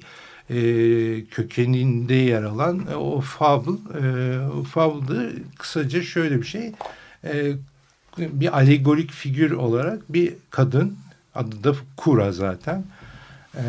e, 0.49 0.55
kökeninde 1.25 2.13
yer 2.13 2.43
alan 2.43 2.87
e, 2.91 2.95
o 2.95 3.21
fable. 3.21 3.71
E, 3.71 4.63
fable'da 4.63 5.29
kısaca 5.57 6.01
şöyle 6.01 6.41
bir 6.41 6.47
şey. 6.47 6.71
E, 7.23 7.53
bir 8.17 8.57
alegorik 8.57 9.11
figür 9.11 9.51
olarak 9.51 10.13
bir 10.13 10.33
kadın 10.49 10.97
adı 11.35 11.63
da 11.63 11.75
Kura 11.97 12.31
zaten. 12.31 12.83
E, 13.55 13.65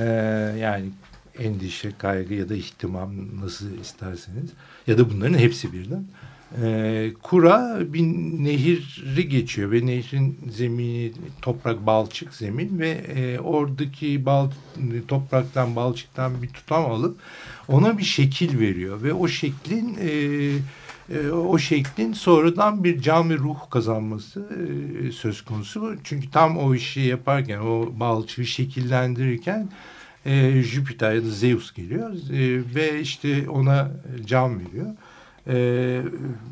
yani 0.60 0.90
endişe, 1.38 1.92
kaygı 1.98 2.34
ya 2.34 2.48
da 2.48 2.54
ihtimam 2.54 3.40
nasıl 3.40 3.78
isterseniz 3.78 4.50
ya 4.86 4.98
da 4.98 5.10
bunların 5.10 5.38
hepsi 5.38 5.72
birden. 5.72 6.04
E, 6.62 7.12
Kura 7.22 7.78
bir 7.92 8.02
nehri 8.44 9.28
geçiyor 9.28 9.72
ve 9.72 9.86
nehrin 9.86 10.38
zemini 10.50 11.12
toprak 11.42 11.86
balçık 11.86 12.34
zemin 12.34 12.78
ve 12.78 12.90
e, 12.90 13.38
oradaki 13.38 14.26
bal, 14.26 14.50
topraktan 15.08 15.76
balçıktan 15.76 16.42
bir 16.42 16.48
tutam 16.48 16.90
alıp 16.90 17.18
ona 17.68 17.98
bir 17.98 18.04
şekil 18.04 18.58
veriyor 18.58 19.02
ve 19.02 19.12
o 19.12 19.28
şeklin 19.28 19.98
e, 20.00 20.10
e, 21.10 21.30
o 21.30 21.58
şeklin 21.58 22.12
sonradan 22.12 22.84
bir 22.84 23.00
ve 23.30 23.38
ruh 23.38 23.70
kazanması 23.70 24.48
e, 25.02 25.12
söz 25.12 25.42
konusu. 25.42 25.96
Çünkü 26.04 26.30
tam 26.30 26.58
o 26.58 26.74
işi 26.74 27.00
yaparken 27.00 27.58
o 27.58 27.92
balçığı 28.00 28.46
şekillendirirken 28.46 29.68
e, 30.26 30.62
Jüpiter 30.62 31.12
ya 31.12 31.24
da 31.24 31.30
Zeus 31.30 31.72
geliyor 31.74 32.10
ve 32.74 33.00
işte 33.00 33.50
ona 33.50 33.90
can 34.26 34.60
veriyor. 34.60 34.90
E, 35.48 36.02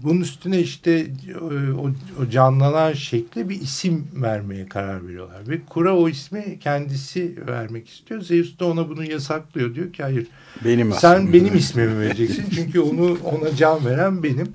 bunun 0.02 0.20
üstüne 0.20 0.60
işte 0.60 1.06
e, 1.28 1.72
o, 1.72 1.90
o 2.22 2.30
canlanan 2.30 2.92
şekle 2.92 3.48
bir 3.48 3.60
isim 3.60 4.08
vermeye 4.14 4.68
karar 4.68 5.08
veriyorlar. 5.08 5.48
Ve 5.48 5.60
Kura 5.68 5.96
o 5.96 6.08
ismi 6.08 6.58
kendisi 6.60 7.36
vermek 7.46 7.88
istiyor. 7.88 8.20
Zeus 8.20 8.58
da 8.58 8.64
ona 8.66 8.88
bunu 8.88 9.04
yasaklıyor. 9.04 9.74
Diyor 9.74 9.92
ki 9.92 10.02
hayır 10.02 10.26
Benim 10.64 10.92
sen 10.92 11.14
aslında. 11.14 11.32
benim 11.32 11.56
ismimi 11.56 11.98
vereceksin. 12.00 12.44
Çünkü 12.54 12.80
onu 12.80 13.18
ona 13.24 13.56
can 13.56 13.84
veren 13.86 14.22
benim. 14.22 14.52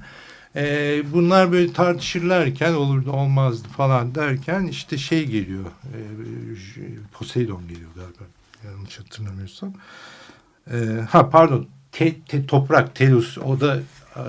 E, 0.55 1.01
bunlar 1.13 1.51
böyle 1.51 1.73
tartışırlarken 1.73 2.73
olurdu 2.73 3.11
olmazdı 3.11 3.67
falan 3.67 4.15
derken 4.15 4.63
işte 4.67 4.97
şey 4.97 5.25
geliyor. 5.25 5.65
E, 5.65 5.99
Poseidon 7.13 7.61
geliyor 7.67 7.89
galiba. 7.95 8.23
Yanlış 8.65 8.99
hatırlamıyorsam. 8.99 9.73
E, 10.71 10.75
ha 11.09 11.29
pardon. 11.29 11.67
Te, 11.91 12.13
te, 12.27 12.45
toprak, 12.45 12.95
Telus 12.95 13.37
o 13.37 13.59
da 13.59 13.79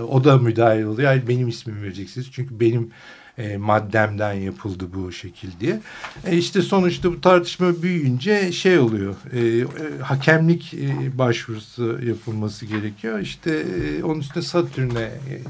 o 0.08 0.24
da 0.24 0.38
müdahil 0.38 0.82
oluyor. 0.82 1.12
Yani 1.12 1.28
benim 1.28 1.48
ismimi 1.48 1.82
vereceksiniz. 1.82 2.28
Çünkü 2.32 2.60
benim 2.60 2.90
e, 3.38 3.56
maddemden 3.56 4.32
yapıldı 4.32 4.84
bu 4.94 5.12
şekil 5.12 5.48
diye. 5.60 5.80
E, 6.26 6.36
işte 6.36 6.62
sonuçta 6.62 7.12
bu 7.12 7.20
tartışma 7.20 7.82
büyüyünce 7.82 8.52
şey 8.52 8.78
oluyor. 8.78 9.14
E, 9.32 9.38
e, 9.40 9.64
hakemlik 10.02 10.74
e, 10.74 11.18
başvurusu 11.18 11.98
yapılması 12.06 12.66
gerekiyor. 12.66 13.18
İşte 13.18 13.50
e, 13.50 14.02
onun 14.04 14.20
üstüne 14.20 14.42
Satürn'e 14.42 15.00
e, 15.00 15.40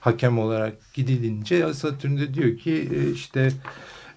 hakem 0.00 0.38
olarak 0.38 0.74
gidilince 0.94 1.74
Satürn 1.74 2.16
de 2.16 2.34
diyor 2.34 2.58
ki 2.58 2.88
e, 2.94 3.12
işte 3.12 3.52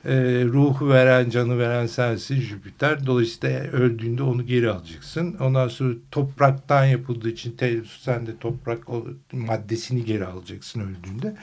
e, 0.06 0.14
ruhu 0.46 0.90
veren, 0.90 1.30
canı 1.30 1.60
veren 1.60 1.86
sensin 1.86 2.42
Jüpiter. 2.42 3.06
Dolayısıyla 3.06 3.60
öldüğünde 3.60 4.24
onu 4.24 4.46
geri 4.46 4.70
alacaksın. 4.70 5.36
Ondan 5.40 5.68
sonra 5.68 5.94
topraktan 6.12 6.86
yapıldığı 6.86 7.30
için 7.30 7.52
Telus 7.52 8.02
sen 8.02 8.28
de 8.28 8.38
toprak 8.40 8.90
o, 8.90 9.06
maddesini 9.32 10.06
geri 10.06 10.26
alacaksın 10.26 10.80
öldüğünde. 10.80 11.36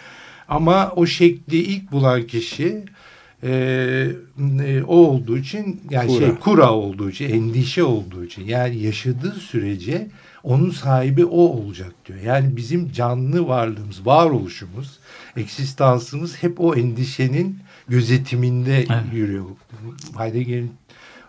Ama 0.49 0.93
o 0.97 1.07
şekli 1.07 1.57
ilk 1.57 1.93
bulan 1.93 2.23
kişi 2.23 2.85
e, 3.43 3.53
e, 4.65 4.83
o 4.83 4.97
olduğu 4.97 5.39
için 5.39 5.81
yani 5.91 6.09
Kura. 6.09 6.27
şey 6.27 6.35
kura 6.35 6.73
olduğu 6.73 7.11
için 7.11 7.31
endişe 7.31 7.83
olduğu 7.83 8.25
için 8.25 8.45
yani 8.45 8.77
yaşadığı 8.83 9.33
sürece 9.33 10.09
onun 10.43 10.71
sahibi 10.71 11.25
o 11.25 11.41
olacak 11.41 11.93
diyor. 12.07 12.19
Yani 12.21 12.57
bizim 12.57 12.93
canlı 12.93 13.49
varlığımız, 13.49 14.07
varoluşumuz, 14.07 14.99
eksistansımız 15.37 16.43
hep 16.43 16.61
o 16.61 16.75
endişenin 16.75 17.59
gözetiminde 17.91 18.77
Evet. 18.77 18.91
yürüyor. 19.13 19.45
Heidegger'in 20.19 20.73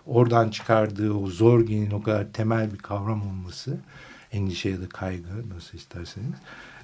oradan 0.05 0.49
çıkardığı 0.49 1.14
o 1.14 1.28
zorgenin 1.28 1.91
o 1.91 2.03
kadar 2.03 2.34
temel 2.34 2.74
bir 2.74 2.78
kavram 2.78 3.22
olması, 3.22 3.78
endişe 4.32 4.70
ya 4.70 4.82
da 4.82 4.89
kaygı 4.89 5.49
nasıl 5.55 5.78
isterseniz, 5.78 6.36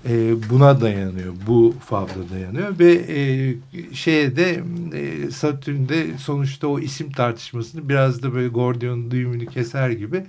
e, 0.09 0.35
buna 0.49 0.81
dayanıyor. 0.81 1.33
Bu 1.47 1.75
fabla 1.85 2.29
dayanıyor 2.33 2.79
ve 2.79 2.93
e, 2.93 3.55
şeye 3.95 4.35
de 4.35 4.63
e, 4.93 5.31
Satürn'de 5.31 6.17
sonuçta 6.17 6.67
o 6.67 6.79
isim 6.79 7.11
tartışmasını 7.11 7.89
biraz 7.89 8.23
da 8.23 8.33
böyle 8.33 8.47
Gordion'un 8.47 9.11
düğümünü 9.11 9.45
keser 9.45 9.89
gibi 9.89 10.23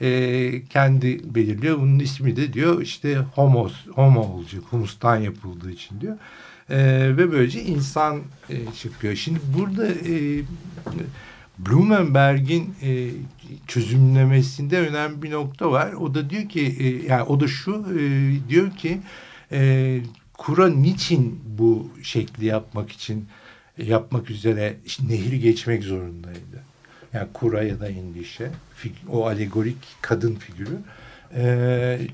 e, 0.00 0.62
kendi 0.70 1.34
belirliyor. 1.34 1.78
Bunun 1.78 1.98
ismi 1.98 2.36
de 2.36 2.52
diyor 2.52 2.82
işte 2.82 3.16
homos, 3.34 3.72
homo 3.94 4.20
olacak. 4.20 4.62
Humustan 4.70 5.16
yapıldığı 5.16 5.70
için 5.70 6.00
diyor. 6.00 6.16
E, 6.70 6.76
ve 7.16 7.32
böylece 7.32 7.62
insan 7.62 8.22
e, 8.50 8.56
çıkıyor. 8.80 9.14
Şimdi 9.14 9.40
burada 9.58 9.86
e, 9.88 10.42
Blumenberg'in 11.58 12.74
e, 12.82 13.10
çözümlemesinde 13.66 14.78
önemli 14.78 15.22
bir 15.22 15.30
nokta 15.30 15.70
var. 15.70 15.92
O 15.92 16.14
da 16.14 16.30
diyor 16.30 16.48
ki 16.48 16.76
e, 16.80 17.06
yani 17.06 17.22
o 17.22 17.40
da 17.40 17.48
şu 17.48 17.86
e, 17.98 18.00
diyor 18.48 18.70
ki 18.70 19.00
e, 19.52 20.00
Kura 20.38 20.68
niçin 20.68 21.40
bu 21.58 21.90
şekli 22.02 22.46
yapmak 22.46 22.92
için 22.92 23.28
yapmak 23.78 24.30
üzere 24.30 24.76
işte 24.86 25.02
nehri 25.08 25.40
geçmek 25.40 25.84
zorundaydı. 25.84 26.62
Yani 27.12 27.28
Kura 27.32 27.62
ya 27.62 27.80
da 27.80 27.88
endişe 27.88 28.50
o 29.08 29.26
alegorik 29.26 29.76
kadın 30.00 30.34
figürü. 30.34 30.74
E, 30.74 31.07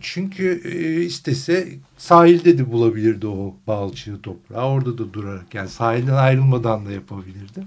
çünkü 0.01 0.63
e, 0.65 1.03
istese 1.03 1.69
sahilde 1.99 2.59
de 2.59 2.73
bulabilirdi 2.73 3.27
o 3.27 3.55
balçığı 3.67 4.23
toprağı. 4.23 4.69
Orada 4.69 4.99
da 4.99 5.13
durarak 5.13 5.55
yani 5.55 5.69
sahilden 5.69 6.15
ayrılmadan 6.15 6.87
da 6.87 6.93
yapabilirdi. 6.93 7.65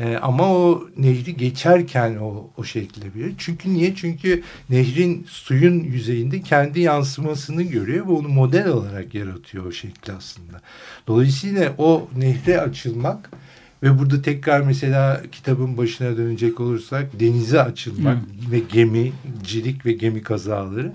E, 0.00 0.16
ama 0.16 0.54
o 0.54 0.88
nehri 0.96 1.36
geçerken 1.36 2.16
o, 2.16 2.50
o 2.56 2.64
şekle 2.64 3.14
bir. 3.14 3.34
Çünkü 3.38 3.74
niye? 3.74 3.94
Çünkü 3.94 4.42
nehrin 4.70 5.26
suyun 5.28 5.80
yüzeyinde 5.80 6.40
kendi 6.40 6.80
yansımasını 6.80 7.62
görüyor 7.62 8.06
ve 8.06 8.12
onu 8.12 8.28
model 8.28 8.68
olarak 8.68 9.14
yaratıyor 9.14 9.66
o 9.66 9.72
şekli 9.72 10.12
aslında. 10.12 10.60
Dolayısıyla 11.06 11.74
o 11.78 12.08
nehre 12.16 12.60
açılmak 12.60 13.30
ve 13.84 13.98
burada 13.98 14.22
tekrar 14.22 14.60
mesela 14.60 15.22
kitabın 15.32 15.76
başına 15.76 16.16
dönecek 16.16 16.60
olursak 16.60 17.20
denize 17.20 17.62
açılmak 17.62 18.18
ve 18.50 18.58
gemicilik 18.58 19.86
ve 19.86 19.92
gemi 19.92 20.22
kazaları 20.22 20.92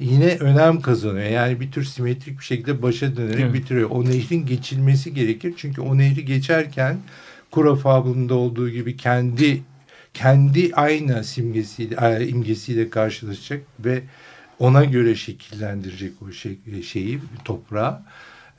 yine 0.00 0.36
önem 0.36 0.80
kazanıyor. 0.80 1.30
Yani 1.30 1.60
bir 1.60 1.72
tür 1.72 1.84
simetrik 1.84 2.38
bir 2.38 2.44
şekilde 2.44 2.82
başa 2.82 3.16
dönerek 3.16 3.40
Evet. 3.40 3.54
bitiriyor. 3.54 3.90
O 3.90 4.04
nehrin 4.04 4.46
geçilmesi 4.46 5.14
gerekir. 5.14 5.54
Çünkü 5.56 5.80
o 5.80 5.98
nehri 5.98 6.24
geçerken 6.24 6.96
Kura 7.50 7.74
fablında 7.74 8.34
olduğu 8.34 8.70
gibi 8.70 8.96
kendi 8.96 9.62
kendi 10.14 10.74
ayna 10.74 11.22
simgesiyle 11.22 12.28
imgesiyle 12.28 12.90
karşılaşacak 12.90 13.62
ve 13.80 14.02
ona 14.58 14.84
göre 14.84 15.14
şekillendirecek 15.14 16.12
o 16.22 16.32
şey, 16.32 16.58
şeyi 16.82 17.18
toprağı 17.44 18.02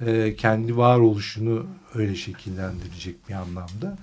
e, 0.05 0.35
kendi 0.35 0.77
varoluşunu 0.77 1.65
öyle 1.95 2.15
şekillendirecek 2.15 3.29
bir 3.29 3.33
anlamda. 3.33 3.97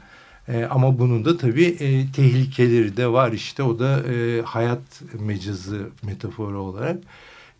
E, 0.48 0.64
ama 0.64 0.98
bunun 0.98 1.24
da 1.24 1.36
tabii 1.36 1.64
e, 1.66 2.12
tehlikeleri 2.12 2.96
de 2.96 3.12
var 3.12 3.32
işte 3.32 3.62
o 3.62 3.78
da 3.78 4.02
e, 4.12 4.42
hayat 4.42 5.02
mecazı 5.20 5.88
metaforu 6.02 6.60
olarak 6.60 6.98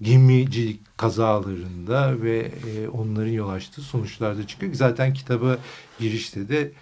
gemicilik 0.02 0.80
kazalarında 0.96 2.22
ve 2.22 2.38
e, 2.38 2.88
onların 2.88 3.30
yol 3.30 3.48
açtığı 3.48 3.82
sonuçlarda 3.82 4.46
çıkıyor. 4.46 4.74
Zaten 4.74 5.14
kitaba 5.14 5.58
girişte 5.98 6.48
de 6.48 6.72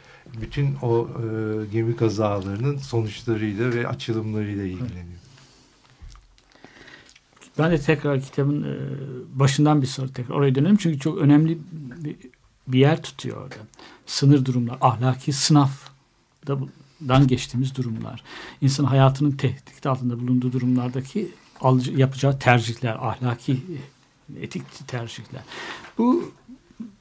bütün 0.40 0.74
o 0.82 1.08
e, 1.08 1.26
gemi 1.72 1.96
kazalarının 1.96 2.78
sonuçlarıyla 2.78 3.74
ve 3.74 3.88
açılımlarıyla 3.88 4.64
ilgileniyor. 4.64 5.23
Ben 7.58 7.70
de 7.70 7.80
tekrar 7.80 8.20
kitabın 8.20 8.62
e, 8.62 8.74
başından 9.38 9.82
bir 9.82 9.86
soru 9.86 10.12
tekrar 10.12 10.34
oraya 10.34 10.54
dönelim. 10.54 10.76
Çünkü 10.76 10.98
çok 10.98 11.18
önemli 11.18 11.58
bir, 11.72 12.16
bir 12.68 12.78
yer 12.78 13.02
tutuyor 13.02 13.42
orada. 13.42 13.54
Sınır 14.06 14.44
durumlar, 14.44 14.78
ahlaki 14.80 15.32
sınavdan 15.32 17.26
geçtiğimiz 17.26 17.76
durumlar. 17.76 18.22
İnsan 18.60 18.84
hayatının 18.84 19.32
tehdit 19.32 19.86
altında 19.86 20.20
bulunduğu 20.20 20.52
durumlardaki 20.52 21.28
yapacağı 21.96 22.38
tercihler, 22.38 22.94
ahlaki 22.94 23.52
e, 23.52 24.42
etik 24.42 24.88
tercihler. 24.88 25.42
Bu 25.98 26.32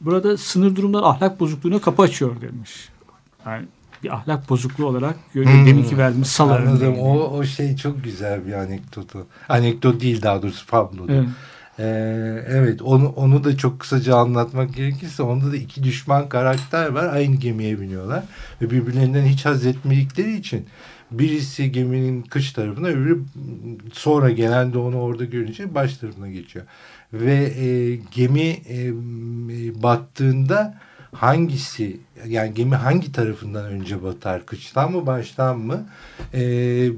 burada 0.01 0.37
sınır 0.37 0.75
durumlar 0.75 1.03
ahlak 1.03 1.39
bozukluğuna 1.39 1.81
kapı 1.81 2.01
açıyor 2.01 2.41
demiş. 2.41 2.89
Yani 3.45 3.65
bir 4.03 4.13
ahlak 4.13 4.49
bozukluğu 4.49 4.85
olarak 4.85 5.15
görüyor. 5.33 5.53
Hmm. 5.53 5.65
Demin 5.65 5.83
ki 5.83 5.97
verdiğimiz 5.97 6.27
salı 6.27 6.55
Anladım. 6.55 6.99
O, 6.99 7.17
o 7.17 7.43
şey 7.43 7.75
çok 7.75 8.03
güzel 8.03 8.47
bir 8.47 8.53
anekdotu. 8.53 9.27
Anekdot 9.49 10.01
değil 10.01 10.21
daha 10.21 10.41
doğrusu 10.41 10.65
fablo. 10.65 11.05
Evet. 11.09 11.27
Ee, 11.79 11.83
evet 12.47 12.81
onu 12.81 13.09
onu 13.09 13.43
da 13.43 13.57
çok 13.57 13.79
kısaca 13.79 14.15
anlatmak 14.15 14.75
gerekirse 14.75 15.23
onda 15.23 15.51
da 15.51 15.55
iki 15.55 15.83
düşman 15.83 16.29
karakter 16.29 16.89
var. 16.89 17.13
Aynı 17.13 17.35
gemiye 17.35 17.79
biniyorlar 17.79 18.23
ve 18.61 18.71
birbirlerinden 18.71 19.25
hiç 19.25 19.45
haz 19.45 19.65
etmedikleri 19.65 20.37
için 20.37 20.67
Birisi 21.13 21.71
geminin 21.71 22.21
kış 22.21 22.51
tarafına 22.51 22.87
öbürü 22.87 23.23
sonra 23.93 24.29
gelen 24.29 24.73
de 24.73 24.77
onu 24.77 24.99
orada 24.99 25.25
görünce 25.25 25.75
baş 25.75 25.97
tarafına 25.97 26.29
geçiyor. 26.29 26.65
Ve 27.13 27.33
e, 27.35 27.95
gemi 27.95 28.57
e, 28.69 28.91
battığında 29.83 30.79
hangisi 31.13 31.99
yani 32.27 32.53
gemi 32.53 32.75
hangi 32.75 33.11
tarafından 33.11 33.65
önce 33.65 34.03
batar 34.03 34.45
kıçtan 34.45 34.91
mı 34.91 35.05
baştan 35.05 35.59
mı 35.59 35.85
e, 36.33 36.41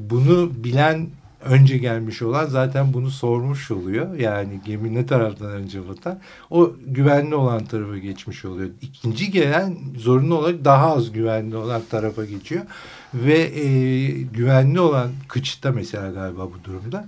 bunu 0.10 0.52
bilen 0.64 1.08
önce 1.46 1.78
gelmiş 1.78 2.22
olan 2.22 2.46
zaten 2.46 2.94
bunu 2.94 3.10
sormuş 3.10 3.72
oluyor. 3.72 4.16
Yani 4.16 4.62
gemi 4.66 4.94
ne 4.94 5.06
taraftan 5.06 5.48
önce 5.48 5.88
batar? 5.88 6.18
O 6.50 6.72
güvenli 6.86 7.36
olan 7.36 7.66
tarafa 7.66 7.98
geçmiş 7.98 8.46
oluyor. 8.46 8.70
İkinci 8.82 9.32
gelen 9.32 9.78
zorunlu 9.98 10.36
olarak 10.38 10.66
daha 10.66 10.96
az 10.96 11.12
güvenli 11.12 11.56
olan 11.56 11.82
tarafa 11.90 12.26
geçiyor. 12.26 12.62
Ve 13.14 13.40
e, 13.40 14.08
güvenli 14.12 14.80
olan 14.80 15.10
kıçta 15.28 15.72
mesela 15.72 16.12
galiba 16.12 16.46
bu 16.46 16.64
durumda 16.64 17.08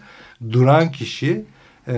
duran 0.51 0.91
kişi 0.91 1.45
e, 1.87 1.93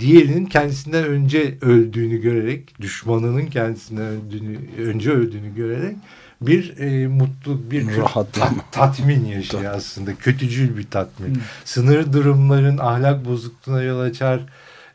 diğerinin 0.00 0.46
kendisinden 0.46 1.04
önce 1.04 1.54
öldüğünü 1.60 2.20
görerek 2.20 2.80
düşmanının 2.80 3.46
kendisinden 3.46 4.04
öldüğünü, 4.04 4.58
önce 4.88 5.10
öldüğünü 5.10 5.54
görerek 5.56 5.96
bir 6.40 6.78
e, 6.78 7.06
mutluluk, 7.08 7.70
bir 7.70 7.86
Rahatlama. 7.96 8.50
tat- 8.50 8.72
tatmin 8.72 9.24
yaşıyor 9.24 9.64
aslında. 9.64 10.14
Kötücül 10.14 10.76
bir 10.76 10.86
tatmin. 10.90 11.38
Sınır 11.64 12.12
durumların 12.12 12.78
ahlak 12.78 13.24
bozukluğuna 13.24 13.82
yol 13.82 14.00
açar 14.00 14.40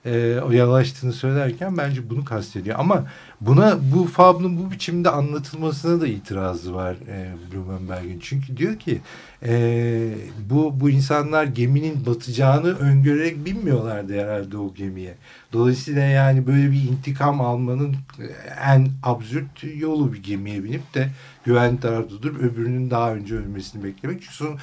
e, 0.06 0.40
o 0.40 0.54
yol 0.54 0.74
açtığını 0.74 1.14
söylerken 1.14 1.78
bence 1.78 2.10
bunu 2.10 2.26
kastediyor. 2.26 2.80
Ama 2.80 3.06
buna 3.42 3.80
bu 3.96 4.06
fablın 4.06 4.58
bu 4.58 4.72
biçimde 4.72 5.10
anlatılmasına 5.10 6.02
da 6.02 6.08
itirazı 6.08 6.76
var 6.76 6.96
e, 7.08 7.34
Blumenberg'in. 7.52 8.20
Çünkü 8.20 8.58
diyor 8.58 8.76
ki 8.76 9.02
e, 9.44 10.14
bu 10.50 10.80
bu 10.80 10.90
insanlar 10.90 11.44
geminin 11.44 12.06
batacağını 12.06 12.78
öngörerek 12.78 13.46
binmiyorlardı 13.46 14.22
herhalde 14.22 14.58
o 14.58 14.74
gemiye. 14.74 15.16
Dolayısıyla 15.54 16.02
yani 16.02 16.48
böyle 16.48 16.72
bir 16.72 16.84
intikam 16.84 17.42
almanın 17.42 17.94
e, 18.20 18.26
en 18.66 18.88
absürt 19.04 19.64
yolu 19.76 20.14
bir 20.14 20.24
gemiye 20.24 20.64
binip 20.64 20.94
de 20.94 21.10
güvenli 21.46 21.80
tarafta 21.80 22.22
durup 22.22 22.42
öbürünün 22.42 22.90
daha 22.90 23.14
önce 23.14 23.36
ölmesini 23.36 23.84
beklemek. 23.84 24.22
Çünkü 24.22 24.36
son, 24.36 24.58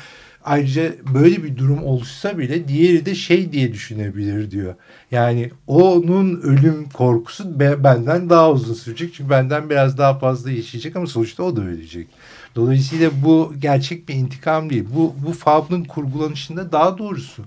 ayrıca 0.46 0.92
böyle 1.14 1.44
bir 1.44 1.56
durum 1.56 1.84
oluşsa 1.84 2.38
bile 2.38 2.68
diğeri 2.68 3.06
de 3.06 3.14
şey 3.14 3.52
diye 3.52 3.72
düşünebilir 3.72 4.50
diyor. 4.50 4.74
Yani 5.10 5.50
onun 5.66 6.40
ölüm 6.40 6.88
korkusu 6.88 7.60
be- 7.60 7.84
benden 7.84 8.30
daha 8.30 8.50
uzun 8.52 8.74
sürecek. 8.74 9.14
Çünkü 9.14 9.30
benden 9.30 9.70
biraz 9.70 9.98
daha 9.98 10.18
fazla 10.18 10.50
yaşayacak 10.50 10.96
ama 10.96 11.06
sonuçta 11.06 11.42
o 11.42 11.56
da 11.56 11.60
ölecek. 11.60 12.06
Dolayısıyla 12.56 13.10
bu 13.24 13.54
gerçek 13.58 14.08
bir 14.08 14.14
intikam 14.14 14.70
değil. 14.70 14.84
Bu, 14.94 15.14
bu 15.26 15.32
fablın 15.32 15.84
kurgulanışında 15.84 16.72
daha 16.72 16.98
doğrusu 16.98 17.42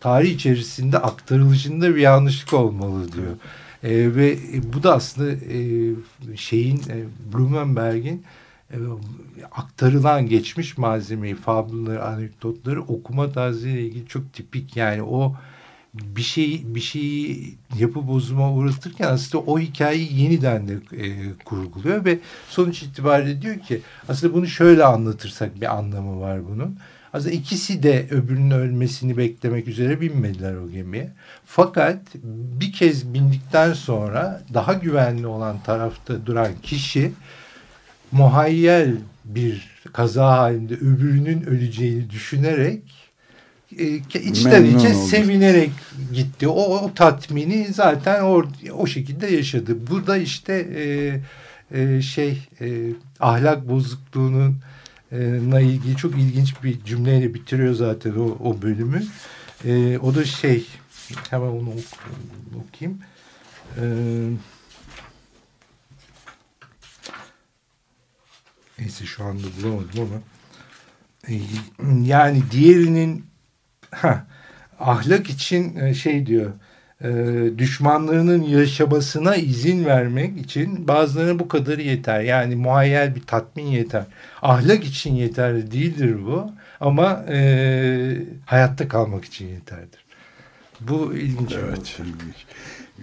tarih 0.00 0.30
içerisinde 0.34 0.98
aktarılışında 0.98 1.94
bir 1.94 2.00
yanlışlık 2.00 2.52
olmalı 2.52 3.12
diyor. 3.12 3.32
E, 3.82 4.16
ve 4.16 4.36
bu 4.74 4.82
da 4.82 4.94
aslında 4.94 5.30
e, 5.32 5.56
şeyin 6.36 6.76
e, 6.76 7.04
Blumenberg'in 7.32 8.24
aktarılan 9.52 10.26
geçmiş 10.26 10.78
malzemeyi, 10.78 11.34
fabulları, 11.34 12.04
anekdotları 12.04 12.82
okuma 12.82 13.32
tarzıyla 13.32 13.80
ilgili 13.80 14.06
çok 14.06 14.32
tipik. 14.32 14.76
Yani 14.76 15.02
o 15.02 15.34
bir 15.94 16.22
şey 16.22 16.62
bir 16.64 16.80
şeyi 16.80 17.54
yapı 17.78 18.08
bozuma 18.08 18.52
uğratırken 18.52 19.08
aslında 19.08 19.44
o 19.44 19.58
hikayeyi 19.58 20.22
yeniden 20.22 20.68
de 20.68 20.72
e, 20.92 21.34
kurguluyor 21.44 22.04
ve 22.04 22.18
sonuç 22.48 22.82
itibariyle 22.82 23.42
diyor 23.42 23.58
ki 23.58 23.80
aslında 24.08 24.34
bunu 24.34 24.46
şöyle 24.46 24.84
anlatırsak 24.84 25.60
bir 25.60 25.76
anlamı 25.76 26.20
var 26.20 26.48
bunun. 26.48 26.78
Aslında 27.12 27.34
ikisi 27.34 27.82
de 27.82 28.06
öbürünün 28.10 28.50
ölmesini 28.50 29.16
beklemek 29.16 29.68
üzere 29.68 30.00
binmediler 30.00 30.54
o 30.54 30.70
gemiye. 30.70 31.10
Fakat 31.46 32.00
bir 32.60 32.72
kez 32.72 33.14
bindikten 33.14 33.72
sonra 33.72 34.42
daha 34.54 34.72
güvenli 34.72 35.26
olan 35.26 35.56
tarafta 35.62 36.26
duran 36.26 36.52
kişi 36.62 37.12
muhayyel 38.12 38.94
bir 39.24 39.70
kaza 39.92 40.38
halinde 40.38 40.74
öbürünün 40.74 41.42
öleceğini 41.42 42.10
düşünerek 42.10 42.82
e, 43.78 43.84
içten 44.20 44.62
Memnun 44.62 44.78
içe 44.78 44.88
oldu. 44.88 45.06
sevinerek 45.06 45.70
gitti. 46.12 46.48
O, 46.48 46.60
o 46.76 46.94
tatmini 46.94 47.66
zaten 47.72 48.22
o, 48.22 48.44
o 48.72 48.86
şekilde 48.86 49.26
yaşadı. 49.26 49.86
Burada 49.90 50.16
işte 50.16 50.68
e, 50.76 51.20
e, 51.80 52.02
şey 52.02 52.38
e, 52.60 52.68
ahlak 53.20 53.68
bozukluğunun 53.68 54.56
e, 55.12 55.62
ilgili 55.62 55.96
çok 55.96 56.14
ilginç 56.14 56.54
bir 56.64 56.84
cümleyle 56.84 57.34
bitiriyor 57.34 57.74
zaten 57.74 58.12
o, 58.12 58.38
o 58.44 58.62
bölümü. 58.62 59.02
E, 59.64 59.98
o 59.98 60.14
da 60.14 60.24
şey 60.24 60.66
hemen 61.30 61.46
onu 61.46 61.68
ok- 61.70 62.64
okuyayım. 62.68 63.00
E, 63.76 63.84
neyse 68.80 69.04
şu 69.04 69.24
anda 69.24 69.46
bulamadım 69.62 70.00
ama 70.00 70.20
e, 71.28 71.34
yani 72.08 72.42
diğerinin 72.50 73.26
ha, 73.90 74.26
ahlak 74.78 75.30
için 75.30 75.76
e, 75.76 75.94
şey 75.94 76.26
diyor 76.26 76.52
e, 77.04 77.08
düşmanlarının 77.58 78.42
yaşamasına 78.42 79.36
izin 79.36 79.84
vermek 79.84 80.38
için 80.38 80.88
bazılarına 80.88 81.38
bu 81.38 81.48
kadarı 81.48 81.82
yeter. 81.82 82.20
Yani 82.20 82.56
muhayyel 82.56 83.14
bir 83.14 83.22
tatmin 83.22 83.66
yeter. 83.66 84.04
Ahlak 84.42 84.84
için 84.84 85.14
yeterli 85.14 85.70
değildir 85.70 86.26
bu 86.26 86.52
ama 86.80 87.24
e, 87.28 88.16
hayatta 88.46 88.88
kalmak 88.88 89.24
için 89.24 89.48
yeterdir. 89.48 90.09
Bu 90.88 91.14
ilginç. 91.14 91.52
Evet. 91.52 92.00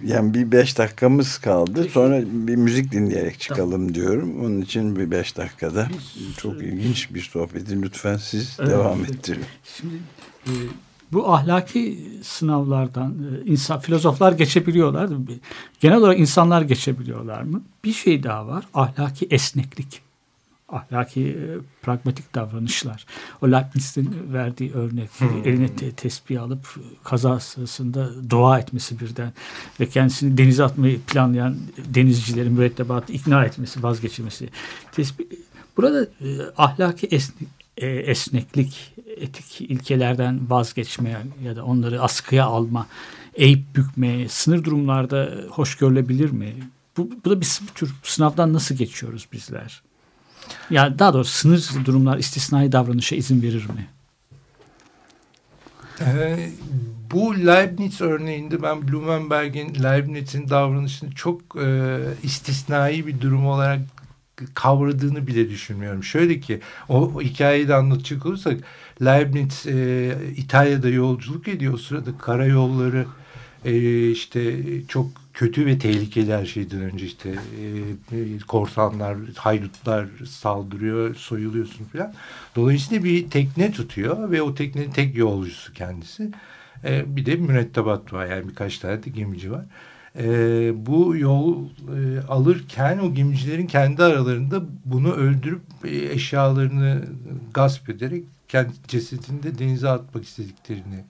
Yani 0.04 0.34
bir 0.34 0.52
beş 0.52 0.78
dakikamız 0.78 1.38
kaldı. 1.38 1.84
Sonra 1.92 2.22
bir 2.22 2.56
müzik 2.56 2.92
dinleyerek 2.92 3.40
çıkalım 3.40 3.94
diyorum. 3.94 4.40
Onun 4.44 4.60
için 4.60 4.96
bir 4.96 5.10
beş 5.10 5.36
dakikada 5.36 5.88
çok 6.36 6.62
ilginç 6.62 7.14
bir 7.14 7.20
sohbeti 7.20 7.82
lütfen 7.82 8.16
siz 8.16 8.56
Evet. 8.60 8.70
devam 8.70 9.04
ettirin. 9.04 9.44
Şimdi 9.76 9.94
e, 10.46 10.52
bu 11.12 11.32
ahlaki 11.34 11.98
sınavlardan 12.22 13.10
e, 13.12 13.50
insan 13.50 13.80
filozoflar 13.80 14.32
geçebiliyorlar. 14.32 15.10
Genel 15.80 15.96
olarak 15.98 16.18
insanlar 16.18 16.62
geçebiliyorlar 16.62 17.42
mı? 17.42 17.62
Bir 17.84 17.92
şey 17.92 18.22
daha 18.22 18.46
var. 18.46 18.64
Ahlaki 18.74 19.26
esneklik. 19.30 20.07
Ahlaki 20.68 21.20
e, 21.28 21.44
pragmatik 21.82 22.34
davranışlar. 22.34 23.06
O 23.42 23.46
Leibniz'in 23.52 24.32
verdiği 24.32 24.72
örnek 24.72 25.08
eline 25.44 25.76
te- 25.76 25.92
tesbih 25.92 26.42
alıp 26.42 26.66
e, 26.76 26.82
kaza 27.04 27.40
sırasında 27.40 28.30
dua 28.30 28.58
etmesi 28.58 29.00
birden 29.00 29.32
ve 29.80 29.86
kendisini 29.88 30.38
denize 30.38 30.64
atmayı 30.64 31.00
planlayan 31.00 31.56
denizcilerin 31.94 32.52
mürettebatı 32.52 33.12
ikna 33.12 33.44
etmesi, 33.44 33.82
vazgeçirmesi. 33.82 34.48
Tesbih, 34.92 35.24
burada 35.76 36.02
e, 36.04 36.28
ahlaki 36.56 37.06
esne- 37.06 37.46
e, 37.76 37.86
esneklik, 37.86 38.94
etik 39.16 39.60
ilkelerden 39.60 40.50
vazgeçme 40.50 41.22
ya 41.44 41.56
da 41.56 41.64
onları 41.64 42.02
askıya 42.02 42.44
alma, 42.46 42.86
eğip 43.34 43.76
bükme, 43.76 44.28
sınır 44.28 44.64
durumlarda 44.64 45.34
hoş 45.50 45.76
görülebilir 45.76 46.30
mi? 46.30 46.54
Bu, 46.96 47.10
bu 47.24 47.30
da 47.30 47.40
bir 47.40 47.46
s- 47.46 47.64
tür 47.74 47.94
sınavdan 48.02 48.52
nasıl 48.52 48.74
geçiyoruz 48.74 49.26
bizler? 49.32 49.82
Yani 50.70 50.98
daha 50.98 51.14
doğrusu 51.14 51.32
sınır 51.32 51.84
durumlar 51.84 52.18
istisnai 52.18 52.72
davranışa 52.72 53.16
izin 53.16 53.42
verir 53.42 53.64
mi? 53.64 53.86
Ee, 56.00 56.50
bu 57.12 57.36
Leibniz 57.36 58.00
örneğinde 58.00 58.62
ben 58.62 58.88
Blumenberg'in 58.88 59.74
Leibniz'in 59.82 60.48
davranışını 60.48 61.10
çok 61.14 61.40
e, 61.62 61.98
istisnai 62.22 63.06
bir 63.06 63.20
durum 63.20 63.46
olarak 63.46 63.80
kavradığını 64.54 65.26
bile 65.26 65.50
düşünmüyorum. 65.50 66.04
Şöyle 66.04 66.40
ki 66.40 66.60
o, 66.88 66.96
o 66.96 67.22
hikayeyi 67.22 67.68
de 67.68 67.74
anlatacak 67.74 68.26
olursak 68.26 68.60
Leibniz 69.02 69.66
e, 69.66 70.16
İtalya'da 70.36 70.88
yolculuk 70.88 71.48
ediyor. 71.48 71.74
O 71.74 71.76
sırada 71.76 72.10
karayolları 72.18 73.06
e, 73.64 74.10
işte 74.10 74.54
çok 74.88 75.06
kötü 75.38 75.66
ve 75.66 75.78
tehlikeli 75.78 76.34
her 76.34 76.46
şeyden 76.46 76.80
önce 76.80 77.06
işte 77.06 77.30
e, 78.12 78.38
korsanlar, 78.48 79.16
haydutlar 79.36 80.06
saldırıyor, 80.28 81.14
soyuluyorsun 81.14 81.84
falan. 81.84 82.14
Dolayısıyla 82.56 83.04
bir 83.04 83.30
tekne 83.30 83.72
tutuyor 83.72 84.30
ve 84.30 84.42
o 84.42 84.54
teknenin 84.54 84.90
tek 84.90 85.16
yolcusu 85.16 85.72
kendisi. 85.72 86.30
E, 86.84 87.16
bir 87.16 87.26
de 87.26 87.36
mürettebat 87.36 88.12
var 88.12 88.26
yani 88.26 88.48
birkaç 88.48 88.78
tane 88.78 89.02
de 89.02 89.10
gemici 89.10 89.52
var. 89.52 89.64
E, 90.18 90.26
bu 90.86 91.16
yol 91.16 91.64
e, 91.66 92.20
alırken 92.28 92.98
o 92.98 93.14
gemicilerin 93.14 93.66
kendi 93.66 94.02
aralarında 94.02 94.62
bunu 94.84 95.12
öldürüp 95.12 95.62
e, 95.84 95.96
eşyalarını 95.96 97.04
gasp 97.54 97.90
ederek 97.90 98.24
kendi 98.48 98.72
cesedini 98.88 99.42
de 99.42 99.58
denize 99.58 99.88
atmak 99.88 100.24
istediklerini 100.24 101.04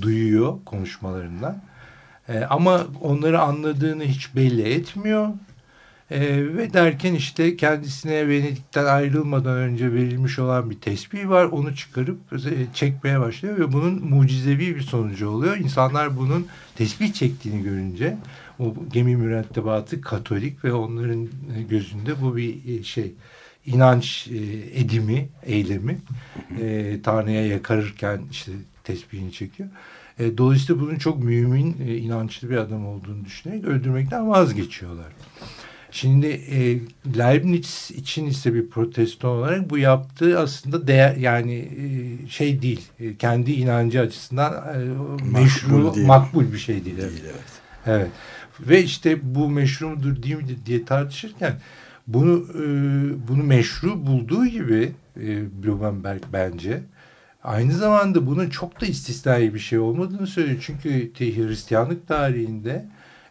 duyuyor 0.00 0.58
konuşmalarından. 0.64 1.69
E, 2.28 2.38
ama 2.40 2.86
onları 3.00 3.40
anladığını 3.40 4.04
hiç 4.04 4.36
belli 4.36 4.62
etmiyor. 4.62 5.28
E, 6.10 6.20
ve 6.56 6.72
derken 6.72 7.14
işte 7.14 7.56
kendisine 7.56 8.28
Venedik'ten 8.28 8.84
ayrılmadan 8.84 9.56
önce 9.56 9.92
verilmiş 9.92 10.38
olan 10.38 10.70
bir 10.70 10.80
tesbih 10.80 11.28
var. 11.28 11.44
Onu 11.44 11.76
çıkarıp 11.76 12.18
e, 12.32 12.74
çekmeye 12.74 13.20
başlıyor 13.20 13.58
ve 13.58 13.72
bunun 13.72 14.04
mucizevi 14.04 14.76
bir 14.76 14.80
sonucu 14.80 15.28
oluyor. 15.28 15.56
İnsanlar 15.56 16.16
bunun 16.16 16.46
tesbih 16.76 17.12
çektiğini 17.12 17.62
görünce 17.62 18.16
o 18.58 18.74
gemi 18.92 19.16
mürettebatı 19.16 20.00
Katolik 20.00 20.64
ve 20.64 20.72
onların 20.72 21.28
gözünde 21.68 22.22
bu 22.22 22.36
bir 22.36 22.78
e, 22.78 22.82
şey 22.82 23.12
inanç 23.66 24.28
e, 24.28 24.36
edimi, 24.80 25.28
eylemi 25.42 25.98
e, 26.60 26.96
Tanrı'ya 27.02 27.46
yakarırken 27.46 28.20
işte 28.30 28.52
tesbihini 28.84 29.32
çekiyor. 29.32 29.68
E, 30.20 30.38
dolayısıyla 30.38 30.82
bunun 30.82 30.96
çok 30.96 31.24
mümin, 31.24 31.76
e, 31.86 31.96
inançlı 31.96 32.50
bir 32.50 32.56
adam 32.56 32.86
olduğunu 32.86 33.24
düşünerek 33.24 33.64
öldürmekten 33.64 34.28
vazgeçiyorlar. 34.28 35.06
Şimdi 35.90 36.26
e, 36.26 36.78
Leibniz 37.18 37.90
için 37.90 38.26
ise 38.26 38.54
bir 38.54 38.70
protesto 38.70 39.28
olarak 39.28 39.70
bu 39.70 39.78
yaptığı 39.78 40.38
aslında 40.38 40.86
değer 40.86 41.16
yani 41.16 41.54
e, 41.54 42.28
şey 42.28 42.62
değil. 42.62 42.80
E, 43.00 43.16
kendi 43.16 43.52
inancı 43.52 44.00
açısından 44.00 44.52
e, 44.52 44.78
meşru, 45.38 45.94
değil. 45.94 46.06
makbul 46.06 46.52
bir 46.52 46.58
şey 46.58 46.84
değil. 46.84 46.96
değil 46.96 47.22
evet. 47.24 47.60
evet. 47.86 48.08
Ve 48.60 48.82
işte 48.82 49.34
bu 49.34 49.48
meşru 49.48 49.88
mudur 49.88 50.22
değil 50.22 50.36
midir 50.36 50.58
diye 50.66 50.84
tartışırken 50.84 51.60
bunu 52.06 52.46
e, 52.54 52.64
bunu 53.28 53.42
meşru 53.42 54.06
bulduğu 54.06 54.46
gibi 54.46 54.92
e, 55.16 55.62
Blumenberg 55.62 56.22
bence 56.32 56.82
aynı 57.44 57.72
zamanda 57.72 58.26
bunun 58.26 58.50
çok 58.50 58.80
da 58.80 58.86
istisnai 58.86 59.54
bir 59.54 59.58
şey 59.58 59.78
olmadığını 59.78 60.26
söylüyor. 60.26 60.58
Çünkü 60.66 61.12
Hristiyanlık 61.18 62.08
tarihinde 62.08 62.86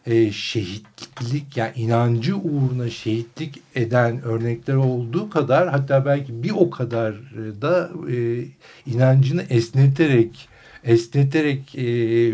e, 0.06 0.32
şehitlik 0.32 1.56
yani 1.56 1.72
inancı 1.76 2.36
uğruna 2.36 2.90
şehitlik 2.90 3.62
eden 3.74 4.22
örnekler 4.22 4.74
olduğu 4.74 5.30
kadar 5.30 5.68
hatta 5.68 6.06
belki 6.06 6.42
bir 6.42 6.50
o 6.50 6.70
kadar 6.70 7.14
da 7.62 7.90
e, 8.12 8.44
inancını 8.86 9.42
esneterek 9.42 10.48
esneterek 10.84 11.74
e, 11.78 12.32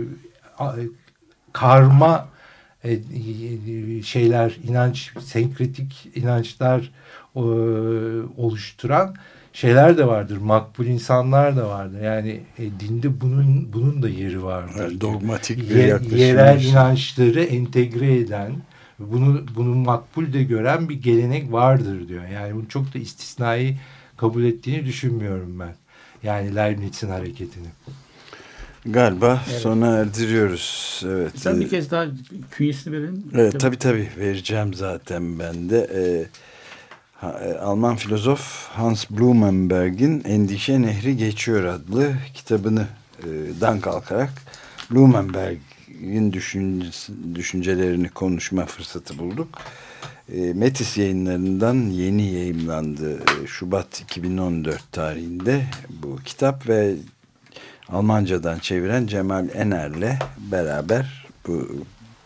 karma 1.52 2.28
e, 2.84 2.98
şeyler 4.02 4.56
inanç 4.68 5.12
senkretik 5.20 6.10
inançlar 6.14 6.92
e, 7.36 7.40
oluşturan 8.36 9.14
şeyler 9.56 9.98
de 9.98 10.06
vardır. 10.06 10.36
Makbul 10.36 10.86
insanlar 10.86 11.56
da 11.56 11.68
vardır. 11.68 12.00
Yani 12.00 12.40
e, 12.58 12.62
dinde 12.80 13.20
bunun 13.20 13.72
bunun 13.72 14.02
da 14.02 14.08
yeri 14.08 14.42
vardır. 14.42 14.80
Evet, 14.80 15.00
dogmatik 15.00 15.70
bir 15.70 15.74
Ye, 15.74 15.86
yaklaşım. 15.86 16.18
Yerel 16.18 16.64
inançları 16.64 17.42
entegre 17.42 18.18
eden 18.18 18.52
bunu 18.98 19.44
bunu 19.56 19.74
makbul 19.74 20.32
de 20.32 20.42
gören 20.42 20.88
bir 20.88 20.94
gelenek 20.94 21.52
vardır 21.52 22.08
diyor. 22.08 22.26
Yani 22.26 22.54
bunu 22.54 22.68
çok 22.68 22.94
da 22.94 22.98
istisnai 22.98 23.78
kabul 24.16 24.44
ettiğini 24.44 24.86
düşünmüyorum 24.86 25.60
ben. 25.60 25.74
Yani 26.22 26.56
Leibniz'in 26.56 27.08
hareketini. 27.08 27.66
Galiba 28.86 29.42
evet. 29.50 29.60
sona 29.60 29.96
erdiriyoruz. 29.96 31.02
Evet. 31.06 31.32
Sen 31.36 31.60
bir 31.60 31.68
kez 31.68 31.90
daha 31.90 32.06
künyesini 32.50 32.92
verin. 32.92 33.30
Evet, 33.34 33.60
tabii 33.60 33.78
tabii 33.78 34.08
vereceğim 34.18 34.74
zaten 34.74 35.38
ben 35.38 35.70
de. 35.70 35.90
Ee, 35.94 36.26
Alman 37.60 37.96
filozof 37.96 38.68
Hans 38.68 39.10
Blumenberg'in 39.10 40.24
Endişe 40.24 40.82
Nehri 40.82 41.16
Geçiyor 41.16 41.64
adlı 41.64 42.12
kitabını 42.34 42.86
e, 43.18 43.26
dan 43.60 43.80
kalkarak 43.80 44.30
Blumenberg'in 44.90 46.32
düşüncelerini 47.34 48.08
konuşma 48.08 48.66
fırsatı 48.66 49.18
bulduk. 49.18 49.48
E, 50.32 50.52
Metis 50.52 50.98
yayınlarından 50.98 51.74
yeni 51.74 52.32
yayımlandı 52.32 53.18
Şubat 53.46 54.00
2014 54.00 54.92
tarihinde 54.92 55.62
bu 56.02 56.16
kitap 56.16 56.68
ve 56.68 56.94
Almancadan 57.88 58.58
çeviren 58.58 59.06
Cemal 59.06 59.48
Ener'le 59.54 60.18
beraber 60.38 61.26
bu 61.46 61.68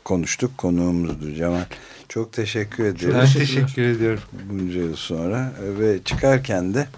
konuştuk. 0.05 0.59
Konuğumuzdu 0.59 1.35
Cemal. 1.35 1.65
Çok 2.11 2.33
teşekkür 2.33 2.85
ederim. 2.85 3.15
Ben 3.15 3.27
teşekkür 3.27 3.83
ediyorum. 3.83 4.23
Bunca 4.51 4.81
yıl 4.81 4.97
sonra 4.97 5.53
ve 5.61 6.03
çıkarken 6.05 6.75
de 6.75 6.89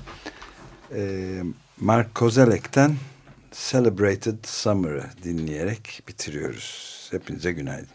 e, 0.94 1.42
Mark 1.80 2.14
Kozelek'ten 2.14 2.96
Celebrated 3.70 4.44
Summer'ı 4.44 5.04
dinleyerek 5.24 6.02
bitiriyoruz. 6.08 7.08
Hepinize 7.10 7.52
günaydın. 7.52 7.88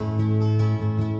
Cuma 0.00 1.19